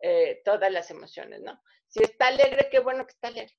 Eh, 0.00 0.42
todas 0.44 0.70
las 0.70 0.92
emociones, 0.92 1.40
¿no? 1.40 1.60
Si 1.88 2.04
está 2.04 2.28
alegre, 2.28 2.68
qué 2.70 2.78
bueno 2.78 3.04
que 3.04 3.12
está 3.12 3.28
alegre. 3.28 3.56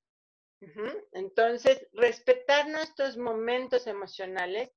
Entonces, 1.12 1.86
respetar 1.92 2.66
nuestros 2.68 3.18
momentos 3.18 3.86
emocionales 3.86 4.70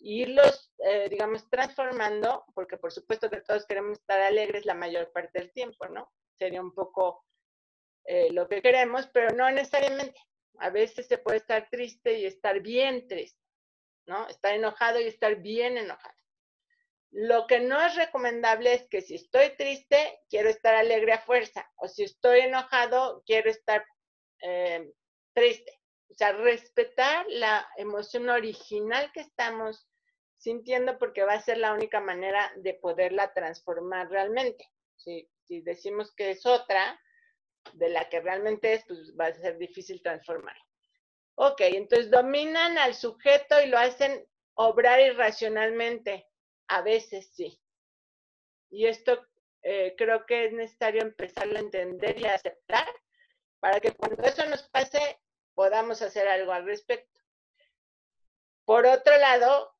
irlos, 0.00 0.72
eh, 0.78 1.08
digamos, 1.08 1.48
transformando, 1.50 2.44
porque 2.54 2.76
por 2.76 2.92
supuesto 2.92 3.30
que 3.30 3.40
todos 3.40 3.66
queremos 3.66 3.98
estar 3.98 4.20
alegres 4.20 4.64
la 4.64 4.74
mayor 4.74 5.10
parte 5.12 5.40
del 5.40 5.52
tiempo, 5.52 5.86
¿no? 5.88 6.12
Sería 6.36 6.60
un 6.60 6.74
poco 6.74 7.24
eh, 8.04 8.32
lo 8.32 8.48
que 8.48 8.62
queremos, 8.62 9.06
pero 9.08 9.34
no 9.34 9.50
necesariamente. 9.50 10.20
A 10.58 10.70
veces 10.70 11.06
se 11.06 11.18
puede 11.18 11.38
estar 11.38 11.68
triste 11.70 12.18
y 12.18 12.26
estar 12.26 12.60
bien 12.60 13.06
triste, 13.06 13.40
¿no? 14.06 14.26
Estar 14.28 14.54
enojado 14.54 15.00
y 15.00 15.06
estar 15.06 15.36
bien 15.36 15.76
enojado. 15.78 16.14
Lo 17.10 17.46
que 17.46 17.60
no 17.60 17.80
es 17.80 17.96
recomendable 17.96 18.74
es 18.74 18.88
que 18.88 19.00
si 19.00 19.14
estoy 19.14 19.56
triste, 19.56 20.20
quiero 20.28 20.48
estar 20.48 20.74
alegre 20.74 21.12
a 21.12 21.20
fuerza, 21.20 21.70
o 21.76 21.88
si 21.88 22.02
estoy 22.02 22.40
enojado, 22.40 23.22
quiero 23.24 23.50
estar 23.50 23.84
eh, 24.42 24.92
triste. 25.32 25.77
O 26.10 26.14
sea, 26.14 26.32
respetar 26.32 27.26
la 27.28 27.68
emoción 27.76 28.28
original 28.28 29.10
que 29.12 29.20
estamos 29.20 29.88
sintiendo 30.36 30.98
porque 30.98 31.24
va 31.24 31.34
a 31.34 31.40
ser 31.40 31.58
la 31.58 31.72
única 31.72 32.00
manera 32.00 32.52
de 32.56 32.74
poderla 32.74 33.32
transformar 33.34 34.08
realmente. 34.08 34.68
Si, 34.96 35.28
si 35.44 35.60
decimos 35.60 36.14
que 36.14 36.30
es 36.30 36.46
otra, 36.46 36.98
de 37.74 37.88
la 37.88 38.08
que 38.08 38.20
realmente 38.20 38.72
es, 38.72 38.84
pues 38.86 39.14
va 39.18 39.26
a 39.26 39.34
ser 39.34 39.58
difícil 39.58 40.02
transformar. 40.02 40.56
Ok, 41.34 41.60
entonces 41.60 42.10
dominan 42.10 42.78
al 42.78 42.94
sujeto 42.94 43.60
y 43.60 43.66
lo 43.66 43.78
hacen 43.78 44.26
obrar 44.54 45.00
irracionalmente. 45.00 46.26
A 46.68 46.82
veces 46.82 47.30
sí. 47.32 47.60
Y 48.70 48.86
esto 48.86 49.26
eh, 49.62 49.94
creo 49.96 50.26
que 50.26 50.46
es 50.46 50.52
necesario 50.52 51.02
empezar 51.02 51.48
a 51.48 51.60
entender 51.60 52.18
y 52.18 52.26
a 52.26 52.34
aceptar 52.34 52.86
para 53.60 53.80
que 53.80 53.92
cuando 53.92 54.22
eso 54.22 54.44
nos 54.46 54.68
pase 54.68 55.18
podamos 55.58 56.02
hacer 56.02 56.28
algo 56.28 56.52
al 56.52 56.66
respecto. 56.66 57.20
Por 58.64 58.86
otro 58.86 59.16
lado, 59.16 59.74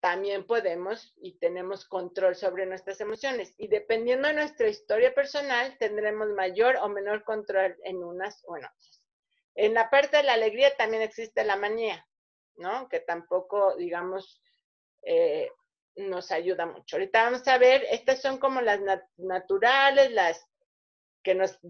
también 0.00 0.44
podemos 0.44 1.14
y 1.18 1.38
tenemos 1.38 1.84
control 1.84 2.34
sobre 2.34 2.66
nuestras 2.66 3.00
emociones. 3.00 3.54
Y 3.56 3.68
dependiendo 3.68 4.26
de 4.26 4.34
nuestra 4.34 4.66
historia 4.66 5.14
personal, 5.14 5.78
tendremos 5.78 6.30
mayor 6.30 6.78
o 6.82 6.88
menor 6.88 7.22
control 7.22 7.76
en 7.84 8.02
unas 8.02 8.42
o 8.48 8.56
en 8.56 8.64
otras. 8.64 9.04
En 9.54 9.72
la 9.72 9.88
parte 9.88 10.16
de 10.16 10.24
la 10.24 10.32
alegría 10.32 10.76
también 10.76 11.04
existe 11.04 11.44
la 11.44 11.54
manía, 11.54 12.04
¿no? 12.56 12.88
Que 12.88 12.98
tampoco, 12.98 13.76
digamos, 13.76 14.42
eh, 15.02 15.48
nos 15.94 16.32
ayuda 16.32 16.66
mucho. 16.66 16.96
Ahorita 16.96 17.22
vamos 17.22 17.46
a 17.46 17.56
ver, 17.56 17.86
estas 17.88 18.20
son 18.20 18.38
como 18.38 18.60
las 18.62 18.80
naturales, 19.16 20.10
las 20.10 20.44
que 21.22 21.36
nos 21.36 21.60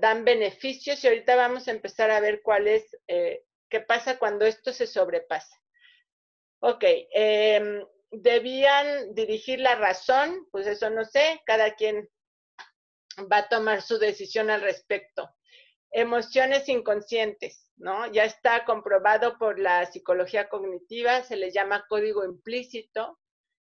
dan 0.00 0.24
beneficios 0.24 1.02
y 1.04 1.08
ahorita 1.08 1.36
vamos 1.36 1.68
a 1.68 1.70
empezar 1.70 2.10
a 2.10 2.20
ver 2.20 2.40
cuál 2.42 2.66
es, 2.66 2.96
eh, 3.08 3.44
qué 3.68 3.80
pasa 3.80 4.18
cuando 4.18 4.46
esto 4.46 4.72
se 4.72 4.86
sobrepasa. 4.86 5.54
Ok, 6.60 6.84
em, 7.12 7.84
debían 8.10 9.14
dirigir 9.14 9.60
la 9.60 9.74
razón, 9.74 10.46
pues 10.50 10.66
eso 10.66 10.88
no 10.90 11.04
sé, 11.04 11.42
cada 11.44 11.74
quien 11.74 12.08
va 13.30 13.38
a 13.38 13.48
tomar 13.48 13.82
su 13.82 13.98
decisión 13.98 14.50
al 14.50 14.62
respecto. 14.62 15.30
Emociones 15.90 16.68
inconscientes, 16.68 17.70
¿no? 17.76 18.10
Ya 18.12 18.24
está 18.24 18.64
comprobado 18.64 19.38
por 19.38 19.58
la 19.58 19.84
psicología 19.86 20.48
cognitiva, 20.48 21.22
se 21.22 21.36
le 21.36 21.50
llama 21.50 21.86
código 21.88 22.24
implícito. 22.24 23.18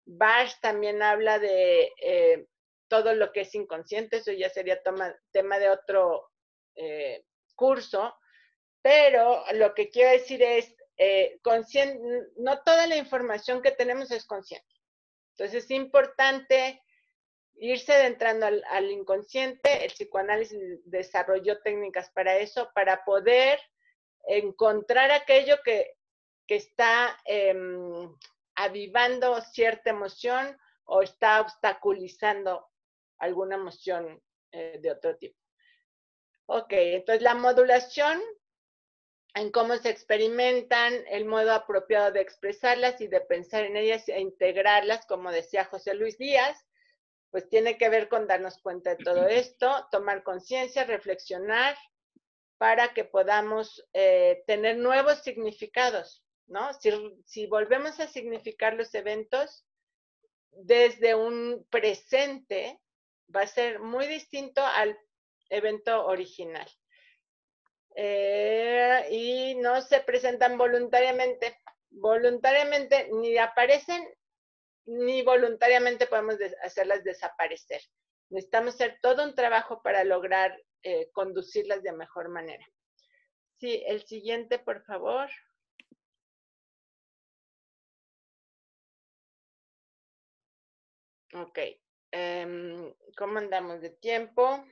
Bach 0.06 0.52
también 0.62 1.02
habla 1.04 1.40
de 1.40 1.92
eh, 2.02 2.48
todo 2.90 3.14
lo 3.14 3.32
que 3.32 3.42
es 3.42 3.56
inconsciente, 3.56 4.18
eso 4.18 4.32
ya 4.32 4.50
sería 4.50 4.82
tema 5.32 5.60
de 5.60 5.70
otro 5.70 6.30
eh, 6.76 7.26
curso, 7.56 8.16
pero 8.82 9.44
lo 9.54 9.74
que 9.74 9.90
quiero 9.90 10.12
decir 10.12 10.42
es, 10.42 10.76
eh, 10.98 11.40
no 12.38 12.62
toda 12.64 12.88
la 12.88 12.98
información 12.98 13.62
que 13.62 13.72
tenemos 13.72 14.12
es 14.12 14.26
consciente. 14.26 14.68
Entonces 15.32 15.66
es 15.66 15.72
importante 15.72 16.82
irse 17.56 17.94
adentrando 17.94 18.46
al, 18.46 18.92
inconsciente. 18.92 19.86
El 19.86 19.92
psicoanálisis 19.92 20.60
desarrolló 20.86 21.62
técnicas 21.62 22.10
para 22.12 22.38
eso, 22.38 22.72
para 22.74 23.04
poder 23.06 23.60
encontrar 24.28 25.12
aquello 25.12 25.58
que, 25.64 25.96
está 26.48 27.16
em, 27.26 28.12
avivando 28.56 29.40
cierta 29.42 29.92
emoción 29.92 30.58
o 30.86 31.04
está 31.04 31.42
obstaculizando 31.42 32.69
alguna 33.20 33.56
emoción 33.56 34.22
eh, 34.52 34.80
de 34.82 34.92
otro 34.92 35.18
tipo. 35.18 35.38
Ok, 36.48 36.72
entonces 36.72 37.22
la 37.22 37.36
modulación 37.36 38.20
en 39.36 39.52
cómo 39.52 39.78
se 39.78 39.90
experimentan, 39.90 40.94
el 41.10 41.26
modo 41.26 41.54
apropiado 41.54 42.12
de 42.12 42.22
expresarlas 42.22 43.00
y 43.00 43.08
de 43.08 43.22
pensar 43.22 43.66
en 43.66 43.78
ellas 43.78 44.10
e 44.10 44.20
integrarlas, 44.20 45.06
como 45.06 45.32
decía 45.32 45.66
José 45.66 45.94
Luis 45.94 46.18
Díaz, 46.18 46.66
pues 47.30 47.48
tiene 47.48 47.78
que 47.78 47.90
ver 47.90 48.10
con 48.10 48.26
darnos 48.26 48.58
cuenta 48.58 48.96
de 48.96 49.04
todo 49.04 49.28
esto, 49.28 49.88
tomar 49.92 50.24
conciencia, 50.24 50.84
reflexionar, 50.84 51.78
para 52.58 52.94
que 52.94 53.06
podamos 53.06 53.88
eh, 53.94 54.44
tener 54.48 54.78
nuevos 54.78 55.20
significados, 55.22 56.26
¿no? 56.48 56.74
Si, 56.74 56.92
si 57.26 57.46
volvemos 57.46 58.00
a 58.00 58.08
significar 58.08 58.74
los 58.74 58.94
eventos 58.96 59.66
desde 60.52 61.16
un 61.16 61.66
presente, 61.70 62.82
va 63.36 63.42
a 63.42 63.48
ser 63.48 63.80
muy 63.80 64.08
distinto 64.08 64.64
al 64.64 64.98
evento 65.50 66.06
original. 66.06 66.68
Eh, 67.96 69.08
y 69.12 69.56
no 69.56 69.82
se 69.82 70.02
presentan 70.02 70.58
voluntariamente. 70.58 71.58
Voluntariamente 71.92 73.10
ni 73.12 73.38
aparecen 73.38 74.08
ni 74.86 75.22
voluntariamente 75.22 76.08
podemos 76.08 76.36
hacerlas 76.64 77.04
desaparecer. 77.04 77.82
Necesitamos 78.30 78.76
hacer 78.76 79.00
todo 79.02 79.24
un 79.24 79.36
trabajo 79.36 79.82
para 79.82 80.04
lograr 80.04 80.60
eh, 80.84 81.10
conducirlas 81.12 81.84
de 81.84 81.92
mejor 81.92 82.30
manera. 82.30 82.66
Sí, 83.60 83.84
el 83.86 84.06
siguiente, 84.06 84.60
por 84.60 84.84
favor. 84.86 85.30
Ok. 91.34 91.60
Em, 92.12 92.94
¿Cómo 93.18 93.38
andamos 93.38 93.82
de 93.82 93.92
tiempo? 93.92 94.64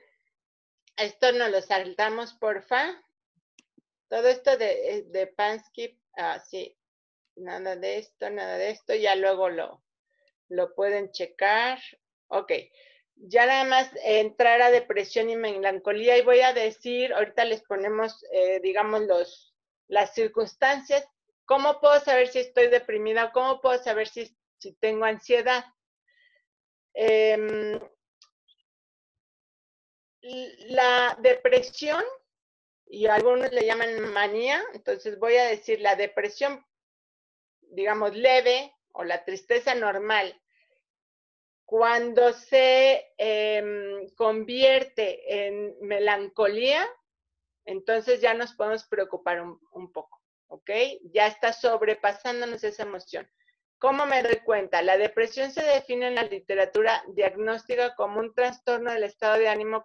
Esto 0.96 1.32
nos 1.32 1.50
lo 1.50 1.62
saltamos, 1.62 2.34
porfa. 2.34 3.00
Todo 4.08 4.28
esto 4.28 4.56
de, 4.56 4.90
eh, 4.90 5.02
de 5.06 5.26
Pansky, 5.26 6.00
ah, 6.16 6.40
sí, 6.40 6.76
nada 7.36 7.76
de 7.76 7.98
esto, 7.98 8.30
nada 8.30 8.56
de 8.56 8.70
esto, 8.70 8.94
ya 8.94 9.14
luego 9.14 9.48
lo, 9.50 9.84
lo 10.48 10.74
pueden 10.74 11.12
checar. 11.12 11.78
Ok, 12.28 12.52
ya 13.14 13.46
nada 13.46 13.64
más 13.64 13.90
entrar 14.02 14.60
a 14.62 14.70
depresión 14.70 15.30
y 15.30 15.36
melancolía 15.36 16.16
y 16.16 16.22
voy 16.22 16.40
a 16.40 16.52
decir, 16.52 17.12
ahorita 17.12 17.44
les 17.44 17.62
ponemos, 17.62 18.24
eh, 18.32 18.60
digamos, 18.60 19.02
los, 19.02 19.54
las 19.88 20.14
circunstancias. 20.14 21.06
¿Cómo 21.44 21.80
puedo 21.80 22.00
saber 22.00 22.28
si 22.28 22.40
estoy 22.40 22.68
deprimida? 22.68 23.32
¿Cómo 23.32 23.60
puedo 23.60 23.82
saber 23.82 24.08
si, 24.08 24.36
si 24.58 24.72
tengo 24.74 25.04
ansiedad? 25.04 25.64
Em, 27.00 27.78
la 30.66 31.16
depresión 31.20 32.02
y 32.86 33.06
algunos 33.06 33.52
le 33.52 33.64
llaman 33.64 34.00
manía, 34.12 34.64
entonces 34.74 35.16
voy 35.20 35.36
a 35.36 35.44
decir 35.44 35.80
la 35.80 35.94
depresión, 35.94 36.66
digamos, 37.60 38.16
leve 38.16 38.74
o 38.90 39.04
la 39.04 39.24
tristeza 39.24 39.76
normal, 39.76 40.42
cuando 41.64 42.32
se 42.32 43.06
em, 43.16 44.08
convierte 44.16 45.46
en 45.46 45.76
melancolía, 45.80 46.84
entonces 47.64 48.20
ya 48.20 48.34
nos 48.34 48.54
podemos 48.54 48.84
preocupar 48.86 49.40
un, 49.40 49.92
poco. 49.92 50.20
¿ok? 50.48 50.70
Ya 51.12 51.28
está 51.28 51.52
sobrepasándonos 51.52 52.64
esa 52.64 52.82
emoción. 52.82 53.30
¿Cómo 53.80 54.06
me 54.06 54.24
doy 54.24 54.40
cuenta? 54.44 54.82
La 54.82 54.98
depresión 54.98 55.52
se 55.52 55.62
define 55.62 56.08
en 56.08 56.16
la 56.16 56.24
literatura 56.24 57.04
diagnóstica 57.14 57.94
como 57.94 58.18
un 58.18 58.34
trastorno 58.34 58.92
del 58.92 59.04
estado 59.04 59.38
de 59.38 59.48
ánimo 59.48 59.84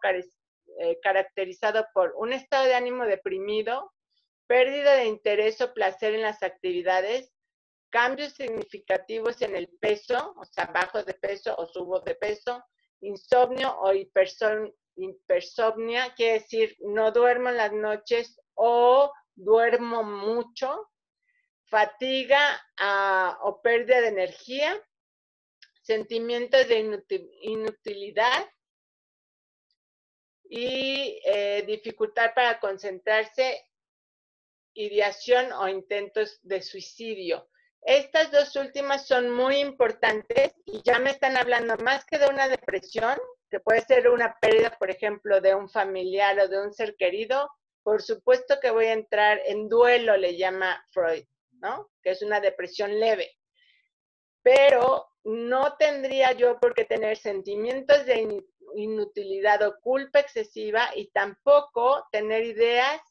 eh, 0.80 1.00
caracterizado 1.04 1.86
por 1.94 2.16
un 2.18 2.34
estado 2.34 2.66
de 2.66 2.74
ánimo 2.74 3.06
deprimido, 3.06 3.94
pérdida 4.48 4.96
de 4.96 5.06
interés 5.06 5.62
o 5.62 5.72
placer 5.74 6.16
en 6.16 6.24
las 6.24 6.42
actividades, 6.42 7.32
cambios 7.92 8.34
significativos 8.34 9.44
en 9.44 9.56
el 9.56 9.70
peso, 9.80 10.34
o 10.38 10.46
sea, 10.46 10.66
bajo 10.66 11.04
de 11.04 11.14
peso 11.14 11.54
o 11.56 11.68
subo 11.68 12.00
de 12.00 12.16
peso, 12.16 12.66
insomnio 13.02 13.78
o 13.80 13.94
hipersomnia, 13.94 14.74
quiere 16.16 16.40
decir 16.40 16.76
no 16.80 17.12
duermo 17.12 17.50
en 17.50 17.58
las 17.58 17.72
noches 17.72 18.42
o 18.56 19.14
duermo 19.36 20.02
mucho, 20.02 20.90
fatiga 21.74 22.62
ah, 22.78 23.40
o 23.42 23.60
pérdida 23.60 24.00
de 24.02 24.10
energía, 24.10 24.80
sentimientos 25.82 26.68
de 26.68 27.02
inutilidad 27.42 28.46
y 30.44 31.20
eh, 31.26 31.64
dificultad 31.66 32.36
para 32.36 32.60
concentrarse, 32.60 33.68
ideación 34.76 35.52
o 35.52 35.68
intentos 35.68 36.40
de 36.44 36.62
suicidio. 36.62 37.50
Estas 37.82 38.30
dos 38.30 38.56
últimas 38.56 39.08
son 39.08 39.32
muy 39.32 39.56
importantes 39.58 40.54
y 40.66 40.84
ya 40.84 41.00
me 41.00 41.10
están 41.10 41.38
hablando 41.38 41.76
más 41.78 42.06
que 42.06 42.20
de 42.20 42.28
una 42.28 42.50
depresión, 42.50 43.18
que 43.50 43.60
puede 43.60 43.82
ser 43.82 44.10
una 44.10 44.38
pérdida, 44.40 44.78
por 44.78 44.92
ejemplo, 44.92 45.42
de 45.42 45.56
un 45.56 45.68
familiar 45.68 46.40
o 46.40 46.48
de 46.48 46.62
un 46.62 46.72
ser 46.72 46.96
querido. 46.98 47.50
Por 47.82 48.04
supuesto 48.04 48.60
que 48.62 48.70
voy 48.70 48.86
a 48.86 48.94
entrar 48.94 49.42
en 49.48 49.70
duelo, 49.70 50.16
le 50.18 50.38
llama 50.38 50.86
Freud, 50.92 51.26
¿no? 51.64 51.90
Que 52.04 52.12
es 52.12 52.22
una 52.22 52.40
depresión 52.42 53.00
leve. 53.00 53.32
Pero 54.44 55.08
no 55.24 55.78
tendría 55.78 56.34
yo 56.34 56.60
por 56.60 56.76
qué 56.76 56.84
tener 56.84 57.18
sentimientos 57.18 58.06
de 58.06 58.44
inutilidad 58.76 59.64
o 59.64 59.80
culpa 59.80 60.20
excesiva 60.20 60.90
y 60.96 61.10
tampoco 61.12 62.06
tener 62.12 62.44
ideas 62.44 63.02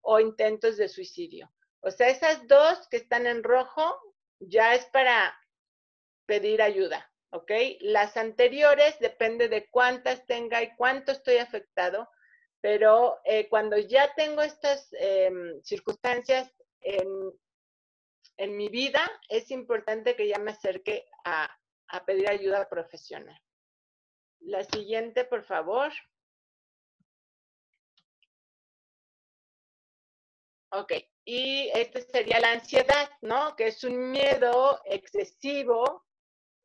o 0.00 0.18
intentos 0.18 0.76
de 0.76 0.88
suicidio. 0.88 1.50
O 1.80 1.90
sea, 1.90 2.08
esas 2.08 2.46
dos 2.48 2.88
que 2.88 2.96
están 2.96 3.26
en 3.26 3.44
rojo 3.44 3.96
ya 4.40 4.74
es 4.74 4.84
para 4.86 5.38
pedir 6.26 6.60
ayuda, 6.60 7.08
¿ok? 7.30 7.50
Las 7.80 8.16
anteriores 8.16 8.98
depende 8.98 9.48
de 9.48 9.68
cuántas 9.70 10.26
tenga 10.26 10.62
y 10.62 10.74
cuánto 10.74 11.12
estoy 11.12 11.36
afectado, 11.36 12.08
pero 12.60 13.20
eh, 13.24 13.48
cuando 13.48 13.78
ya 13.78 14.12
tengo 14.14 14.42
estas 14.42 14.88
em, 14.98 15.60
circunstancias 15.62 16.52
en, 16.80 17.32
mi 18.50 18.68
vida, 18.68 19.08
es 19.28 19.50
importante 19.50 20.16
que 20.16 20.28
ya 20.28 20.38
me 20.38 20.50
acerque 20.50 21.08
a, 21.24 21.48
a 21.88 22.04
pedir 22.04 22.28
ayuda 22.28 22.68
profesional. 22.68 23.40
La 24.40 24.64
siguiente, 24.64 25.24
por 25.24 25.44
favor. 25.44 25.92
Ok, 30.72 30.92
y 31.24 31.68
esta 31.74 32.00
sería 32.00 32.40
la 32.40 32.52
ansiedad, 32.52 33.10
¿no? 33.20 33.54
Que 33.54 33.68
es 33.68 33.84
un 33.84 34.10
miedo 34.10 34.80
excesivo 34.86 36.06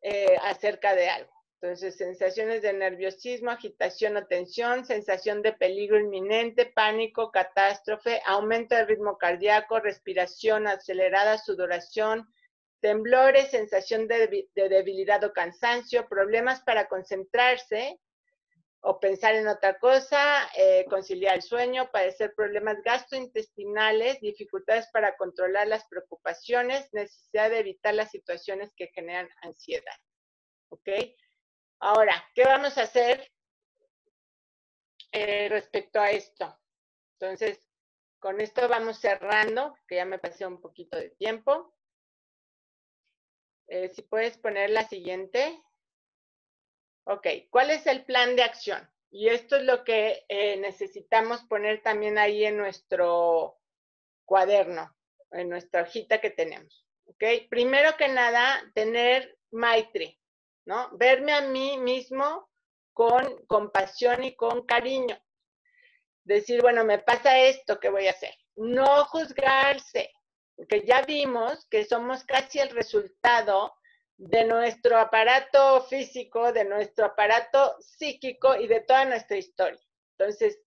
eh, 0.01 0.37
acerca 0.41 0.95
de 0.95 1.09
algo. 1.09 1.36
Entonces, 1.59 1.97
sensaciones 1.97 2.61
de 2.61 2.73
nerviosismo, 2.73 3.49
agitación 3.49 4.15
o 4.15 4.27
tensión, 4.27 4.85
sensación 4.85 5.41
de 5.41 5.53
peligro 5.53 5.99
inminente, 5.99 6.67
pánico, 6.67 7.31
catástrofe, 7.31 8.21
aumento 8.27 8.75
del 8.75 8.87
ritmo 8.87 9.17
cardíaco, 9.17 9.79
respiración 9.79 10.67
acelerada, 10.67 11.39
sudoración, 11.39 12.31
temblores, 12.79 13.49
sensación 13.49 14.07
de 14.07 14.47
debilidad 14.53 15.23
o 15.23 15.33
cansancio, 15.33 16.07
problemas 16.07 16.61
para 16.61 16.87
concentrarse, 16.87 17.99
o 18.81 18.99
pensar 18.99 19.35
en 19.35 19.47
otra 19.47 19.79
cosa, 19.79 20.47
eh, 20.55 20.85
conciliar 20.89 21.35
el 21.35 21.41
sueño, 21.41 21.89
padecer 21.91 22.33
problemas 22.35 22.81
gastrointestinales, 22.83 24.21
dificultades 24.21 24.87
para 24.93 25.17
controlar 25.17 25.67
las 25.67 25.85
preocupaciones, 25.87 26.87
necesidad 26.93 27.49
de 27.49 27.59
evitar 27.59 27.95
las 27.95 28.11
situaciones 28.11 28.73
que 28.75 28.87
generan 28.87 29.27
ansiedad. 29.41 29.95
¿Ok? 30.69 30.87
Ahora, 31.79 32.25
¿qué 32.33 32.43
vamos 32.43 32.77
a 32.77 32.83
hacer 32.83 33.31
eh, 35.11 35.47
respecto 35.49 35.99
a 35.99 36.09
esto? 36.09 36.59
Entonces, 37.19 37.59
con 38.19 38.41
esto 38.41 38.67
vamos 38.67 38.99
cerrando, 38.99 39.75
que 39.87 39.95
ya 39.95 40.05
me 40.05 40.17
pasé 40.17 40.45
un 40.47 40.59
poquito 40.59 40.97
de 40.97 41.11
tiempo. 41.11 41.75
Eh, 43.67 43.89
si 43.89 44.01
puedes 44.01 44.37
poner 44.37 44.71
la 44.71 44.87
siguiente. 44.87 45.61
Ok, 47.03 47.27
¿cuál 47.49 47.69
es 47.69 47.85
el 47.85 48.05
plan 48.05 48.35
de 48.35 48.43
acción? 48.43 48.89
Y 49.09 49.29
esto 49.29 49.57
es 49.57 49.63
lo 49.63 49.83
que 49.83 50.25
eh, 50.29 50.57
necesitamos 50.57 51.43
poner 51.43 51.81
también 51.81 52.17
ahí 52.17 52.43
en 52.43 52.57
nuestro 52.57 53.59
cuaderno, 54.25 54.95
en 55.31 55.49
nuestra 55.49 55.83
hojita 55.83 56.19
que 56.19 56.31
tenemos. 56.31 56.85
¿Ok? 57.05 57.23
Primero 57.49 57.95
que 57.97 58.09
nada, 58.09 58.61
tener 58.73 59.37
maitri, 59.51 60.16
¿no? 60.67 60.89
Verme 60.97 61.31
a 61.33 61.41
mí 61.41 61.77
mismo 61.77 62.49
con 62.93 63.45
compasión 63.47 64.23
y 64.23 64.35
con 64.35 64.65
cariño. 64.65 65.17
Decir, 66.25 66.61
bueno, 66.61 66.83
me 66.83 66.99
pasa 66.99 67.39
esto, 67.39 67.79
¿qué 67.79 67.89
voy 67.89 68.07
a 68.07 68.11
hacer? 68.11 68.35
No 68.57 69.05
juzgarse, 69.05 70.11
porque 70.55 70.83
ya 70.85 71.03
vimos 71.03 71.65
que 71.69 71.85
somos 71.85 72.25
casi 72.25 72.59
el 72.59 72.69
resultado 72.71 73.73
de 74.17 74.43
nuestro 74.43 74.97
aparato 74.97 75.83
físico, 75.83 76.51
de 76.51 76.65
nuestro 76.65 77.05
aparato 77.05 77.77
psíquico 77.79 78.55
y 78.57 78.67
de 78.67 78.81
toda 78.81 79.05
nuestra 79.05 79.37
historia. 79.37 79.79
Entonces, 80.17 80.59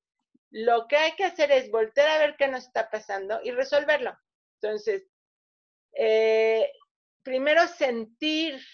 lo 0.51 0.87
que 0.89 0.97
hay 0.97 1.13
que 1.13 1.25
hacer 1.25 1.53
es 1.53 1.71
volver 1.71 2.07
a 2.07 2.19
ver 2.19 2.37
qué 2.39 2.49
nos 2.49 2.65
está 2.65 2.89
pasando 2.89 3.41
y 3.43 3.51
resolverlo. 3.51 4.17
Entonces, 4.63 5.07
eh, 5.93 6.73
primero 7.23 7.67
sentir, 7.67 8.65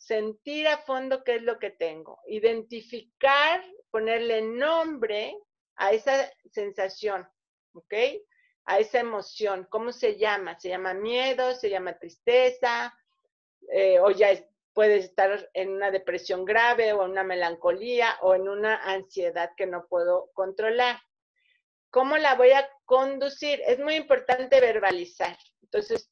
sentir 0.00 0.66
a 0.66 0.78
fondo 0.78 1.22
qué 1.22 1.36
es 1.36 1.42
lo 1.42 1.58
que 1.58 1.70
tengo, 1.70 2.20
identificar, 2.26 3.62
ponerle 3.90 4.40
nombre 4.40 5.36
a 5.76 5.92
esa 5.92 6.32
sensación, 6.50 7.28
¿ok? 7.74 7.94
A 8.64 8.78
esa 8.78 9.00
emoción, 9.00 9.66
¿cómo 9.70 9.92
se 9.92 10.16
llama? 10.16 10.58
Se 10.58 10.70
llama 10.70 10.94
miedo, 10.94 11.54
se 11.54 11.68
llama 11.68 11.98
tristeza, 11.98 12.96
eh, 13.72 14.00
o 14.00 14.10
ya 14.10 14.30
puedes 14.72 15.04
estar 15.04 15.50
en 15.52 15.70
una 15.70 15.90
depresión 15.90 16.46
grave 16.46 16.94
o 16.94 17.04
en 17.04 17.10
una 17.10 17.24
melancolía 17.24 18.16
o 18.22 18.34
en 18.34 18.48
una 18.48 18.76
ansiedad 18.76 19.50
que 19.54 19.66
no 19.66 19.86
puedo 19.86 20.30
controlar. 20.32 20.98
¿Cómo 21.90 22.16
la 22.16 22.36
voy 22.36 22.52
a 22.52 22.66
conducir? 22.86 23.60
Es 23.66 23.78
muy 23.78 23.96
importante 23.96 24.60
verbalizar. 24.62 25.36
Entonces, 25.60 26.10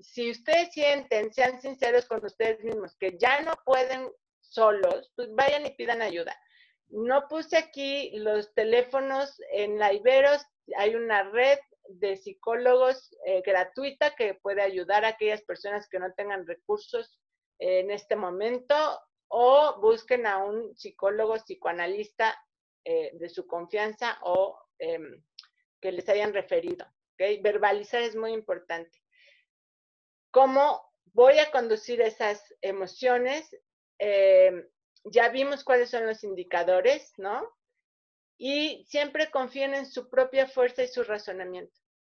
si 0.00 0.30
ustedes 0.30 0.72
sienten, 0.72 1.32
sean 1.32 1.60
sinceros 1.60 2.06
con 2.06 2.24
ustedes 2.24 2.62
mismos, 2.62 2.96
que 2.96 3.16
ya 3.18 3.40
no 3.42 3.52
pueden 3.64 4.10
solos, 4.40 5.12
pues 5.16 5.28
vayan 5.34 5.66
y 5.66 5.70
pidan 5.70 6.02
ayuda. 6.02 6.36
No 6.88 7.26
puse 7.28 7.56
aquí 7.56 8.12
los 8.18 8.52
teléfonos 8.54 9.40
en 9.52 9.78
la 9.78 9.92
Iberos, 9.92 10.44
hay 10.76 10.94
una 10.94 11.24
red 11.30 11.58
de 11.88 12.16
psicólogos 12.16 13.14
eh, 13.26 13.42
gratuita 13.44 14.14
que 14.14 14.34
puede 14.34 14.62
ayudar 14.62 15.04
a 15.04 15.08
aquellas 15.08 15.42
personas 15.42 15.88
que 15.88 15.98
no 15.98 16.12
tengan 16.14 16.46
recursos 16.46 17.20
en 17.58 17.90
este 17.90 18.16
momento 18.16 18.74
o 19.28 19.80
busquen 19.80 20.26
a 20.26 20.38
un 20.38 20.74
psicólogo 20.76 21.34
psicoanalista 21.34 22.38
eh, 22.84 23.10
de 23.14 23.28
su 23.28 23.46
confianza 23.46 24.18
o 24.22 24.58
em, 24.78 25.22
que 25.80 25.92
les 25.92 26.08
hayan 26.08 26.32
referido. 26.32 26.86
Verbalizar 27.18 28.02
es 28.02 28.16
muy 28.16 28.32
importante. 28.32 29.03
¿Cómo 30.34 30.82
voy 31.14 31.38
a 31.38 31.50
conducir 31.50 32.02
esas 32.02 32.42
emociones? 32.60 33.48
Em, 33.98 34.68
ya 35.04 35.30
vimos 35.30 35.64
cuáles 35.64 35.88
son 35.88 36.06
los 36.06 36.24
indicadores, 36.24 37.12
¿no? 37.16 37.54
y 38.38 38.84
siempre 38.88 39.30
confíen 39.30 39.74
en 39.74 39.86
su 39.86 40.08
propia 40.08 40.46
fuerza 40.46 40.82
y 40.82 40.88
su 40.88 41.02
razonamiento. 41.02 41.74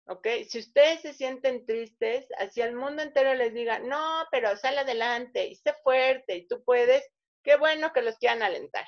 ¿Ok? 0.07 0.27
Si 0.47 0.59
ustedes 0.59 1.01
se 1.01 1.13
sienten 1.13 1.65
tristes, 1.65 2.27
hacia 2.37 2.65
el 2.65 2.75
mundo 2.75 3.01
entero 3.01 3.33
les 3.33 3.53
diga, 3.53 3.79
no, 3.79 4.25
pero 4.31 4.55
sal 4.55 4.77
adelante 4.77 5.47
y 5.47 5.55
sé 5.55 5.73
fuerte 5.83 6.35
y 6.35 6.47
tú 6.47 6.63
puedes, 6.63 7.03
qué 7.43 7.57
bueno 7.57 7.91
que 7.91 8.01
los 8.01 8.17
quieran 8.17 8.41
alentar. 8.41 8.85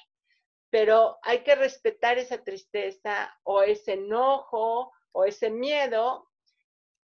Pero 0.70 1.18
hay 1.24 1.44
que 1.44 1.56
respetar 1.56 2.18
esa 2.18 2.44
tristeza 2.44 3.38
o 3.44 3.64
ese 3.64 3.94
enojo 3.94 4.94
o 5.12 5.26
ese 5.26 5.50
miedo 5.50 6.29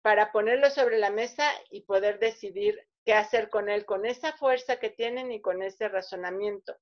para 0.03 0.33
ponerlo 0.33 0.71
sobre 0.71 0.99
la 0.99 1.11
mesa 1.11 1.51
y 1.71 1.83
poder 1.83 2.19
decidir 2.19 2.87
qué 3.05 3.15
hacer 3.15 3.49
con 3.51 3.69
él, 3.69 3.85
con 3.85 4.07
esa 4.07 4.33
fuerza 4.35 4.79
que 4.79 4.91
tienen 4.91 5.33
y 5.33 5.41
con 5.41 5.63
ese 5.63 5.89
razonamiento 5.89 6.77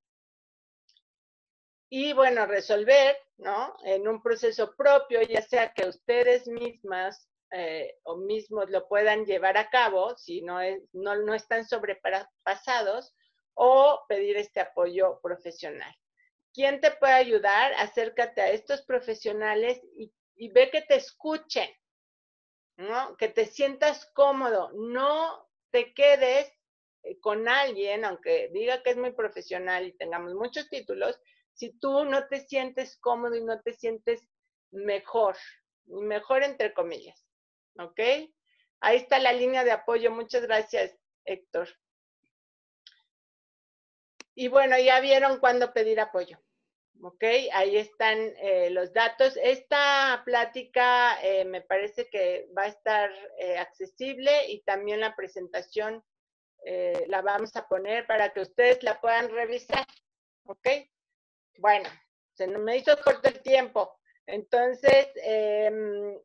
y 1.91 2.13
bueno, 2.13 2.47
resolver, 2.47 3.17
¿no? 3.39 3.75
En 3.85 4.09
un 4.09 4.23
proceso 4.23 4.75
propio, 4.77 5.23
ya 5.23 5.43
sea 5.43 5.73
que 5.73 5.89
ustedes 5.89 6.47
mismas 6.47 7.29
eh, 7.51 7.97
o 8.03 8.17
mismos 8.17 8.69
lo 8.69 8.87
puedan 8.89 9.25
llevar 9.25 9.57
a 9.57 9.71
cabo 9.71 10.17
si 10.19 10.43
no, 10.43 10.61
es, 10.61 10.83
no, 10.93 11.17
no 11.17 11.35
están 11.35 11.67
sobrepasados 11.67 13.15
o 13.55 14.05
pedir 14.07 14.37
este 14.37 14.61
apoyo 14.61 15.19
profesional. 15.23 15.95
¿Quién 16.53 16.81
te 16.81 16.91
puede 16.91 17.15
ayudar? 17.15 17.73
Acércate 17.79 18.43
a 18.43 18.51
estos 18.51 18.83
profesionales 18.83 19.81
y, 19.97 20.13
y 20.37 20.51
ve 20.51 20.71
que 20.71 20.83
te 20.83 20.97
escuchen, 20.97 21.71
¿no? 22.79 23.17
Que 23.17 23.29
te 23.29 23.47
sientas 23.47 24.07
cómodo, 24.15 24.71
no 24.73 25.51
te 25.71 25.93
quedes 25.93 26.51
eh, 27.03 27.19
con 27.21 27.49
alguien, 27.49 28.05
aunque 28.05 28.49
diga 28.53 28.83
que 28.83 28.91
es 28.91 28.97
muy 28.97 29.13
profesional 29.13 29.87
y 29.87 29.97
tengamos 29.97 30.35
muchos 30.35 30.71
títulos, 30.71 31.21
si 31.53 31.73
tú 31.79 32.05
no 32.05 32.29
te 32.29 32.41
sientes 32.41 32.97
cómodo 32.99 33.35
y 33.35 33.45
no 33.45 33.61
te 33.61 33.73
sientes 33.73 34.27
mejor, 34.71 35.37
mejor 35.87 36.45
entre 36.45 36.73
comillas, 36.73 37.27
¿ok? 37.79 38.01
Ahí 38.81 38.97
está 38.97 39.19
la 39.19 39.33
línea 39.33 39.65
de 39.65 39.73
apoyo. 39.73 40.13
Muchas 40.13 40.43
gracias, 40.43 40.97
Héctor. 41.25 41.69
Y 44.37 44.47
bueno, 44.47 44.79
ya 44.79 45.01
vieron 45.01 45.41
cuándo 45.41 45.73
pedir 45.73 45.99
apoyo. 45.99 46.39
¿Ok? 47.03 47.25
Ahí 47.53 47.77
están 47.77 48.19
eh, 48.19 48.71
los 48.71 48.93
datos. 48.93 49.39
Esta 49.43 50.23
plática 50.25 51.21
eh, 51.23 51.45
me 51.45 51.63
parece 51.63 52.09
que 52.09 52.49
va 52.57 52.63
a 52.63 52.69
estar 52.69 53.11
accesible 53.59 54.51
y 54.51 54.61
también 54.63 55.01
la 55.01 55.15
presentación 55.15 56.03
eh, 56.65 57.05
la 57.09 57.23
vamos 57.23 57.55
a 57.57 57.67
poner 57.69 58.07
para 58.07 58.33
que 58.33 58.41
ustedes 58.41 58.83
la 58.83 59.01
puedan 59.01 59.31
revisar. 59.31 59.87
¿Ok? 60.45 60.69
Bueno, 61.59 61.89
se 62.35 62.47
me 62.47 62.77
hizo 62.77 62.97
corto 63.03 63.29
el 63.29 63.41
tiempo. 63.41 63.99
Entonces, 64.27 65.09
em, 65.17 66.19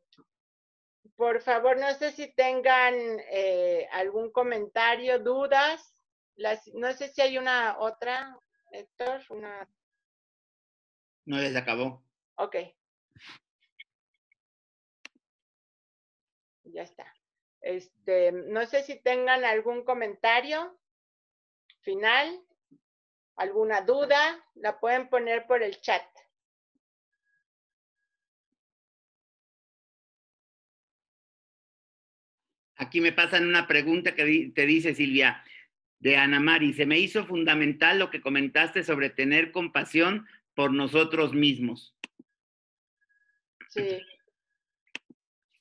por 1.16 1.40
favor, 1.40 1.76
no 1.76 1.92
sé 1.94 2.12
si 2.12 2.34
tengan 2.34 2.94
eh, 3.30 3.88
algún 3.92 4.30
comentario, 4.32 5.18
dudas. 5.18 5.92
no 6.74 6.92
sé 6.92 7.08
si 7.08 7.22
hay 7.22 7.38
una 7.38 7.78
otra, 7.78 8.38
Héctor, 8.70 9.22
una. 9.30 9.68
No, 11.26 11.38
les 11.38 11.56
acabó. 11.56 12.04
Ok. 12.36 12.56
Ya 16.64 16.82
está. 16.82 17.06
Este, 17.60 18.32
no 18.32 18.66
sé 18.66 18.82
si 18.82 19.00
tengan 19.00 19.44
algún 19.44 19.84
comentario 19.84 20.78
final, 21.80 22.42
alguna 23.36 23.80
duda, 23.82 24.44
la 24.54 24.78
pueden 24.80 25.08
poner 25.08 25.46
por 25.46 25.62
el 25.62 25.80
chat. 25.80 26.02
Aquí 32.76 33.00
me 33.00 33.12
pasan 33.12 33.46
una 33.46 33.66
pregunta 33.66 34.14
que 34.14 34.52
te 34.54 34.66
dice 34.66 34.94
Silvia 34.94 35.42
de 36.00 36.16
Ana 36.16 36.40
Mari. 36.40 36.74
Se 36.74 36.86
me 36.86 36.98
hizo 36.98 37.24
fundamental 37.24 37.98
lo 37.98 38.10
que 38.10 38.20
comentaste 38.20 38.82
sobre 38.82 39.10
tener 39.10 39.52
compasión 39.52 40.26
por 40.54 40.72
nosotros 40.72 41.32
mismos. 41.32 41.94
Sí, 43.68 44.00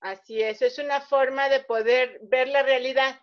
Así 0.03 0.43
es, 0.43 0.61
es 0.61 0.79
una 0.79 0.99
forma 0.99 1.47
de 1.47 1.61
poder 1.61 2.19
ver 2.23 2.49
la 2.49 2.61
realidad, 2.61 3.21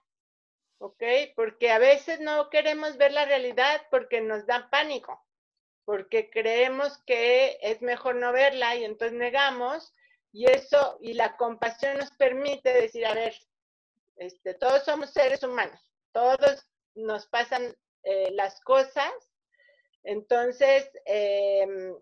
¿ok? 0.79 1.03
Porque 1.37 1.71
a 1.71 1.79
veces 1.79 2.21
no 2.21 2.49
queremos 2.49 2.97
ver 2.97 3.13
la 3.13 3.27
realidad 3.27 3.83
porque 3.91 4.23
nos 4.23 4.47
da 4.47 4.71
pánico, 4.71 5.23
porque 5.85 6.31
creemos 6.31 6.97
que 7.05 7.59
es 7.61 7.83
mejor 7.83 8.15
no 8.17 8.33
verla 8.33 8.77
y 8.77 8.85
entonces 8.85 9.13
negamos 9.19 9.93
y 10.33 10.51
eso, 10.51 10.97
y 11.03 11.13
la 11.13 11.37
compasión 11.37 11.99
nos 11.99 12.11
permite 12.13 12.73
decir, 12.73 13.05
a 13.05 13.13
ver, 13.13 13.35
este, 14.17 14.55
todos 14.55 14.83
somos 14.83 15.11
seres 15.11 15.43
humanos, 15.43 15.87
todos 16.13 16.67
nos 16.95 17.27
pasan 17.27 17.77
eh, 18.05 18.31
las 18.33 18.59
cosas, 18.63 19.13
entonces, 20.03 20.91
eh, 21.07 21.95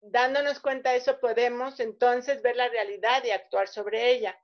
dándonos 0.00 0.60
cuenta 0.60 0.92
de 0.92 0.98
eso, 0.98 1.18
podemos 1.20 1.80
entonces 1.80 2.42
ver 2.42 2.56
la 2.56 2.68
realidad 2.68 3.22
y 3.24 3.30
actuar 3.30 3.68
sobre 3.68 4.12
ella. 4.12 4.38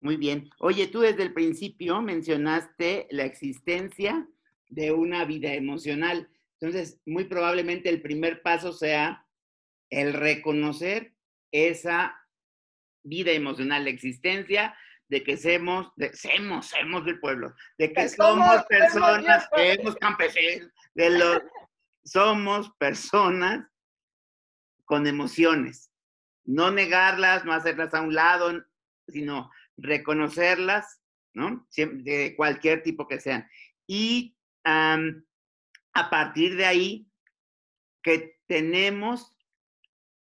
Muy 0.00 0.16
bien. 0.16 0.50
Oye, 0.58 0.86
tú 0.86 1.00
desde 1.00 1.22
el 1.22 1.34
principio 1.34 2.00
mencionaste 2.00 3.06
la 3.10 3.24
existencia 3.24 4.26
de 4.68 4.92
una 4.92 5.24
vida 5.24 5.52
emocional. 5.54 6.28
Entonces, 6.60 7.00
muy 7.06 7.24
probablemente 7.24 7.88
el 7.88 8.02
primer 8.02 8.42
paso 8.42 8.72
sea 8.72 9.26
el 9.90 10.12
reconocer 10.12 11.14
esa 11.52 12.16
vida 13.02 13.32
emocional, 13.32 13.84
la 13.84 13.90
existencia 13.90 14.74
de 15.10 15.24
que 15.24 15.36
somos, 15.36 15.92
de, 15.96 16.16
somos, 16.16 16.66
somos 16.68 17.04
del 17.04 17.18
pueblo, 17.18 17.52
de 17.76 17.92
que 17.92 18.08
somos, 18.08 18.64
personas, 18.66 19.48
que 19.54 19.74
somos 19.74 19.96
campesinos, 19.96 20.70
de 20.94 21.10
los, 21.10 21.42
somos 22.04 22.70
personas 22.78 23.66
con 24.84 25.08
emociones. 25.08 25.90
No 26.44 26.70
negarlas, 26.70 27.44
no 27.44 27.52
hacerlas 27.52 27.92
a 27.92 28.02
un 28.02 28.14
lado, 28.14 28.64
sino 29.08 29.50
reconocerlas, 29.76 31.00
¿no? 31.34 31.66
De 31.76 32.34
cualquier 32.36 32.84
tipo 32.84 33.08
que 33.08 33.18
sean. 33.18 33.48
Y 33.88 34.36
a 34.64 36.10
partir 36.10 36.54
de 36.54 36.66
ahí, 36.66 37.10
que 38.02 38.38
tenemos 38.46 39.36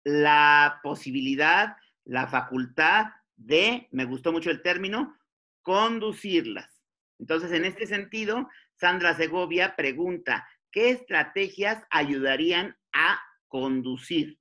la 0.04 0.80
posibilidad, 0.82 1.78
la 2.06 2.28
facultad 2.28 3.12
de, 3.36 3.88
me 3.92 4.06
gustó 4.06 4.32
mucho 4.32 4.50
el 4.50 4.62
término, 4.62 5.18
conducirlas. 5.62 6.82
Entonces, 7.20 7.52
en 7.52 7.66
este 7.66 7.86
sentido, 7.86 8.50
Sandra 8.76 9.16
Segovia 9.16 9.76
pregunta, 9.76 10.48
¿qué 10.72 10.90
estrategias 10.90 11.84
ayudarían 11.90 12.78
a 12.92 13.22
conducir? 13.48 14.40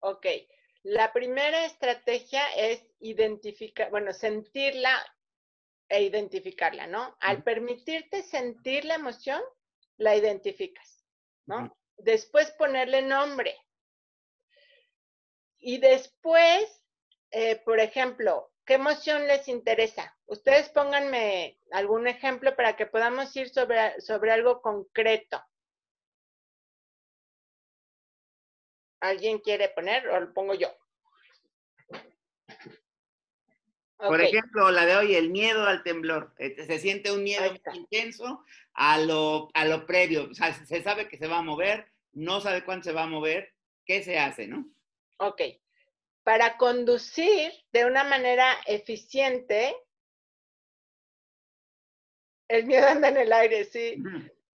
Ok, 0.00 0.26
la 0.84 1.12
primera 1.12 1.64
estrategia 1.64 2.42
es 2.56 2.86
identificar, 3.00 3.90
bueno, 3.90 4.12
sentirla 4.12 4.96
e 5.88 6.02
identificarla, 6.02 6.86
¿no? 6.86 7.16
Al 7.20 7.42
permitirte 7.42 8.22
sentir 8.22 8.84
la 8.84 8.94
emoción, 8.94 9.42
la 9.96 10.14
identificas, 10.16 11.04
¿no? 11.46 11.76
Después 11.96 12.52
ponerle 12.52 13.02
nombre. 13.02 13.56
Y 15.58 15.78
después, 15.78 16.84
eh, 17.30 17.56
por 17.64 17.80
ejemplo, 17.80 18.50
¿qué 18.64 18.74
emoción 18.74 19.26
les 19.26 19.48
interesa? 19.48 20.16
Ustedes 20.26 20.68
pónganme 20.70 21.58
algún 21.72 22.06
ejemplo 22.06 22.54
para 22.56 22.76
que 22.76 22.86
podamos 22.86 23.34
ir 23.36 23.48
sobre, 23.48 24.00
sobre 24.00 24.32
algo 24.32 24.60
concreto. 24.60 25.42
¿Alguien 29.00 29.38
quiere 29.38 29.68
poner 29.68 30.08
o 30.08 30.20
lo 30.20 30.32
pongo 30.32 30.54
yo? 30.54 30.68
Por 33.98 34.20
ejemplo, 34.20 34.70
la 34.70 34.86
de 34.86 34.96
hoy, 34.96 35.16
el 35.16 35.30
miedo 35.30 35.66
al 35.66 35.82
temblor. 35.82 36.32
Este, 36.38 36.66
se 36.66 36.78
siente 36.78 37.10
un 37.10 37.24
miedo 37.24 37.44
intenso 37.74 38.44
a 38.72 38.98
lo, 38.98 39.48
a 39.54 39.64
lo 39.64 39.86
previo. 39.86 40.28
O 40.30 40.34
sea, 40.34 40.54
se 40.54 40.82
sabe 40.82 41.08
que 41.08 41.18
se 41.18 41.26
va 41.26 41.38
a 41.38 41.42
mover, 41.42 41.90
no 42.12 42.40
sabe 42.40 42.64
cuándo 42.64 42.84
se 42.84 42.92
va 42.92 43.04
a 43.04 43.08
mover. 43.08 43.52
¿Qué 43.84 44.04
se 44.04 44.18
hace, 44.18 44.46
no? 44.46 44.70
Ok. 45.18 45.42
Para 46.28 46.58
conducir 46.58 47.50
de 47.72 47.86
una 47.86 48.04
manera 48.04 48.54
eficiente, 48.66 49.74
el 52.48 52.66
miedo 52.66 52.86
anda 52.86 53.08
en 53.08 53.16
el 53.16 53.32
aire, 53.32 53.64
sí. 53.64 53.96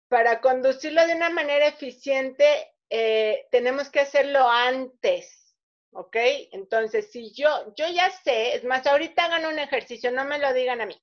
Para 0.09 0.41
conducirlo 0.41 1.07
de 1.07 1.15
una 1.15 1.29
manera 1.29 1.67
eficiente, 1.67 2.75
eh, 2.89 3.47
tenemos 3.51 3.89
que 3.89 4.01
hacerlo 4.01 4.49
antes, 4.49 5.55
¿ok? 5.93 6.17
Entonces, 6.51 7.09
si 7.09 7.33
yo, 7.33 7.73
yo 7.77 7.87
ya 7.87 8.11
sé, 8.11 8.53
es 8.53 8.65
más, 8.65 8.85
ahorita 8.85 9.23
hagan 9.23 9.45
un 9.45 9.57
ejercicio, 9.57 10.11
no 10.11 10.25
me 10.25 10.39
lo 10.39 10.51
digan 10.51 10.81
a 10.81 10.85
mí, 10.85 11.01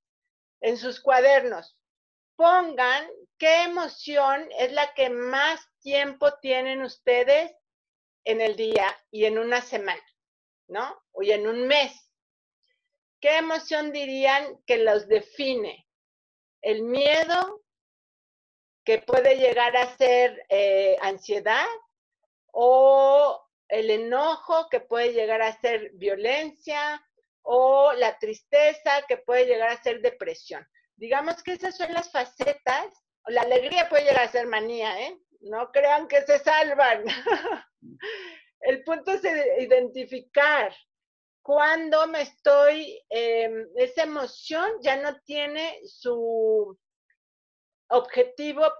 en 0.61 0.77
sus 0.77 1.01
cuadernos, 1.01 1.79
pongan 2.37 3.09
qué 3.39 3.63
emoción 3.63 4.47
es 4.59 4.71
la 4.73 4.93
que 4.93 5.09
más 5.09 5.67
tiempo 5.81 6.35
tienen 6.43 6.83
ustedes 6.83 7.57
en 8.27 8.43
el 8.43 8.55
día 8.57 8.95
y 9.11 9.25
en 9.25 9.39
una 9.39 9.63
semana, 9.63 10.03
¿no? 10.69 11.03
O 11.13 11.23
en 11.23 11.47
un 11.47 11.67
mes. 11.67 11.93
¿Qué 13.21 13.39
emoción 13.39 13.93
dirían 13.93 14.63
que 14.67 14.79
los 14.79 15.09
define? 15.09 15.87
¿El 16.63 16.83
miedo, 16.83 17.63
que 18.89 19.01
puede 19.01 19.37
llegar 19.37 19.77
a 19.77 19.97
ser 19.99 20.47
eh, 20.49 20.97
ansiedad 21.03 21.67
o 22.53 23.47
el 23.69 23.91
enojo 23.91 24.71
que 24.71 24.81
puede 24.81 25.13
llegar 25.13 25.43
a 25.43 25.61
ser 25.61 25.91
violencia 25.93 26.99
o 27.43 27.93
la 27.93 28.19
tristeza 28.19 29.03
que 29.07 29.19
puede 29.19 29.45
llegar 29.45 29.69
a 29.69 29.83
ser 29.83 30.01
depresión. 30.01 30.67
Digamos 30.97 31.43
que 31.43 31.53
esas 31.53 31.77
son 31.77 31.93
las 31.93 32.11
facetas, 32.11 32.87
la 33.27 33.43
alegría 33.43 33.91
puede 33.91 34.05
llegar 34.05 34.23
a 34.23 34.33
ser 34.33 34.47
manía, 34.47 34.99
¿eh? 35.03 35.19
No 35.41 35.71
crean 35.71 36.09
que 36.09 36.23
se 36.23 36.39
salvan. 36.39 37.05
el 38.61 38.85
punto 38.85 39.13
es 39.13 39.23
identificar 39.59 40.75
cuando 41.49 42.07
me 42.07 42.23
estoy, 42.23 43.03
em, 43.09 43.69
esa 43.77 44.03
emoción 44.03 44.71
ya 44.83 44.97
no 44.97 45.19
tiene 45.23 45.81
su 45.87 46.79
objetivo 47.89 48.71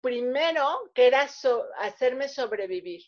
primero, 0.00 0.90
que 0.94 1.06
era 1.06 1.28
hacerme 1.78 2.30
sobrevivir, 2.30 3.02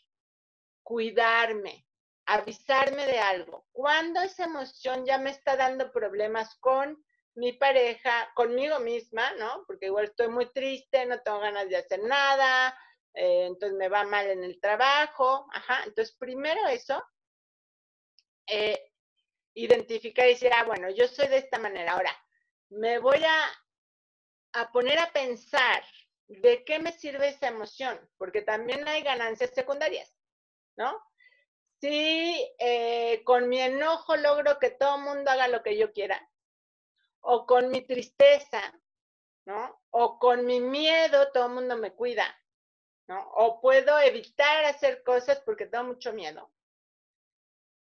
cuidarme, 0.83 1.87
avisarme 2.27 3.07
de 3.07 3.19
algo. 3.19 3.67
Cuando 3.73 4.21
esa 4.21 4.45
emoción 4.45 5.07
ya 5.07 5.17
me 5.17 5.31
está 5.31 5.57
dando 5.57 5.91
problemas 5.93 6.55
con 6.59 7.03
mi 7.37 7.55
pareja, 7.55 8.31
conmigo 8.35 8.81
misma, 8.81 9.33
¿no? 9.39 9.65
Porque 9.67 9.87
igual 9.87 10.07
estoy 10.07 10.29
muy 10.29 10.53
triste, 10.53 11.07
no 11.07 11.23
tengo 11.23 11.41
ganas 11.41 11.69
de 11.71 11.77
hacer 11.77 12.03
nada, 12.03 12.79
eh, 13.17 13.47
entonces 13.47 13.77
me 13.79 13.89
va 13.89 14.05
mal 14.05 14.29
en 14.29 14.45
el 14.45 14.61
trabajo, 14.61 15.47
ajá. 15.53 15.83
Entonces, 15.87 16.15
primero 16.17 16.67
eso, 16.69 17.03
eh, 18.47 18.93
identificar 19.55 20.27
y 20.27 20.35
decir, 20.35 20.53
ah, 20.55 20.65
bueno, 20.65 20.91
yo 20.91 21.09
soy 21.09 21.29
de 21.29 21.39
esta 21.39 21.59
manera. 21.59 21.95
Ahora, 21.95 22.15
me 22.69 22.99
voy 22.99 23.25
a, 23.25 24.61
a 24.61 24.71
poner 24.71 24.99
a 24.99 25.11
pensar 25.13 25.83
de 26.29 26.63
qué 26.65 26.79
me 26.79 26.93
sirve 26.93 27.29
esa 27.29 27.49
emoción, 27.49 27.99
porque 28.19 28.43
también 28.43 28.87
hay 28.87 29.03
ganancias 29.03 29.51
secundarias, 29.55 30.15
¿no? 30.77 31.03
Si 31.81 32.55
eh, 32.59 33.23
con 33.25 33.49
mi 33.49 33.61
enojo 33.61 34.17
logro 34.17 34.59
que 34.59 34.71
todo 34.71 34.97
el 34.97 35.03
mundo 35.03 35.31
haga 35.31 35.49
lo 35.49 35.63
que 35.63 35.79
yo 35.79 35.93
quiera, 35.93 36.21
o 37.21 37.47
con 37.47 37.71
mi 37.71 37.81
tristeza, 37.81 38.79
¿no? 39.47 39.83
O 39.91 40.19
con 40.19 40.45
mi 40.45 40.61
miedo 40.61 41.31
todo 41.33 41.47
el 41.47 41.53
mundo 41.53 41.79
me 41.79 41.93
cuida, 41.95 42.27
¿no? 43.09 43.29
O 43.35 43.61
puedo 43.61 43.99
evitar 44.01 44.65
hacer 44.65 45.03
cosas 45.03 45.41
porque 45.45 45.67
tengo 45.67 45.85
mucho 45.85 46.13
miedo 46.13 46.51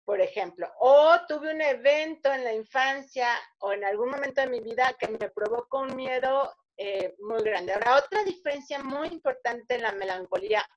por 0.09 0.21
ejemplo, 0.21 0.67
o 0.79 1.19
tuve 1.27 1.53
un 1.53 1.61
evento 1.61 2.33
en 2.33 2.43
la 2.43 2.51
infancia 2.51 3.27
o 3.59 3.73
en 3.73 3.83
algún 3.85 4.09
momento 4.09 4.41
de 4.41 4.47
mi 4.47 4.59
vida 4.59 4.95
que 4.97 5.07
me 5.07 5.29
provocó 5.29 5.81
un 5.81 5.95
miedo 5.95 6.51
eh, 6.77 7.13
muy 7.19 7.43
grande. 7.43 7.73
Ahora, 7.73 7.97
otra 7.97 8.23
diferencia 8.23 8.79
muy 8.79 9.09
importante 9.09 9.75
en 9.75 9.83
la 9.83 9.91
melancolía 9.91 10.67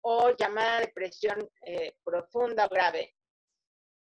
o 0.00 0.34
llamada 0.34 0.80
depresión 0.80 1.50
eh, 1.66 1.96
profunda 2.02 2.64
o 2.64 2.70
grave 2.70 3.14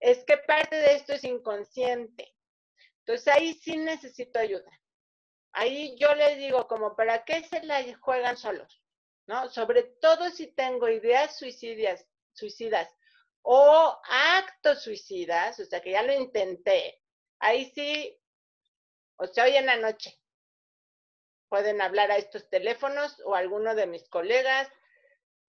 es 0.00 0.24
que 0.24 0.38
parte 0.38 0.76
de 0.76 0.94
esto 0.94 1.12
es 1.12 1.24
inconsciente. 1.24 2.34
Entonces 3.00 3.28
ahí 3.34 3.52
sí 3.52 3.76
necesito 3.76 4.38
ayuda. 4.38 4.70
Ahí 5.52 5.94
yo 5.98 6.14
les 6.14 6.38
digo, 6.38 6.66
como, 6.66 6.96
¿para 6.96 7.22
qué 7.26 7.44
se 7.44 7.62
la 7.64 7.84
juegan 8.00 8.38
solos? 8.38 8.82
¿No? 9.26 9.48
Sobre 9.50 9.82
todo 10.00 10.30
si 10.30 10.48
tengo 10.48 10.88
ideas 10.88 11.38
suicidas, 11.38 12.06
suicidas 12.32 12.88
o 13.42 13.98
actos 14.08 14.82
suicidas, 14.82 15.58
o 15.60 15.64
sea 15.64 15.80
que 15.80 15.92
ya 15.92 16.02
lo 16.02 16.12
intenté, 16.12 17.00
ahí 17.38 17.70
sí, 17.74 18.18
o 19.16 19.26
sea, 19.26 19.44
hoy 19.44 19.56
en 19.56 19.66
la 19.66 19.76
noche 19.76 20.18
pueden 21.48 21.80
hablar 21.80 22.10
a 22.10 22.16
estos 22.16 22.48
teléfonos 22.48 23.20
o 23.24 23.34
a 23.34 23.38
alguno 23.38 23.74
de 23.74 23.86
mis 23.86 24.08
colegas, 24.08 24.68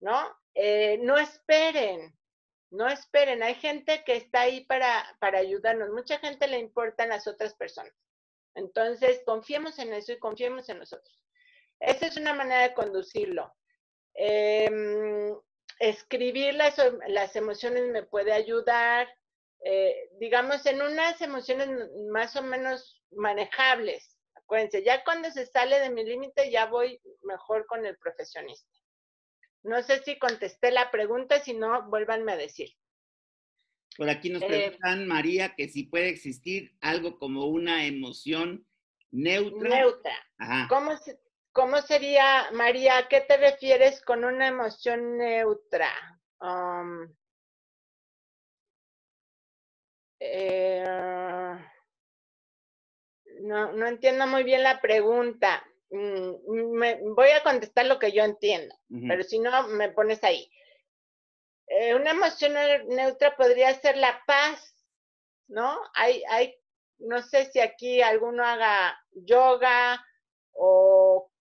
¿no? 0.00 0.36
Eh, 0.54 0.98
no 1.02 1.16
esperen, 1.16 2.18
no 2.70 2.88
esperen, 2.88 3.42
hay 3.42 3.54
gente 3.54 4.02
que 4.04 4.16
está 4.16 4.42
ahí 4.42 4.64
para, 4.64 5.16
para 5.20 5.38
ayudarnos, 5.38 5.90
mucha 5.90 6.18
gente 6.18 6.48
le 6.48 6.58
importan 6.58 7.10
las 7.10 7.26
otras 7.26 7.54
personas. 7.54 7.94
Entonces, 8.54 9.22
confiemos 9.24 9.78
en 9.78 9.92
eso 9.92 10.12
y 10.12 10.18
confiemos 10.18 10.68
en 10.68 10.78
nosotros. 10.78 11.22
Esa 11.80 12.06
es 12.06 12.16
una 12.16 12.34
manera 12.34 12.62
de 12.62 12.74
conducirlo. 12.74 13.54
Eh, 14.14 14.70
escribir 15.82 16.54
las, 16.54 16.76
las 17.08 17.34
emociones 17.34 17.88
me 17.90 18.04
puede 18.04 18.32
ayudar, 18.32 19.08
eh, 19.64 20.10
digamos, 20.20 20.64
en 20.66 20.80
unas 20.80 21.20
emociones 21.20 21.68
más 22.10 22.36
o 22.36 22.42
menos 22.42 23.02
manejables. 23.10 24.16
Acuérdense, 24.34 24.84
ya 24.84 25.02
cuando 25.04 25.30
se 25.30 25.46
sale 25.46 25.80
de 25.80 25.90
mi 25.90 26.04
límite 26.04 26.50
ya 26.50 26.66
voy 26.66 27.00
mejor 27.22 27.66
con 27.66 27.84
el 27.84 27.96
profesionista. 27.98 28.70
No 29.64 29.82
sé 29.82 30.02
si 30.02 30.18
contesté 30.18 30.70
la 30.70 30.90
pregunta, 30.90 31.40
si 31.40 31.54
no, 31.54 31.88
vuélvanme 31.88 32.32
a 32.32 32.36
decir. 32.36 32.70
Por 33.96 34.08
aquí 34.08 34.30
nos 34.30 34.42
eh, 34.42 34.46
preguntan, 34.46 35.06
María, 35.06 35.54
que 35.56 35.68
si 35.68 35.84
puede 35.84 36.08
existir 36.08 36.76
algo 36.80 37.18
como 37.18 37.46
una 37.46 37.86
emoción 37.86 38.66
neutra. 39.10 39.68
Neutra. 39.68 40.66
¿Cómo 40.68 40.96
se, 40.96 41.18
¿Cómo 41.52 41.82
sería, 41.82 42.50
María, 42.52 42.96
a 42.96 43.08
qué 43.08 43.20
te 43.20 43.36
refieres 43.36 44.00
con 44.02 44.24
una 44.24 44.48
emoción 44.48 45.18
neutra? 45.18 45.90
Um, 46.40 47.14
eh, 50.18 50.82
no, 53.42 53.72
no, 53.72 53.86
entiendo 53.86 54.26
muy 54.26 54.44
bien 54.44 54.62
la 54.62 54.80
pregunta. 54.80 55.62
Mm, 55.90 57.14
voy 57.14 57.30
a 57.30 57.42
contestar 57.42 57.84
lo 57.84 57.98
que 57.98 58.12
yo 58.12 58.24
entiendo, 58.24 58.74
pero 58.88 59.22
si 59.22 59.38
no, 59.38 59.68
me 59.68 59.90
pones 59.90 60.24
ahí. 60.24 60.50
Eh, 61.66 61.94
una 61.94 62.12
emoción 62.12 62.54
neutra 62.88 63.36
podría 63.36 63.74
ser 63.74 63.98
la 63.98 64.22
paz, 64.26 64.74
¿no? 65.48 65.78
Hay, 65.94 66.22
hay, 66.30 66.54
no 66.98 67.20
sé 67.20 67.44
si 67.52 67.60
aquí 67.60 68.00
alguno 68.00 68.42
haga 68.42 68.98
yoga 69.12 70.02
o 70.52 71.31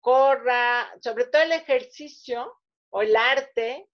corra, 0.00 0.90
sobre 1.00 1.26
todo 1.26 1.42
el 1.42 1.52
ejercicio 1.52 2.52
o 2.90 3.02
el 3.02 3.16
arte, 3.16 3.88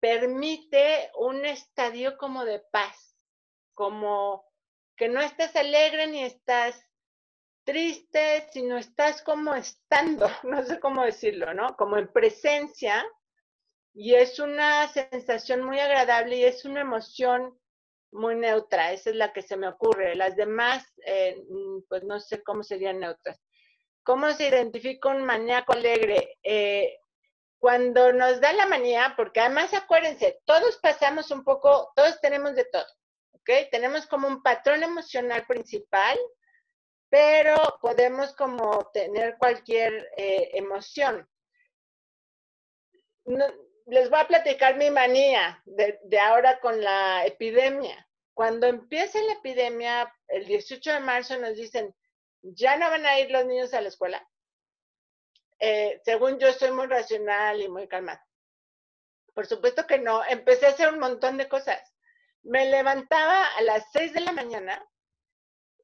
permite 0.00 1.10
un 1.18 1.44
estadio 1.44 2.16
como 2.18 2.44
de 2.44 2.60
paz, 2.70 3.16
como 3.74 4.44
que 4.96 5.08
no 5.08 5.20
estás 5.20 5.54
alegre 5.56 6.06
ni 6.06 6.22
estás 6.22 6.82
triste, 7.64 8.48
sino 8.52 8.78
estás 8.78 9.22
como 9.22 9.54
estando, 9.54 10.28
no 10.44 10.64
sé 10.64 10.80
cómo 10.80 11.04
decirlo, 11.04 11.52
¿no? 11.54 11.76
Como 11.76 11.98
en 11.98 12.12
presencia, 12.12 13.04
y 13.98 14.14
es 14.14 14.38
una 14.38 14.86
sensación 14.88 15.64
muy 15.64 15.80
agradable 15.80 16.36
y 16.36 16.44
es 16.44 16.64
una 16.64 16.82
emoción 16.82 17.58
muy 18.12 18.36
neutra, 18.36 18.92
esa 18.92 19.10
es 19.10 19.16
la 19.16 19.32
que 19.32 19.42
se 19.42 19.56
me 19.56 19.68
ocurre. 19.68 20.14
Las 20.14 20.36
demás, 20.36 20.86
eh, 21.06 21.42
pues 21.88 22.04
no 22.04 22.20
sé 22.20 22.42
cómo 22.42 22.62
serían 22.62 23.00
neutras. 23.00 23.40
¿Cómo 24.06 24.30
se 24.30 24.46
identifica 24.46 25.08
un 25.08 25.24
maníaco 25.24 25.72
alegre? 25.72 26.38
Eh, 26.44 27.00
cuando 27.58 28.12
nos 28.12 28.40
da 28.40 28.52
la 28.52 28.64
manía, 28.66 29.14
porque 29.16 29.40
además 29.40 29.74
acuérdense, 29.74 30.40
todos 30.44 30.76
pasamos 30.76 31.32
un 31.32 31.42
poco, 31.42 31.90
todos 31.96 32.20
tenemos 32.20 32.54
de 32.54 32.66
todo, 32.66 32.86
¿ok? 33.32 33.50
Tenemos 33.72 34.06
como 34.06 34.28
un 34.28 34.44
patrón 34.44 34.84
emocional 34.84 35.44
principal, 35.48 36.16
pero 37.10 37.56
podemos 37.80 38.32
como 38.36 38.88
tener 38.92 39.38
cualquier 39.38 39.92
eh, 40.16 40.50
emoción. 40.54 41.28
les 43.86 44.08
voy 44.08 44.20
a 44.20 44.28
platicar 44.28 44.76
mi 44.76 44.88
manía 44.88 45.60
de, 45.64 45.98
de 46.04 46.18
ahora 46.20 46.60
con 46.60 46.80
la 46.80 47.26
epidemia. 47.26 48.08
Cuando 48.34 48.68
empieza 48.68 49.20
la 49.22 49.32
epidemia, 49.32 50.14
el 50.28 50.46
18 50.46 50.92
de 50.92 51.00
marzo 51.00 51.36
nos 51.40 51.56
dicen, 51.56 51.92
ya 52.54 52.76
no 52.76 52.90
van 52.90 53.06
a 53.06 53.18
ir 53.18 53.30
los 53.30 53.46
niños 53.46 53.74
a 53.74 53.80
la 53.80 53.88
escuela. 53.88 54.28
Eh, 55.58 56.00
según 56.04 56.38
yo, 56.38 56.52
soy 56.52 56.70
muy 56.70 56.86
racional 56.86 57.60
y 57.60 57.68
muy 57.68 57.88
calmada. 57.88 58.24
Por 59.34 59.46
supuesto 59.46 59.86
que 59.86 59.98
no. 59.98 60.24
Empecé 60.24 60.66
a 60.66 60.70
hacer 60.70 60.92
un 60.92 60.98
montón 60.98 61.36
de 61.36 61.48
cosas. 61.48 61.80
Me 62.42 62.66
levantaba 62.70 63.46
a 63.56 63.62
las 63.62 63.90
6 63.92 64.12
de 64.12 64.20
la 64.20 64.32
mañana 64.32 64.86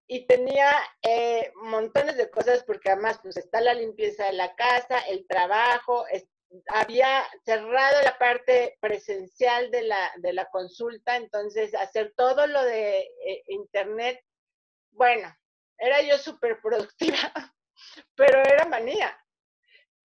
y 0.07 0.27
tenía 0.27 0.71
eh, 1.03 1.53
montones 1.57 2.17
de 2.17 2.31
cosas 2.31 2.65
porque 2.65 2.91
además 2.91 3.19
pues 3.23 3.37
está 3.37 3.61
la 3.61 3.75
limpieza 3.75 4.27
de 4.27 4.35
la 4.35 4.55
casa, 4.55 4.99
el 5.09 5.27
trabajo, 5.27 6.05
había 6.69 7.25
cerrado 7.45 8.03
la 8.03 8.19
parte 8.19 8.77
presencial 8.81 9.71
de 9.71 9.83
la, 9.83 10.13
de 10.19 10.33
la 10.33 10.51
consulta, 10.51 11.17
entonces 11.17 11.75
hacer 11.75 12.13
todo 12.17 12.47
lo 12.47 12.63
de 12.63 13.01
eh, 13.01 13.43
internet, 13.49 14.23
bueno, 14.91 15.35
era 15.83 16.01
yo 16.01 16.17
súper 16.17 16.61
productiva, 16.61 17.19
pero 18.15 18.39
era 18.39 18.65
manía. 18.67 19.19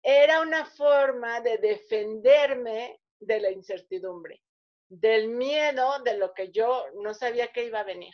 Era 0.03 0.41
una 0.41 0.63
forma 0.65 1.41
de 1.41 1.57
defenderme 1.57 3.01
de 3.19 3.39
la 3.39 3.49
incertidumbre, 3.49 4.43
del 4.87 5.29
miedo 5.29 6.03
de 6.03 6.17
lo 6.17 6.35
que 6.35 6.51
yo 6.51 6.85
no 7.01 7.15
sabía 7.15 7.51
que 7.51 7.65
iba 7.65 7.79
a 7.79 7.83
venir, 7.83 8.13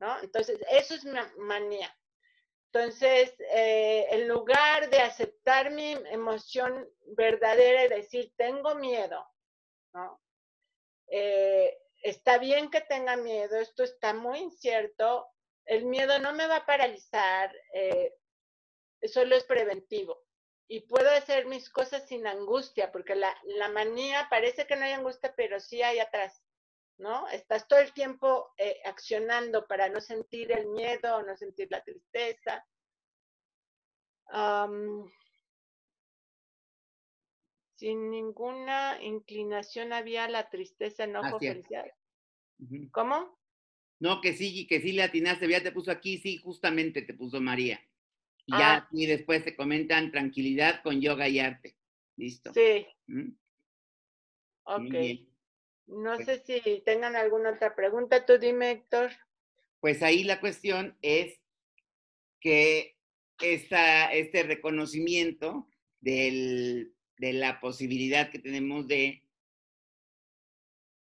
¿no? 0.00 0.18
Entonces, 0.22 0.58
eso 0.70 0.94
es 0.94 1.04
mi 1.04 1.20
manía. 1.36 1.94
Entonces, 2.72 3.34
eh, 3.52 4.06
en 4.10 4.26
lugar 4.26 4.88
de 4.88 5.00
aceptar 5.00 5.70
mi 5.70 5.92
emoción 6.10 6.88
verdadera 7.08 7.84
y 7.84 7.88
decir, 7.88 8.32
tengo 8.36 8.74
miedo, 8.76 9.26
¿no? 9.92 10.22
Eh, 11.08 11.78
está 12.02 12.38
bien 12.38 12.70
que 12.70 12.80
tenga 12.80 13.16
miedo, 13.16 13.56
esto 13.56 13.84
está 13.84 14.14
muy 14.14 14.38
incierto, 14.38 15.28
el 15.68 15.84
miedo 15.86 16.18
no 16.18 16.32
me 16.32 16.46
va 16.46 16.56
a 16.58 16.66
paralizar, 16.66 17.54
eh, 17.74 18.14
solo 19.04 19.36
es 19.36 19.44
preventivo. 19.44 20.24
y 20.70 20.80
puedo 20.82 21.10
hacer 21.10 21.46
mis 21.46 21.70
cosas 21.70 22.06
sin 22.08 22.26
angustia, 22.26 22.92
porque 22.92 23.14
la, 23.14 23.34
la 23.44 23.68
manía 23.70 24.28
parece 24.30 24.66
que 24.66 24.76
no 24.76 24.84
hay 24.84 24.92
angustia, 24.92 25.34
pero 25.36 25.60
sí 25.60 25.82
hay 25.82 25.98
atrás, 25.98 26.44
¿no? 26.98 27.26
Estás 27.28 27.66
todo 27.68 27.78
el 27.80 27.92
tiempo 27.94 28.52
eh, 28.58 28.80
accionando 28.84 29.66
para 29.66 29.88
no 29.88 30.00
sentir 30.00 30.52
el 30.52 30.66
miedo, 30.68 31.22
no 31.22 31.36
sentir 31.36 31.68
la 31.70 31.82
tristeza. 31.84 32.66
sin 37.76 38.10
ninguna 38.10 38.98
inclinación 39.02 39.92
había 39.92 40.28
la 40.28 40.50
tristeza, 40.50 41.04
enojo, 41.04 41.38
felicidad. 41.38 41.86
¿Cómo? 42.92 43.38
No, 44.00 44.20
que 44.20 44.32
sí, 44.32 44.66
que 44.66 44.80
sí 44.80 44.92
le 44.92 45.02
atinaste, 45.02 45.48
ya 45.48 45.62
te 45.62 45.72
puso 45.72 45.90
aquí, 45.90 46.18
sí, 46.18 46.36
justamente 46.38 47.02
te 47.02 47.14
puso 47.14 47.40
María. 47.40 47.80
Y 48.46 48.52
ya 48.52 48.74
ah. 48.76 48.88
y 48.92 49.06
después 49.06 49.44
te 49.44 49.56
comentan 49.56 50.10
tranquilidad 50.10 50.82
con 50.82 51.00
yoga 51.00 51.28
y 51.28 51.38
arte. 51.38 51.76
¿Listo? 52.16 52.52
Sí. 52.54 52.86
¿Mm? 53.06 53.30
Ok. 54.64 54.94
No 55.86 56.14
pues 56.16 56.26
sé 56.26 56.42
si 56.44 56.80
tengan 56.80 57.16
alguna 57.16 57.50
otra 57.50 57.74
pregunta. 57.74 58.24
Tú 58.24 58.38
dime, 58.38 58.70
Héctor. 58.70 59.10
Pues 59.80 60.02
ahí 60.02 60.24
la 60.24 60.40
cuestión 60.40 60.96
es 61.02 61.40
que 62.40 62.96
esta, 63.40 64.12
este 64.12 64.42
reconocimiento 64.42 65.68
del, 66.00 66.94
de 67.16 67.32
la 67.32 67.60
posibilidad 67.60 68.30
que 68.30 68.38
tenemos 68.38 68.86
de 68.86 69.22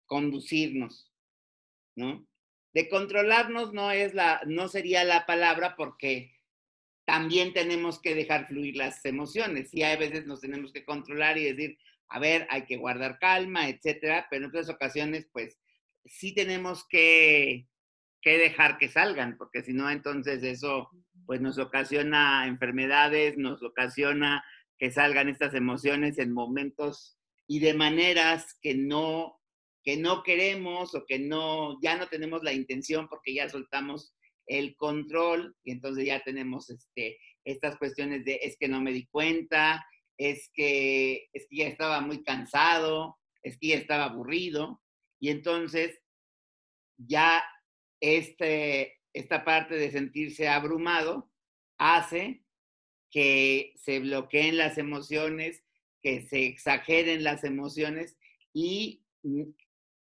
conducirnos, 0.07 1.11
¿no? 1.95 2.27
De 2.75 2.89
controlarnos 2.89 3.73
no 3.73 3.91
es 3.91 4.15
la, 4.15 4.43
no 4.47 4.69
sería 4.69 5.05
la 5.05 5.27
palabra 5.27 5.77
porque 5.77 6.35
también 7.05 7.53
tenemos 7.53 8.01
que 8.01 8.15
dejar 8.15 8.47
fluir 8.47 8.77
las 8.77 9.05
emociones. 9.05 9.73
Y 9.73 9.83
a 9.83 9.97
veces 9.97 10.27
nos 10.27 10.41
tenemos 10.41 10.73
que 10.73 10.85
controlar 10.85 11.39
y 11.39 11.45
decir, 11.45 11.79
a 12.09 12.19
ver, 12.19 12.47
hay 12.51 12.65
que 12.65 12.77
guardar 12.77 13.19
calma, 13.19 13.69
etcétera, 13.69 14.27
pero 14.29 14.45
en 14.45 14.49
otras 14.49 14.69
ocasiones, 14.69 15.29
pues 15.33 15.59
sí 16.05 16.35
tenemos 16.35 16.87
que, 16.89 17.67
que 18.21 18.39
dejar 18.39 18.79
que 18.79 18.89
salgan, 18.89 19.37
porque 19.37 19.63
si 19.63 19.73
no, 19.73 19.91
entonces 19.91 20.43
eso 20.43 20.91
pues 21.27 21.41
nos 21.41 21.59
ocasiona 21.59 22.47
enfermedades, 22.47 23.39
nos 23.39 23.63
ocasiona 23.63 24.45
que 24.79 24.91
salgan 24.91 25.29
estas 25.29 25.55
emociones 25.55 26.19
en 26.19 26.33
momentos 26.33 27.19
y 27.47 27.61
de 27.61 27.75
maneras 27.75 28.59
que 28.61 28.75
no 28.75 29.41
que 29.85 29.97
no 29.97 30.23
queremos 30.23 30.95
o 30.95 31.05
que 31.05 31.19
no 31.19 31.79
ya 31.83 31.97
no 31.97 32.09
tenemos 32.09 32.43
la 32.43 32.53
intención 32.53 33.09
porque 33.09 33.35
ya 33.35 33.49
soltamos 33.49 34.15
el 34.47 34.77
control 34.77 35.57
y 35.63 35.73
entonces 35.73 36.07
ya 36.07 36.23
tenemos 36.23 36.71
este, 36.71 37.19
estas 37.45 37.77
cuestiones 37.77 38.25
de 38.25 38.41
es 38.43 38.57
que 38.59 38.69
no 38.69 38.81
me 38.81 38.93
di 38.93 39.07
cuenta, 39.07 39.87
es 40.19 40.51
que, 40.55 41.29
es 41.33 41.47
que 41.49 41.57
ya 41.57 41.67
estaba 41.69 42.01
muy 42.01 42.23
cansado, 42.23 43.19
es 43.43 43.59
que 43.59 43.69
ya 43.69 43.77
estaba 43.77 44.05
aburrido 44.05 44.83
y 45.21 45.31
entonces 45.31 45.99
ya 46.97 47.45
este, 48.01 49.01
esta 49.13 49.45
parte 49.45 49.77
de 49.77 49.91
sentirse 49.91 50.49
abrumado 50.49 51.31
hace 51.79 52.43
que 53.11 53.75
se 53.77 54.01
bloqueen 54.01 54.57
las 54.57 54.79
emociones, 54.79 55.63
que 56.03 56.23
se 56.23 56.47
exageren 56.47 57.23
las 57.23 57.45
emociones 57.45 58.17
y 58.53 59.05
mm, 59.23 59.51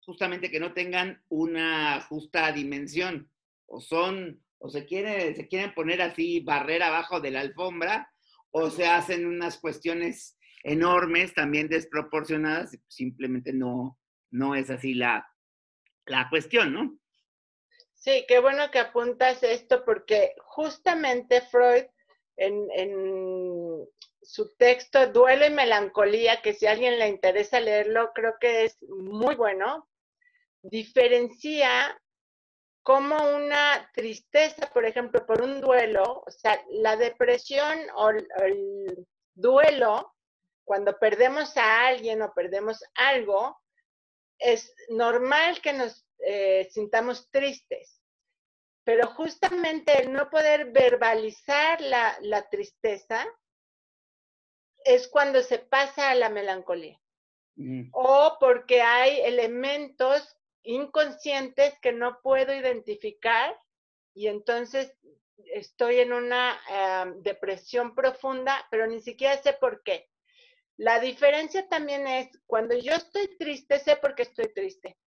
justamente 0.08 0.50
que 0.50 0.62
no 0.62 0.74
tengan 0.74 1.22
una 1.28 2.00
justa 2.00 2.50
dimensión 2.54 3.30
o 3.66 3.82
son, 3.82 4.42
o 4.58 4.70
se, 4.70 4.86
quiere, 4.86 5.36
se 5.36 5.50
quieren 5.50 5.74
poner 5.74 6.02
así 6.02 6.40
barrera 6.40 6.88
abajo 6.88 7.20
de 7.20 7.32
la 7.32 7.42
alfombra, 7.42 8.10
o 8.52 8.70
se 8.70 8.88
hacen 8.88 9.28
unas 9.28 9.58
cuestiones 9.58 10.38
enormes, 10.64 11.34
también 11.34 11.68
desproporcionadas, 11.68 12.78
simplemente 12.88 13.52
no, 13.52 14.00
no 14.32 14.56
es 14.56 14.70
así 14.70 14.94
la, 14.94 15.30
la 16.06 16.30
cuestión, 16.30 16.74
¿no? 16.74 16.98
Sí, 17.94 18.24
qué 18.30 18.40
bueno 18.40 18.72
que 18.72 18.80
apuntas 18.80 19.44
esto 19.44 19.84
porque 19.84 20.36
justamente 20.40 21.42
Freud 21.42 21.84
en, 22.38 22.70
en, 22.72 23.86
su 24.22 24.56
texto 24.56 25.08
Duelo 25.08 25.46
y 25.46 25.50
Melancolía, 25.50 26.42
que 26.42 26.54
si 26.54 26.66
a 26.66 26.72
alguien 26.72 27.00
le 27.00 27.08
interesa 27.08 27.60
leerlo, 27.60 28.12
creo 28.14 28.36
que 28.40 28.66
es 28.66 28.78
muy 28.84 29.36
bueno, 29.36 29.88
diferencia 30.70 32.00
como 32.84 33.16
una 33.36 33.90
tristeza, 33.94 34.70
por 34.74 34.86
ejemplo, 34.86 35.26
por 35.26 35.42
un 35.42 35.60
duelo, 35.60 36.24
o 36.26 36.32
sea, 36.32 36.64
la 36.70 36.96
depresión 36.96 37.80
o 37.96 38.10
el 38.10 39.06
duelo, 39.34 40.16
cuando 40.64 40.98
perdemos 40.98 41.56
a 41.58 41.88
alguien 41.88 42.22
o 42.22 42.34
perdemos 42.34 42.84
algo, 42.96 43.58
es 44.40 44.74
normal 44.90 45.62
que 45.62 45.74
nos 45.74 46.06
eh, 46.20 46.68
sintamos 46.72 47.30
tristes, 47.30 48.02
pero 48.84 49.08
justamente 49.08 50.02
el 50.02 50.14
no 50.14 50.30
poder 50.30 50.72
verbalizar 50.72 51.82
la, 51.82 52.18
la 52.22 52.48
tristeza 52.50 53.26
es 54.86 55.08
cuando 55.10 55.42
se 55.42 55.60
pasa 55.60 56.12
a 56.12 56.16
la 56.16 56.30
melancolía. 56.30 57.00
Mm. 57.58 57.90
O 57.92 58.38
porque 58.40 58.82
hay 58.82 59.20
elementos 59.22 60.38
inconscientes 60.64 61.78
que 61.82 61.92
no 61.92 62.20
puedo 62.22 62.54
identificar 62.54 63.58
y 64.14 64.28
entonces 64.28 64.96
estoy 65.54 66.00
en 66.00 66.14
una 66.14 66.60
em, 66.70 67.22
depresión 67.22 67.96
profunda, 67.96 68.68
pero 68.72 68.88
ni 68.88 69.02
siquiera 69.02 69.42
sé 69.42 69.54
por 69.54 69.84
qué. 69.84 70.10
La 70.78 71.00
diferencia 71.00 71.68
también 71.70 72.08
es 72.08 72.30
cuando 72.46 72.76
yo 72.76 72.94
estoy 72.94 73.38
triste, 73.38 73.80
sé 73.80 73.96
por 73.98 74.16
qué 74.16 74.24
estoy 74.24 74.54
triste, 74.54 74.98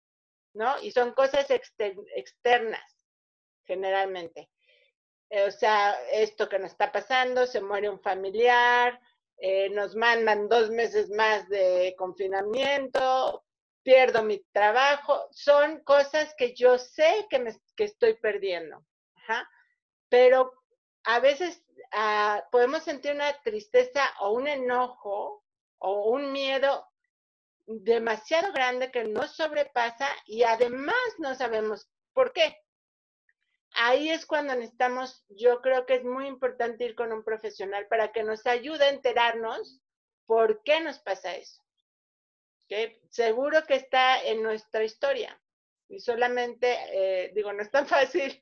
¿no? 0.54 0.80
Y 0.82 0.90
son 0.90 1.12
cosas 1.12 1.46
externas, 1.50 2.96
generalmente. 3.64 4.50
o 5.46 5.50
sea, 5.52 5.96
esto 6.10 6.48
que 6.48 6.58
nos 6.58 6.72
está 6.72 6.90
pasando, 6.90 7.46
se 7.46 7.60
muere 7.60 7.88
un 7.88 8.00
familiar, 8.00 9.00
eh, 9.42 9.70
nos 9.70 9.94
mandan 9.96 10.48
dos 10.48 10.70
meses 10.70 11.08
más 11.10 11.48
de 11.48 11.94
confinamiento, 11.96 13.44
pierdo 13.82 14.22
mi 14.22 14.40
trabajo, 14.52 15.28
son 15.30 15.80
cosas 15.84 16.34
que 16.36 16.54
yo 16.54 16.78
sé 16.78 17.26
que, 17.30 17.38
me, 17.38 17.52
estoy 17.76 18.14
perdiendo. 18.14 18.84
Pero 20.08 20.52
a 21.04 21.20
veces 21.20 21.62
ah, 21.92 22.44
podemos 22.50 22.82
sentir 22.82 23.12
una 23.12 23.32
tristeza 23.42 24.02
o 24.20 24.32
un 24.32 24.48
enojo 24.48 25.44
o 25.78 26.10
un 26.10 26.32
miedo 26.32 26.86
demasiado 27.66 28.52
grande 28.52 28.90
que 28.90 29.04
nos 29.04 29.36
sobrepasa 29.36 30.08
y 30.26 30.42
además 30.42 30.96
no 31.18 31.34
sabemos 31.34 31.88
por 32.12 32.32
qué. 32.32 32.56
Ahí 33.74 34.10
es 34.10 34.26
cuando 34.26 34.54
necesitamos, 34.56 35.24
yo 35.28 35.60
creo 35.62 35.86
que 35.86 35.94
es 35.94 36.04
muy 36.04 36.26
importante 36.26 36.84
ir 36.84 36.96
con 36.96 37.12
un 37.12 37.22
profesional 37.22 37.86
para 37.86 38.10
que 38.10 38.24
nos 38.24 38.44
ayude 38.46 38.84
a 38.84 38.90
enterarnos 38.90 39.80
por 40.26 40.62
qué 40.64 40.80
nos 40.80 40.98
pasa 40.98 41.36
eso 41.36 41.62
seguro 43.10 43.64
que 43.66 43.74
está 43.74 44.22
en 44.24 44.42
nuestra 44.42 44.84
historia. 44.84 45.40
Y 45.88 45.98
solamente, 45.98 46.76
eh, 46.92 47.32
digo, 47.34 47.52
no 47.52 47.62
es 47.62 47.70
tan 47.70 47.86
fácil, 47.86 48.40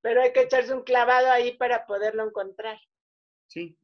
pero 0.00 0.22
hay 0.22 0.32
que 0.32 0.42
echarse 0.42 0.74
un 0.74 0.82
clavado 0.82 1.30
ahí 1.30 1.56
para 1.56 1.86
poderlo 1.86 2.26
encontrar. 2.26 2.78
Sí. 3.46 3.78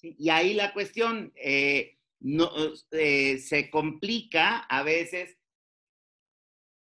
Y 0.00 0.30
ahí 0.30 0.54
la 0.54 0.72
cuestión 0.72 1.32
eh, 1.36 1.98
no, 2.20 2.50
eh, 2.92 3.38
se 3.38 3.70
complica 3.70 4.58
a 4.58 4.82
veces 4.82 5.36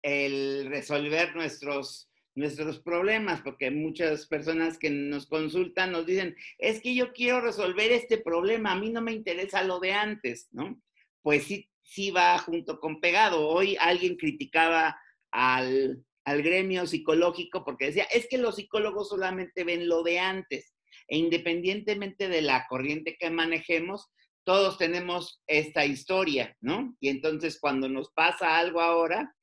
el 0.02 0.66
resolver 0.68 1.36
nuestros, 1.36 2.10
nuestros 2.34 2.80
problemas, 2.80 3.40
porque 3.42 3.70
muchas 3.70 4.26
personas 4.26 4.78
que 4.78 4.90
nos 4.90 5.26
consultan 5.26 5.92
nos 5.92 6.06
dicen, 6.06 6.36
es 6.58 6.80
que 6.80 6.94
yo 6.94 7.12
quiero 7.12 7.40
resolver 7.40 7.92
este 7.92 8.18
problema, 8.18 8.72
a 8.72 8.80
mí 8.80 8.90
no 8.90 9.00
me 9.00 9.12
interesa 9.12 9.62
lo 9.62 9.78
de 9.78 9.92
antes, 9.92 10.48
¿no? 10.50 10.82
Pues 11.22 11.44
sí, 11.44 11.68
sí 11.82 12.10
va 12.10 12.38
junto 12.38 12.80
con 12.80 13.00
pegado. 13.00 13.48
Hoy 13.48 13.76
alguien 13.78 14.16
criticaba 14.16 14.96
al, 15.30 16.04
gremio 16.24 16.86
psicológico 16.86 17.64
porque 17.64 17.86
decía, 17.86 18.04
es 18.04 18.28
que 18.28 18.38
los 18.38 18.56
psicólogos 18.56 19.08
solamente 19.08 19.64
ven 19.64 19.88
lo 19.88 20.02
de 20.02 20.20
antes 20.20 20.74
e 21.08 21.16
independientemente 21.16 22.28
de 22.28 22.42
la 22.42 22.66
corriente 22.68 23.16
que 23.18 23.28
manejemos, 23.28 24.08
todos 24.44 24.78
tenemos 24.78 25.42
esta 25.46 25.84
historia, 25.84 26.56
¿no? 26.60 26.96
Y 27.00 27.08
entonces 27.08 27.58
cuando 27.60 27.88
nos 27.88 28.10
pasa 28.12 28.58
algo 28.58 28.80
ahora, 28.80 29.34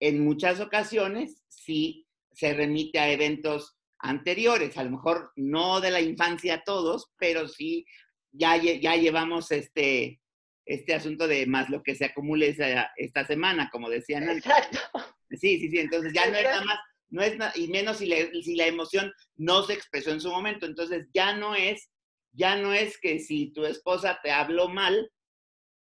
en 0.00 0.24
muchas 0.24 0.60
ocasiones 0.60 1.42
sí 1.48 2.06
se 2.32 2.54
remite 2.54 2.98
a 2.98 3.10
eventos 3.10 3.76
anteriores, 3.98 4.76
a 4.78 4.84
lo 4.84 4.90
mejor 4.90 5.32
no 5.36 5.80
de 5.80 5.90
la 5.90 6.00
infancia 6.00 6.62
todos, 6.64 7.12
pero 7.18 7.48
sí 7.48 7.84
ya, 8.32 8.56
ya 8.56 8.96
llevamos 8.96 9.50
este, 9.52 10.21
este 10.66 10.94
asunto 10.94 11.26
de 11.26 11.46
más 11.46 11.68
lo 11.70 11.82
que 11.82 11.94
se 11.94 12.04
acumule 12.04 12.48
esa, 12.48 12.90
esta 12.96 13.26
semana, 13.26 13.68
como 13.70 13.90
decían 13.90 14.28
antes. 14.28 14.46
Exacto. 14.46 14.78
Sí, 15.30 15.58
sí, 15.58 15.70
sí, 15.70 15.78
entonces 15.78 16.12
ya 16.12 16.28
no 16.28 16.36
es 16.36 16.44
nada 16.44 16.64
más, 16.64 16.78
no 17.08 17.22
es 17.22 17.34
y 17.56 17.68
menos 17.68 17.98
si, 17.98 18.10
si 18.42 18.54
la 18.54 18.66
emoción 18.66 19.12
no 19.36 19.62
se 19.62 19.72
expresó 19.72 20.10
en 20.10 20.20
su 20.20 20.30
momento, 20.30 20.66
entonces 20.66 21.06
ya 21.12 21.34
no 21.34 21.54
es 21.54 21.90
ya 22.32 22.56
no 22.56 22.72
es 22.72 22.98
que 22.98 23.18
si 23.18 23.52
tu 23.52 23.64
esposa 23.64 24.18
te 24.22 24.30
habló 24.30 24.68
mal 24.68 25.10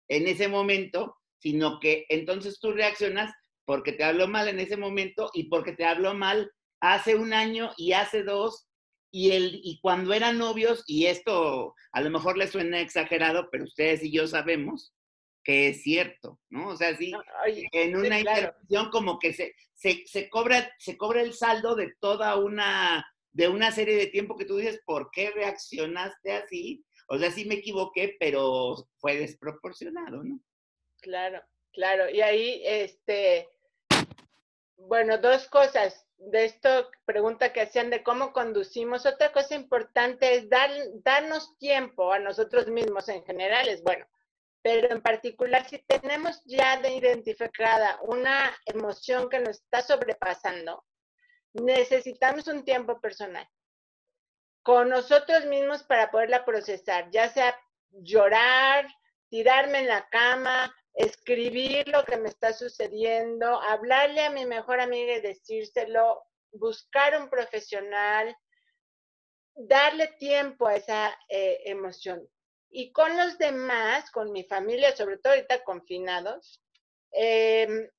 en 0.07 0.27
ese 0.27 0.47
momento, 0.47 1.15
sino 1.37 1.79
que 1.79 2.05
entonces 2.09 2.59
tú 2.59 2.71
reaccionas 2.71 3.31
porque 3.65 3.91
te 3.91 4.03
habló 4.03 4.27
mal 4.27 4.47
en 4.47 4.59
ese 4.59 4.77
momento 4.77 5.29
y 5.33 5.43
porque 5.43 5.73
te 5.73 5.85
habló 5.85 6.15
mal 6.15 6.51
hace 6.79 7.15
un 7.15 7.33
año 7.33 7.71
y 7.77 7.93
hace 7.93 8.23
dos 8.23 8.68
y, 9.11 9.31
el, 9.31 9.59
y 9.63 9.79
cuando 9.81 10.13
eran 10.13 10.37
novios, 10.37 10.83
y 10.87 11.07
esto 11.07 11.75
a 11.91 12.01
lo 12.01 12.09
mejor 12.09 12.37
les 12.37 12.51
suena 12.51 12.79
exagerado, 12.79 13.49
pero 13.51 13.63
ustedes 13.63 14.03
y 14.03 14.11
yo 14.11 14.27
sabemos 14.27 14.93
que 15.43 15.69
es 15.69 15.81
cierto, 15.81 16.39
¿no? 16.49 16.69
O 16.69 16.75
sea, 16.75 16.95
sí, 16.95 17.11
en 17.71 17.95
una 17.95 18.19
interacción 18.19 18.89
como 18.89 19.17
que 19.19 19.33
se, 19.33 19.55
se, 19.73 20.03
se, 20.05 20.29
cobra, 20.29 20.71
se 20.77 20.97
cobra 20.97 21.21
el 21.21 21.33
saldo 21.33 21.75
de 21.75 21.93
toda 21.99 22.35
una, 22.35 23.05
de 23.31 23.47
una 23.47 23.71
serie 23.71 23.95
de 23.95 24.07
tiempo 24.07 24.35
que 24.35 24.45
tú 24.45 24.57
dices, 24.57 24.81
¿por 24.85 25.09
qué 25.11 25.31
reaccionaste 25.31 26.33
así? 26.33 26.83
O 27.07 27.17
sea, 27.17 27.31
sí 27.31 27.45
me 27.45 27.55
equivoqué, 27.55 28.15
pero 28.19 28.87
fue 28.97 29.17
desproporcionado, 29.17 30.23
¿no? 30.23 30.39
Claro, 31.01 31.41
claro. 31.71 32.09
Y 32.09 32.21
ahí, 32.21 32.61
este, 32.65 33.47
bueno, 34.77 35.17
dos 35.17 35.47
cosas 35.47 36.05
de 36.19 36.45
esto, 36.45 36.89
pregunta 37.05 37.53
que 37.53 37.61
hacían 37.61 37.89
de 37.89 38.03
cómo 38.03 38.33
conducimos. 38.33 39.05
Otra 39.05 39.31
cosa 39.31 39.55
importante 39.55 40.35
es 40.35 40.49
dar, 40.49 40.69
darnos 41.03 41.57
tiempo 41.57 42.11
a 42.11 42.19
nosotros 42.19 42.67
mismos 42.67 43.09
en 43.09 43.23
general, 43.23 43.67
es 43.67 43.81
bueno, 43.81 44.05
pero 44.61 44.91
en 44.91 45.01
particular 45.01 45.67
si 45.67 45.79
tenemos 45.79 46.41
ya 46.45 46.79
de 46.81 46.93
identificada 46.93 47.99
una 48.03 48.55
emoción 48.65 49.29
que 49.29 49.39
nos 49.39 49.61
está 49.61 49.81
sobrepasando, 49.81 50.85
necesitamos 51.53 52.47
un 52.47 52.63
tiempo 52.63 52.99
personal 52.99 53.47
con 54.61 54.89
nosotros 54.89 55.45
mismos 55.45 55.83
para 55.83 56.11
poderla 56.11 56.45
procesar, 56.45 57.09
ya 57.11 57.29
sea 57.29 57.57
llorar, 57.91 58.87
tirarme 59.29 59.79
en 59.79 59.87
la 59.87 60.07
cama, 60.09 60.75
escribir 60.93 61.87
lo 61.87 62.03
que 62.03 62.17
me 62.17 62.29
está 62.29 62.53
sucediendo, 62.53 63.59
hablarle 63.61 64.21
a 64.21 64.31
mi 64.31 64.45
mejor 64.45 64.79
amiga 64.79 65.13
y 65.13 65.21
decírselo, 65.21 66.23
buscar 66.51 67.19
un 67.21 67.29
profesional, 67.29 68.35
darle 69.55 70.07
tiempo 70.19 70.67
a 70.67 70.75
esa 70.75 71.17
eh, 71.29 71.61
emoción. 71.65 72.27
Y 72.71 72.91
con 72.91 73.17
los 73.17 73.37
demás, 73.37 74.11
con 74.11 74.31
mi 74.31 74.43
familia, 74.43 74.95
sobre 74.95 75.17
todo 75.17 75.33
ahorita 75.33 75.63
confinados, 75.63 76.61
em, 77.11 77.89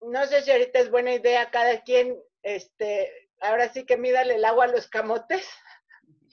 no 0.00 0.26
sé 0.26 0.42
si 0.42 0.50
ahorita 0.50 0.78
es 0.78 0.90
buena 0.90 1.12
idea 1.14 1.50
cada 1.50 1.82
quien, 1.82 2.20
este, 2.42 3.30
ahora 3.40 3.72
sí 3.72 3.84
que 3.84 3.96
mídale 3.96 4.34
el 4.36 4.44
agua 4.44 4.64
a 4.66 4.68
los 4.68 4.88
camotes, 4.88 5.48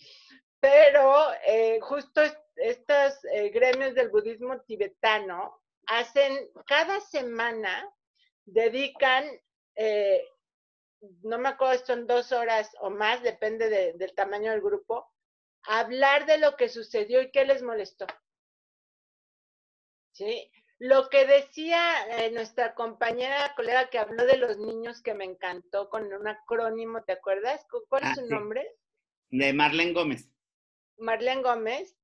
pero 0.60 1.34
eh, 1.46 1.80
justo 1.82 2.22
estos 2.56 3.26
eh, 3.32 3.50
gremios 3.50 3.96
del 3.96 4.10
budismo 4.10 4.60
tibetano 4.62 5.59
hacen 5.90 6.50
cada 6.68 7.02
semana, 7.02 7.92
dedican, 8.46 9.26
eh, 9.76 10.24
no 11.24 11.40
me 11.40 11.50
acuerdo, 11.50 11.84
son 11.86 12.08
dos 12.08 12.32
horas 12.32 12.70
o 12.82 12.90
más, 12.90 13.24
depende 13.24 13.94
del 13.94 14.14
tamaño 14.14 14.52
del 14.52 14.62
grupo, 14.62 15.12
a 15.64 15.80
hablar 15.80 16.26
de 16.26 16.38
lo 16.38 16.56
que 16.56 16.70
sucedió 16.70 17.22
y 17.22 17.32
qué 17.32 17.44
les 17.44 17.64
molestó. 17.64 18.06
¿Sí? 20.14 20.52
Lo 20.78 21.10
que 21.10 21.26
decía 21.26 21.82
eh, 22.18 22.32
nuestra 22.32 22.76
compañera, 22.76 23.54
colega 23.56 23.90
que 23.90 23.98
habló 23.98 24.26
de 24.26 24.38
los 24.38 24.58
niños 24.58 25.02
que 25.02 25.14
me 25.14 25.26
encantó 25.26 25.90
con 25.90 26.14
un 26.14 26.28
acrónimo, 26.28 27.04
¿te 27.04 27.14
acuerdas? 27.14 27.66
¿Cuál 27.90 28.04
es 28.04 28.10
ah, 28.10 28.16
su 28.16 28.26
nombre? 28.28 28.66
De 29.30 29.54
Marlene 29.54 29.94
Gómez. 29.94 30.30
Marlene 30.98 31.42
Gómez. 31.42 31.98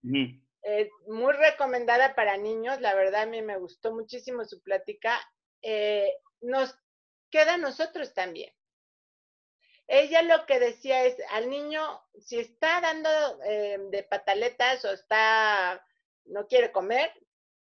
Eh, 0.68 0.90
muy 1.06 1.32
recomendada 1.34 2.16
para 2.16 2.38
niños, 2.38 2.82
la 2.82 2.96
verdad 2.96 3.22
a 3.22 3.26
mí 3.28 3.40
me 3.44 3.56
gustó 3.56 3.94
muchísimo 3.94 4.44
su 4.46 4.64
plática. 4.64 5.22
Eh, 5.62 6.12
nos 6.42 6.76
queda 7.30 7.54
a 7.54 7.58
nosotros 7.58 8.16
también. 8.16 8.52
Ella 9.88 10.24
lo 10.24 10.48
que 10.48 10.60
decía 10.60 11.06
es, 11.06 11.18
al 11.30 11.52
niño, 11.52 12.04
si 12.18 12.40
está 12.40 12.82
dando 12.82 13.10
eh, 13.44 13.78
de 13.92 14.04
pataletas 14.06 14.84
o 14.86 14.92
está, 14.92 15.86
no 16.24 16.48
quiere 16.48 16.72
comer, 16.72 17.14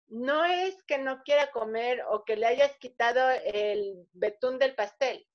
no 0.06 0.44
es 0.44 0.80
que 0.84 0.98
no 0.98 1.24
quiera 1.24 1.50
comer 1.50 2.04
o 2.08 2.24
que 2.24 2.36
le 2.36 2.46
hayas 2.46 2.76
quitado 2.76 3.28
el 3.30 4.06
betún 4.12 4.60
del 4.60 4.76
pastel, 4.76 5.26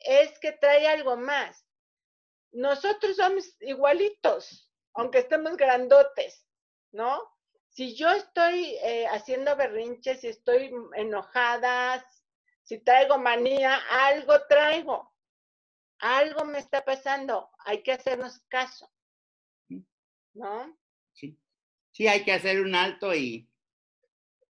es 0.00 0.36
que 0.40 0.50
trae 0.50 0.88
algo 0.88 1.16
más. 1.16 1.64
Nosotros 2.50 3.14
somos 3.14 3.44
igualitos, 3.60 4.71
aunque 4.94 5.18
estemos 5.18 5.56
grandotes, 5.56 6.46
¿no? 6.92 7.20
Si 7.70 7.94
yo 7.94 8.10
estoy 8.10 8.76
eh, 8.82 9.06
haciendo 9.06 9.56
berrinches, 9.56 10.20
si 10.20 10.28
estoy 10.28 10.70
enojada, 10.94 12.04
si 12.62 12.78
traigo 12.78 13.18
manía, 13.18 13.76
algo 13.90 14.34
traigo, 14.48 15.14
algo 15.98 16.44
me 16.44 16.58
está 16.58 16.84
pasando, 16.84 17.50
hay 17.64 17.82
que 17.82 17.92
hacernos 17.92 18.40
caso, 18.48 18.90
¿no? 20.34 20.78
Sí, 21.12 21.38
sí, 21.92 22.06
hay 22.08 22.24
que 22.24 22.32
hacer 22.32 22.60
un 22.60 22.74
alto 22.74 23.14
y 23.14 23.48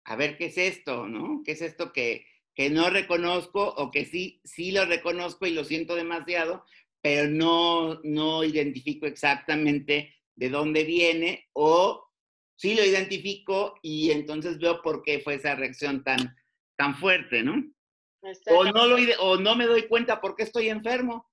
a 0.04 0.16
ver 0.16 0.36
qué 0.36 0.46
es 0.46 0.58
esto, 0.58 1.06
¿no? 1.06 1.42
¿Qué 1.44 1.52
es 1.52 1.62
esto 1.62 1.92
que, 1.92 2.26
que 2.54 2.68
no 2.70 2.90
reconozco 2.90 3.66
o 3.66 3.90
que 3.90 4.04
sí, 4.04 4.40
sí 4.44 4.72
lo 4.72 4.84
reconozco 4.84 5.46
y 5.46 5.52
lo 5.52 5.64
siento 5.64 5.94
demasiado, 5.94 6.64
pero 7.00 7.28
no, 7.28 8.00
no 8.02 8.44
identifico 8.44 9.06
exactamente 9.06 10.15
de 10.36 10.50
dónde 10.50 10.84
viene 10.84 11.48
o 11.52 12.06
sí 12.56 12.74
lo 12.74 12.84
identifico 12.84 13.74
y 13.82 14.10
entonces 14.10 14.58
veo 14.58 14.80
por 14.82 15.02
qué 15.02 15.20
fue 15.20 15.34
esa 15.34 15.54
reacción 15.54 16.04
tan, 16.04 16.36
tan 16.76 16.96
fuerte, 16.96 17.42
¿no? 17.42 17.54
O 18.50 18.64
no, 18.64 18.86
lo, 18.86 18.96
o 19.20 19.36
no 19.36 19.54
me 19.54 19.66
doy 19.66 19.86
cuenta 19.86 20.20
por 20.20 20.34
qué 20.34 20.42
estoy 20.42 20.68
enfermo. 20.68 21.30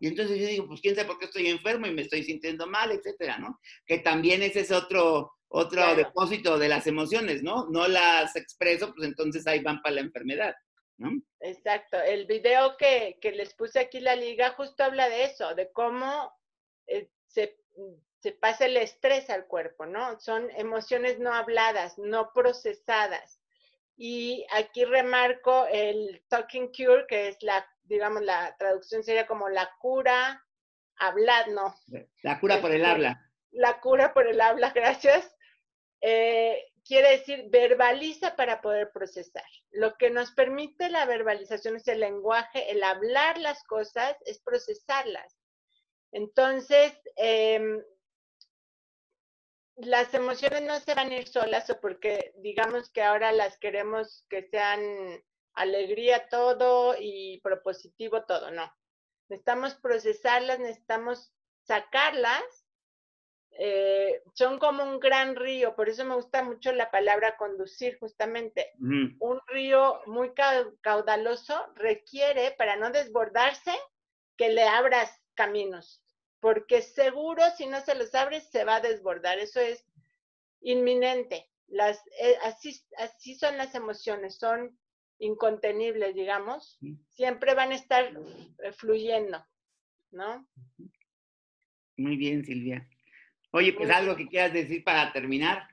Y 0.00 0.08
entonces 0.08 0.38
yo 0.38 0.46
digo, 0.46 0.66
pues 0.66 0.80
quién 0.80 0.94
sabe 0.94 1.08
por 1.08 1.18
qué 1.18 1.26
estoy 1.26 1.48
enfermo 1.48 1.86
y 1.86 1.92
me 1.92 2.02
estoy 2.02 2.22
sintiendo 2.22 2.66
mal, 2.66 2.90
etcétera, 2.92 3.38
¿no? 3.38 3.58
Que 3.86 3.98
también 3.98 4.42
ese 4.42 4.60
es 4.60 4.70
otro, 4.70 5.32
otro 5.48 5.94
depósito 5.94 6.58
de 6.58 6.68
las 6.68 6.86
emociones, 6.86 7.42
¿no? 7.42 7.68
No 7.70 7.88
las 7.88 8.36
expreso, 8.36 8.92
pues 8.94 9.08
entonces 9.08 9.46
ahí 9.46 9.60
van 9.60 9.80
para 9.82 9.96
la 9.96 10.00
enfermedad, 10.02 10.54
¿no? 10.98 11.10
Exacto. 11.40 12.00
El 12.00 12.26
video 12.26 12.76
que, 12.76 13.18
que 13.20 13.32
les 13.32 13.54
puse 13.54 13.80
aquí 13.80 14.00
la 14.00 14.14
liga 14.14 14.50
justo 14.50 14.84
habla 14.84 15.08
de 15.08 15.24
eso, 15.24 15.54
de 15.54 15.72
cómo 15.72 16.32
eh, 16.86 17.10
se 17.26 17.58
se 18.20 18.32
pasa 18.32 18.66
el 18.66 18.76
estrés 18.76 19.30
al 19.30 19.46
cuerpo, 19.46 19.86
¿no? 19.86 20.18
Son 20.20 20.50
emociones 20.56 21.18
no 21.18 21.32
habladas, 21.32 21.98
no 21.98 22.32
procesadas. 22.32 23.40
Y 23.96 24.46
aquí 24.52 24.84
remarco 24.84 25.66
el 25.70 26.22
talking 26.28 26.72
cure, 26.72 27.06
que 27.08 27.28
es 27.28 27.42
la, 27.42 27.66
digamos, 27.84 28.22
la 28.22 28.56
traducción 28.58 29.02
sería 29.02 29.26
como 29.26 29.48
la 29.48 29.70
cura 29.80 30.44
hablar, 30.96 31.48
no. 31.48 31.74
La 32.22 32.40
cura 32.40 32.60
por 32.60 32.70
el 32.70 32.82
este, 32.82 32.90
habla. 32.90 33.30
La 33.50 33.80
cura 33.80 34.12
por 34.12 34.26
el 34.26 34.40
habla, 34.40 34.70
gracias. 34.74 35.34
Eh, 36.00 36.64
quiere 36.84 37.18
decir 37.18 37.46
verbaliza 37.50 38.34
para 38.34 38.60
poder 38.60 38.90
procesar. 38.92 39.44
Lo 39.70 39.96
que 39.96 40.10
nos 40.10 40.32
permite 40.32 40.88
la 40.90 41.06
verbalización 41.06 41.76
es 41.76 41.86
el 41.86 42.00
lenguaje, 42.00 42.70
el 42.70 42.82
hablar 42.82 43.38
las 43.38 43.62
cosas, 43.64 44.16
es 44.24 44.40
procesarlas. 44.40 45.36
Entonces, 46.10 46.92
eh, 47.16 47.60
las 49.78 50.12
emociones 50.12 50.62
no 50.62 50.78
se 50.80 50.94
van 50.94 51.10
a 51.10 51.16
ir 51.16 51.28
solas 51.28 51.70
o 51.70 51.80
porque 51.80 52.34
digamos 52.38 52.90
que 52.90 53.02
ahora 53.02 53.32
las 53.32 53.58
queremos 53.58 54.24
que 54.28 54.48
sean 54.48 54.80
alegría 55.54 56.28
todo 56.28 56.96
y 56.98 57.40
propositivo 57.42 58.24
todo, 58.24 58.50
no. 58.50 58.72
Necesitamos 59.28 59.74
procesarlas, 59.74 60.58
necesitamos 60.58 61.32
sacarlas. 61.62 62.42
Eh, 63.60 64.22
son 64.34 64.58
como 64.58 64.84
un 64.84 65.00
gran 65.00 65.34
río, 65.34 65.74
por 65.74 65.88
eso 65.88 66.04
me 66.04 66.14
gusta 66.14 66.42
mucho 66.42 66.72
la 66.72 66.90
palabra 66.90 67.36
conducir, 67.36 67.98
justamente. 67.98 68.72
Un 68.78 69.40
río 69.48 70.00
muy 70.06 70.32
caudaloso 70.80 71.66
requiere, 71.74 72.52
para 72.52 72.76
no 72.76 72.90
desbordarse, 72.90 73.72
que 74.36 74.50
le 74.50 74.62
abras 74.62 75.10
caminos 75.34 76.02
porque 76.40 76.82
seguro 76.82 77.42
si 77.56 77.66
no 77.66 77.80
se 77.80 77.94
los 77.94 78.14
abres 78.14 78.44
se 78.50 78.64
va 78.64 78.76
a 78.76 78.80
desbordar, 78.80 79.38
eso 79.38 79.60
es 79.60 79.84
inminente. 80.60 81.48
Las, 81.68 81.98
eh, 82.20 82.36
así, 82.44 82.80
así 82.98 83.34
son 83.34 83.56
las 83.56 83.74
emociones, 83.74 84.38
son 84.38 84.78
incontenibles, 85.18 86.14
digamos, 86.14 86.78
siempre 87.10 87.54
van 87.54 87.72
a 87.72 87.74
estar 87.74 88.04
eh, 88.62 88.72
fluyendo, 88.72 89.44
¿no? 90.12 90.48
Muy 91.96 92.16
bien, 92.16 92.44
Silvia. 92.44 92.88
Oye, 93.50 93.72
pues 93.72 93.90
algo 93.90 94.14
que 94.14 94.28
quieras 94.28 94.52
decir 94.52 94.84
para 94.84 95.12
terminar. 95.12 95.68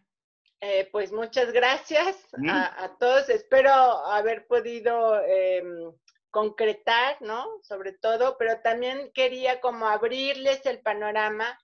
Eh, 0.61 0.89
pues 0.91 1.11
muchas 1.11 1.51
gracias 1.51 2.27
a, 2.49 2.95
todos. 2.99 3.29
Espero 3.29 3.71
haber 3.71 4.47
podido 4.47 5.21
em, 5.23 5.91
concretar, 6.35 7.21
¿no? 7.21 7.47
Sobre 7.63 7.93
todo, 7.93 8.37
pero 8.37 8.59
también 8.59 9.09
quería 9.13 9.61
como 9.61 9.87
abrirles 9.87 10.65
el 10.65 10.81
panorama 10.81 11.57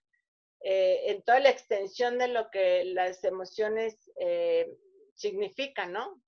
eh, 0.62 1.12
en 1.12 1.22
toda 1.24 1.42
la 1.42 1.50
extensión 1.50 2.18
de 2.18 2.30
lo 2.30 2.50
que 2.52 2.86
las 2.86 3.22
emociones 3.26 4.10
eh, 4.18 4.74
significan, 5.14 5.92
¿no? 5.92 6.24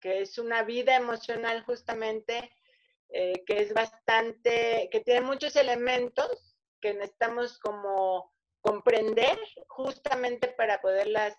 Que 0.00 0.20
es 0.20 0.36
una 0.36 0.64
vida 0.64 0.96
emocional 0.96 1.64
justamente 1.64 2.52
eh, 3.08 3.42
que 3.46 3.62
es 3.62 3.72
bastante, 3.72 4.90
que 4.92 5.00
tiene 5.00 5.22
muchos 5.22 5.56
elementos 5.56 6.58
que 6.82 6.92
necesitamos 6.92 7.58
como 7.58 8.34
comprender 8.60 9.38
justamente 9.68 10.48
para 10.48 10.82
poderlas 10.82 11.34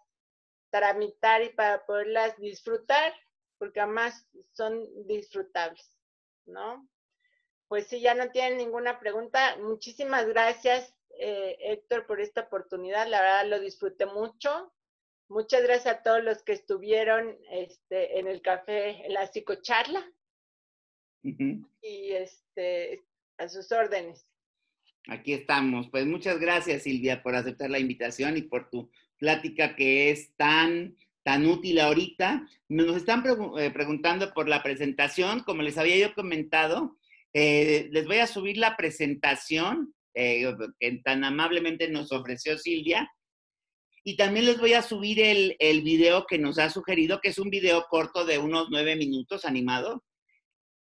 tramitar 0.72 1.44
y 1.44 1.50
para 1.50 1.86
poderlas 1.86 2.36
disfrutar, 2.40 3.14
porque 3.60 3.82
además 3.82 4.28
son 4.54 4.88
disfrutables, 5.06 5.99
¿no? 6.46 6.88
Pues 7.68 7.88
si 7.88 8.02
ya 8.02 8.16
no 8.16 8.32
tienen 8.32 8.58
ninguna 8.58 9.00
pregunta, 9.00 9.58
muchísimas 9.58 10.28
gracias, 10.28 10.96
eh, 11.20 11.58
Héctor, 11.60 12.08
por 12.08 12.20
esta 12.20 12.42
oportunidad. 12.42 13.08
La 13.08 13.22
verdad 13.22 13.48
lo 13.48 13.60
disfruté 13.60 14.06
mucho. 14.06 14.74
Muchas 15.30 15.62
gracias 15.62 15.96
a 15.96 16.02
todos 16.02 16.24
los 16.24 16.42
que 16.42 16.54
estuvieron 16.54 17.38
este, 17.52 18.20
en 18.20 18.28
el 18.28 18.42
café, 18.42 19.06
en 19.06 19.14
la 19.14 19.28
psicocharla. 19.28 20.04
Y 21.22 22.12
este, 22.12 23.04
a 23.38 23.48
sus 23.48 23.72
órdenes. 23.72 24.26
Aquí 25.08 25.34
estamos. 25.34 25.90
Pues 25.90 26.06
muchas 26.06 26.40
gracias, 26.40 26.84
Silvia, 26.84 27.22
por 27.22 27.36
aceptar 27.36 27.70
la 27.70 27.80
invitación 27.80 28.38
y 28.38 28.44
por 28.44 28.70
tu 28.70 28.90
plática 29.18 29.76
que 29.76 30.12
es 30.12 30.36
tan, 30.36 30.96
tan 31.24 31.46
útil 31.46 31.80
ahorita. 31.80 32.48
Nos 32.68 32.96
están 32.98 33.24
eh, 33.58 33.72
preguntando 33.72 34.34
por 34.34 34.48
la 34.48 34.64
presentación, 34.64 35.42
como 35.42 35.62
les 35.62 35.78
había 35.78 35.98
yo 35.98 36.14
comentado, 36.14 36.98
eh, 37.34 37.90
les 37.92 38.06
voy 38.06 38.18
a 38.18 38.28
subir 38.28 38.58
la 38.58 38.76
presentación 38.76 39.94
eh, 40.14 40.52
que 40.80 41.02
tan 41.04 41.24
amablemente 41.24 41.90
nos 41.90 42.12
ofreció 42.12 42.58
Silvia. 42.58 43.10
Y 44.04 44.16
también 44.16 44.46
les 44.46 44.60
voy 44.60 44.74
a 44.74 44.82
subir 44.82 45.20
el, 45.20 45.56
el, 45.60 45.82
video 45.82 46.26
que 46.26 46.40
nos 46.40 46.58
ha 46.58 46.70
sugerido, 46.70 47.20
que 47.22 47.30
es 47.30 47.38
un 47.38 47.50
video 47.50 47.86
corto 47.90 48.26
de 48.26 48.40
unos 48.40 48.70
nueve 48.72 48.96
minutos 48.96 49.46
animado, 49.46 50.04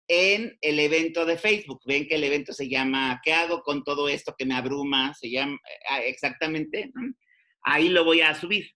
en 0.09 0.57
el 0.61 0.79
evento 0.79 1.25
de 1.25 1.39
Facebook. 1.39 1.81
Ven 1.87 2.07
que 2.07 2.17
el 2.17 2.25
evento 2.25 2.53
se 2.53 2.69
llama 2.69 3.21
¿Qué 3.25 3.33
hago 3.33 3.63
con 3.63 3.83
todo 3.83 4.09
esto 4.09 4.35
que 4.39 4.47
me 4.47 4.55
abruma? 4.55 5.15
Se 5.15 5.31
llama 5.31 5.59
ah, 5.91 6.01
exactamente. 6.03 6.93
Ahí 7.63 7.89
lo 7.89 8.05
voy 8.05 8.21
a 8.21 8.35
subir. 8.35 8.71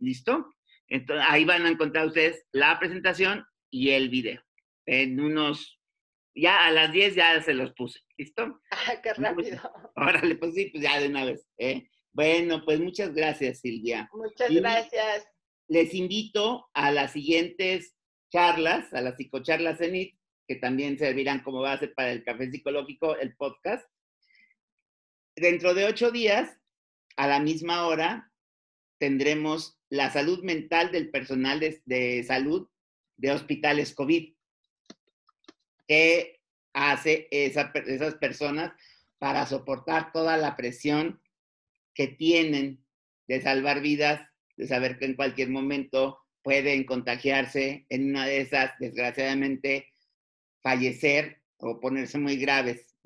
¿Listo? 0.00 0.46
Entonces, 0.88 1.26
ahí 1.28 1.44
van 1.44 1.66
a 1.66 1.70
encontrar 1.70 2.06
ustedes 2.06 2.44
la 2.52 2.78
presentación 2.78 3.44
y 3.70 3.90
el 3.90 4.08
video. 4.08 4.42
En 4.86 5.20
unos 5.20 5.80
ya 6.34 6.66
a 6.66 6.70
las 6.70 6.92
10 6.92 7.14
ya 7.14 7.42
se 7.42 7.54
los 7.54 7.72
puse, 7.72 8.00
¿listo? 8.16 8.60
Ah, 8.70 9.00
qué 9.02 9.12
rápido. 9.14 9.60
Órale, 9.96 10.36
pues 10.36 10.54
sí, 10.54 10.66
pues 10.66 10.82
ya 10.82 10.98
de 11.00 11.08
una 11.08 11.24
vez. 11.24 11.46
¿eh? 11.58 11.88
Bueno, 12.12 12.64
pues 12.64 12.80
muchas 12.80 13.14
gracias, 13.14 13.60
Silvia. 13.60 14.08
Muchas 14.12 14.50
gracias. 14.50 15.26
Les 15.68 15.94
invito 15.94 16.68
a 16.74 16.90
las 16.90 17.12
siguientes 17.12 17.96
charlas, 18.30 18.92
a 18.92 19.00
las 19.00 19.16
psicocharlas 19.16 19.78
CENIT, 19.78 20.18
que 20.48 20.56
también 20.56 20.98
servirán 20.98 21.42
como 21.42 21.60
base 21.60 21.88
para 21.88 22.12
el 22.12 22.24
café 22.24 22.50
psicológico, 22.50 23.16
el 23.16 23.34
podcast. 23.36 23.86
Dentro 25.36 25.74
de 25.74 25.84
ocho 25.84 26.10
días, 26.10 26.58
a 27.16 27.26
la 27.26 27.40
misma 27.40 27.86
hora, 27.86 28.30
tendremos 28.98 29.78
la 29.92 30.10
salud 30.10 30.42
mental 30.42 30.90
del 30.90 31.10
personal 31.10 31.60
de, 31.60 32.24
salud 32.26 32.66
de 33.18 33.30
hospitales 33.30 33.92
COVID. 33.94 34.32
¿Qué 35.86 36.40
hace 36.72 37.28
esas 37.30 38.14
personas 38.14 38.72
para 39.18 39.44
soportar 39.44 40.10
toda 40.10 40.38
la 40.38 40.56
presión 40.56 41.20
que 41.92 42.06
tienen 42.06 42.82
de 43.28 43.42
salvar 43.42 43.82
vidas, 43.82 44.26
de 44.56 44.66
saber 44.66 44.98
que 44.98 45.04
en 45.04 45.14
cualquier 45.14 45.50
momento 45.50 46.20
pueden 46.40 46.84
contagiarse, 46.84 47.84
en 47.90 48.08
una 48.08 48.24
de 48.24 48.40
esas, 48.40 48.72
desgraciadamente, 48.78 49.92
fallecer 50.62 51.42
o 51.58 51.80
ponerse 51.80 52.16
muy 52.16 52.36
graves? 52.36 52.96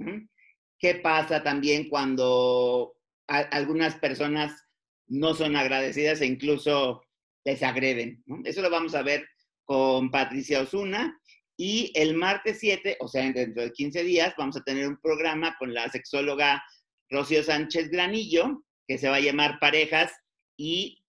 ¿Qué 0.78 0.94
pasa 0.94 1.42
también 1.42 1.88
cuando 1.88 2.94
algunas 3.26 3.96
personas 3.96 4.65
no 5.08 5.34
son 5.34 5.56
agradecidas 5.56 6.20
e 6.20 6.26
incluso 6.26 7.02
les 7.44 7.62
agreden? 7.62 8.22
Eso 8.44 8.62
lo 8.62 8.70
vamos 8.70 8.94
a 8.94 9.02
ver 9.02 9.26
con 9.64 10.10
Patricia 10.10 10.60
Osuna 10.60 11.18
y 11.56 11.90
el 11.94 12.14
martes 12.14 12.58
7, 12.60 12.98
o 13.00 13.08
sea, 13.08 13.30
dentro 13.32 13.62
de 13.62 13.72
15 13.72 14.04
días, 14.04 14.34
vamos 14.36 14.56
a 14.56 14.62
tener 14.62 14.86
un 14.86 15.00
programa 15.00 15.56
con 15.58 15.72
la 15.72 15.88
sexóloga 15.88 16.62
Rocío 17.08 17.42
Sánchez 17.42 17.90
Granillo, 17.90 18.62
que 18.86 18.98
se 18.98 19.08
va 19.08 19.16
a 19.16 19.20
llamar 19.20 19.58
Parejas 19.58 20.12
y 20.56 21.02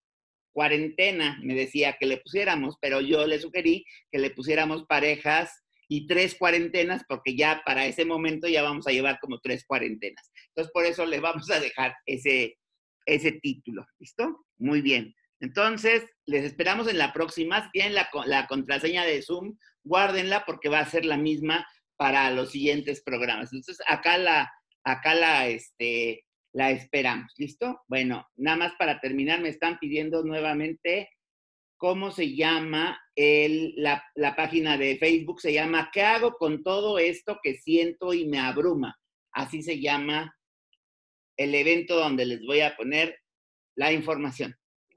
Cuarentena. 0.54 1.38
Me 1.44 1.54
decía 1.54 1.98
que 2.00 2.06
le 2.06 2.18
pusiéramos, 2.18 2.78
pero 2.82 3.02
yo 3.02 3.28
le 3.28 3.40
sugerí 3.40 3.86
que 4.12 4.20
le 4.20 4.30
pusiéramos 4.30 4.86
parejas 4.86 5.64
y 5.90 6.08
tres 6.08 6.36
cuarentenas, 6.36 7.04
porque 7.08 7.36
ya 7.36 7.62
para 7.66 7.86
ese 7.86 8.06
momento 8.06 8.48
ya 8.48 8.64
vamos 8.64 8.88
a 8.88 8.92
llevar 8.92 9.20
como 9.20 9.40
tres 9.40 9.66
cuarentenas. 9.66 10.32
Entonces, 10.50 10.72
por 10.72 10.86
eso 10.86 11.06
le 11.06 11.20
vamos 11.20 11.50
a 11.52 11.60
dejar 11.60 11.94
ese, 12.06 12.58
ese 13.08 13.32
título. 13.32 13.88
¿Listo? 13.98 14.46
Muy 14.60 14.82
bien. 14.82 15.16
Entonces, 15.40 16.04
les 16.26 16.44
esperamos 16.44 16.88
en 16.88 16.98
la 16.98 17.14
próxima. 17.14 17.64
Si 17.64 17.72
tienen 17.72 17.96
la, 17.96 18.10
la 18.26 18.48
contraseña 18.48 19.06
de 19.06 19.22
Zoom, 19.22 19.58
guárdenla 19.84 20.44
porque 20.46 20.70
va 20.70 20.80
a 20.80 20.90
ser 20.90 21.06
la 21.06 21.18
misma 21.18 21.66
para 21.96 22.30
los 22.32 22.52
siguientes 22.52 23.02
programas. 23.02 23.52
Entonces, 23.54 23.80
acá 23.88 24.18
la, 24.18 24.52
acá 24.84 25.16
la, 25.16 25.48
este, 25.48 26.26
la 26.54 26.72
esperamos. 26.72 27.34
¿Listo? 27.38 27.82
Bueno, 27.88 28.28
nada 28.36 28.58
más 28.58 28.74
para 28.78 29.00
terminar, 29.00 29.42
me 29.42 29.50
están 29.50 29.80
pidiendo 29.80 30.24
nuevamente 30.24 31.10
cómo 31.78 32.12
se 32.12 32.36
llama 32.36 33.00
el, 33.16 33.74
la, 33.78 34.04
la, 34.16 34.36
página 34.36 34.78
de 34.78 34.98
Facebook. 34.98 35.40
Se 35.42 35.54
llama 35.54 35.90
¿Qué 35.94 36.02
hago 36.02 36.34
con 36.34 36.64
todo 36.64 36.98
esto 37.00 37.40
que 37.42 37.56
siento 37.56 38.14
y 38.14 38.28
me 38.28 38.40
abruma? 38.40 38.98
Así 39.32 39.62
se 39.62 39.80
llama 39.80 40.36
el 41.38 41.56
evento 41.56 41.96
donde 41.96 42.26
les 42.26 42.46
voy 42.46 42.62
a 42.62 42.76
poner 42.76 43.20
la 43.76 43.94
información. 43.94 44.56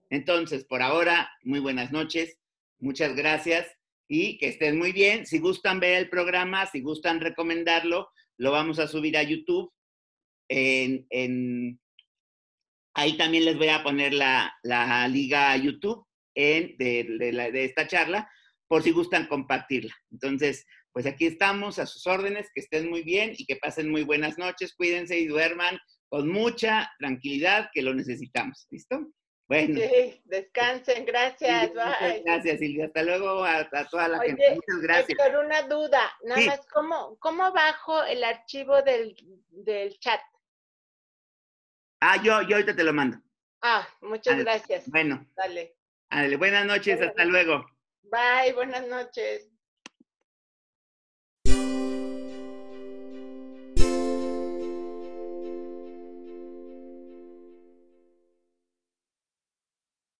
Entonces, 0.08 0.64
por 0.64 0.82
ahora, 0.82 1.30
muy 1.44 1.60
buenas 1.60 1.92
noches, 1.92 2.38
muchas 2.80 3.14
gracias 3.14 3.68
y 4.08 4.38
que 4.38 4.48
estén 4.48 4.76
muy 4.76 4.92
bien. 4.92 5.26
Si 5.26 5.38
gustan 5.38 5.78
ver 5.78 5.98
el 5.98 6.08
programa, 6.08 6.66
si 6.66 6.80
gustan 6.80 7.20
recomendarlo, 7.20 8.10
lo 8.38 8.50
vamos 8.50 8.78
a 8.78 8.88
subir 8.88 9.16
a 9.16 9.22
YouTube. 9.22 9.72
En, 10.48 11.78
ahí 12.94 13.16
también 13.16 13.44
les 13.44 13.56
voy 13.56 13.68
a 13.68 13.84
poner 13.84 14.12
la, 14.14 14.52
liga 15.08 15.52
a 15.52 15.56
YouTube 15.56 16.04
de, 16.34 16.74
de 16.76 17.64
esta 17.64 17.86
charla, 17.86 18.28
por 18.66 18.82
si 18.82 18.90
gustan 18.90 19.26
compartirla. 19.26 19.94
Entonces, 20.10 20.66
pues 20.92 21.06
aquí 21.06 21.26
estamos 21.26 21.78
a 21.78 21.86
sus 21.86 22.06
órdenes, 22.06 22.48
que 22.52 22.62
estén 22.62 22.90
muy 22.90 23.02
bien 23.02 23.32
y 23.36 23.46
que 23.46 23.56
pasen 23.56 23.90
muy 23.90 24.02
buenas 24.02 24.38
noches, 24.38 24.74
cuídense 24.74 25.20
y 25.20 25.26
duerman 25.26 25.78
con 26.10 26.28
mucha 26.28 26.92
tranquilidad 26.98 27.70
que 27.72 27.82
lo 27.82 27.94
necesitamos. 27.94 28.66
¿Listo? 28.70 29.06
Bueno. 29.48 29.80
Sí, 29.80 30.20
descansen, 30.26 31.06
gracias. 31.06 31.72
bye. 31.72 32.22
Gracias, 32.24 32.58
Silvia. 32.58 32.86
Hasta 32.86 33.02
luego 33.02 33.44
a, 33.44 33.68
toda 33.88 34.08
la 34.08 34.20
gente. 34.20 34.54
Muchas 34.54 34.82
gracias. 34.82 35.18
Por 35.18 35.44
una 35.44 35.62
duda, 35.62 36.02
nada 36.24 36.46
más, 36.46 36.66
¿cómo, 36.66 37.16
¿cómo 37.18 37.50
bajo 37.52 38.04
el 38.04 38.22
archivo 38.22 38.82
del, 38.82 39.16
del 39.48 39.98
chat? 39.98 40.20
Ah, 42.00 42.16
yo, 42.22 42.42
yo 42.42 42.56
ahorita 42.56 42.76
te 42.76 42.84
lo 42.84 42.92
mando. 42.92 43.18
Ah, 43.62 43.88
muchas 44.00 44.38
gracias. 44.38 44.88
Bueno. 44.88 45.26
Dale. 45.36 45.76
Dale, 46.10 46.36
buenas 46.36 46.66
noches, 46.66 47.00
hasta 47.00 47.24
luego. 47.24 47.64
Bye, 48.02 48.52
buenas 48.52 48.86
noches. 48.88 49.49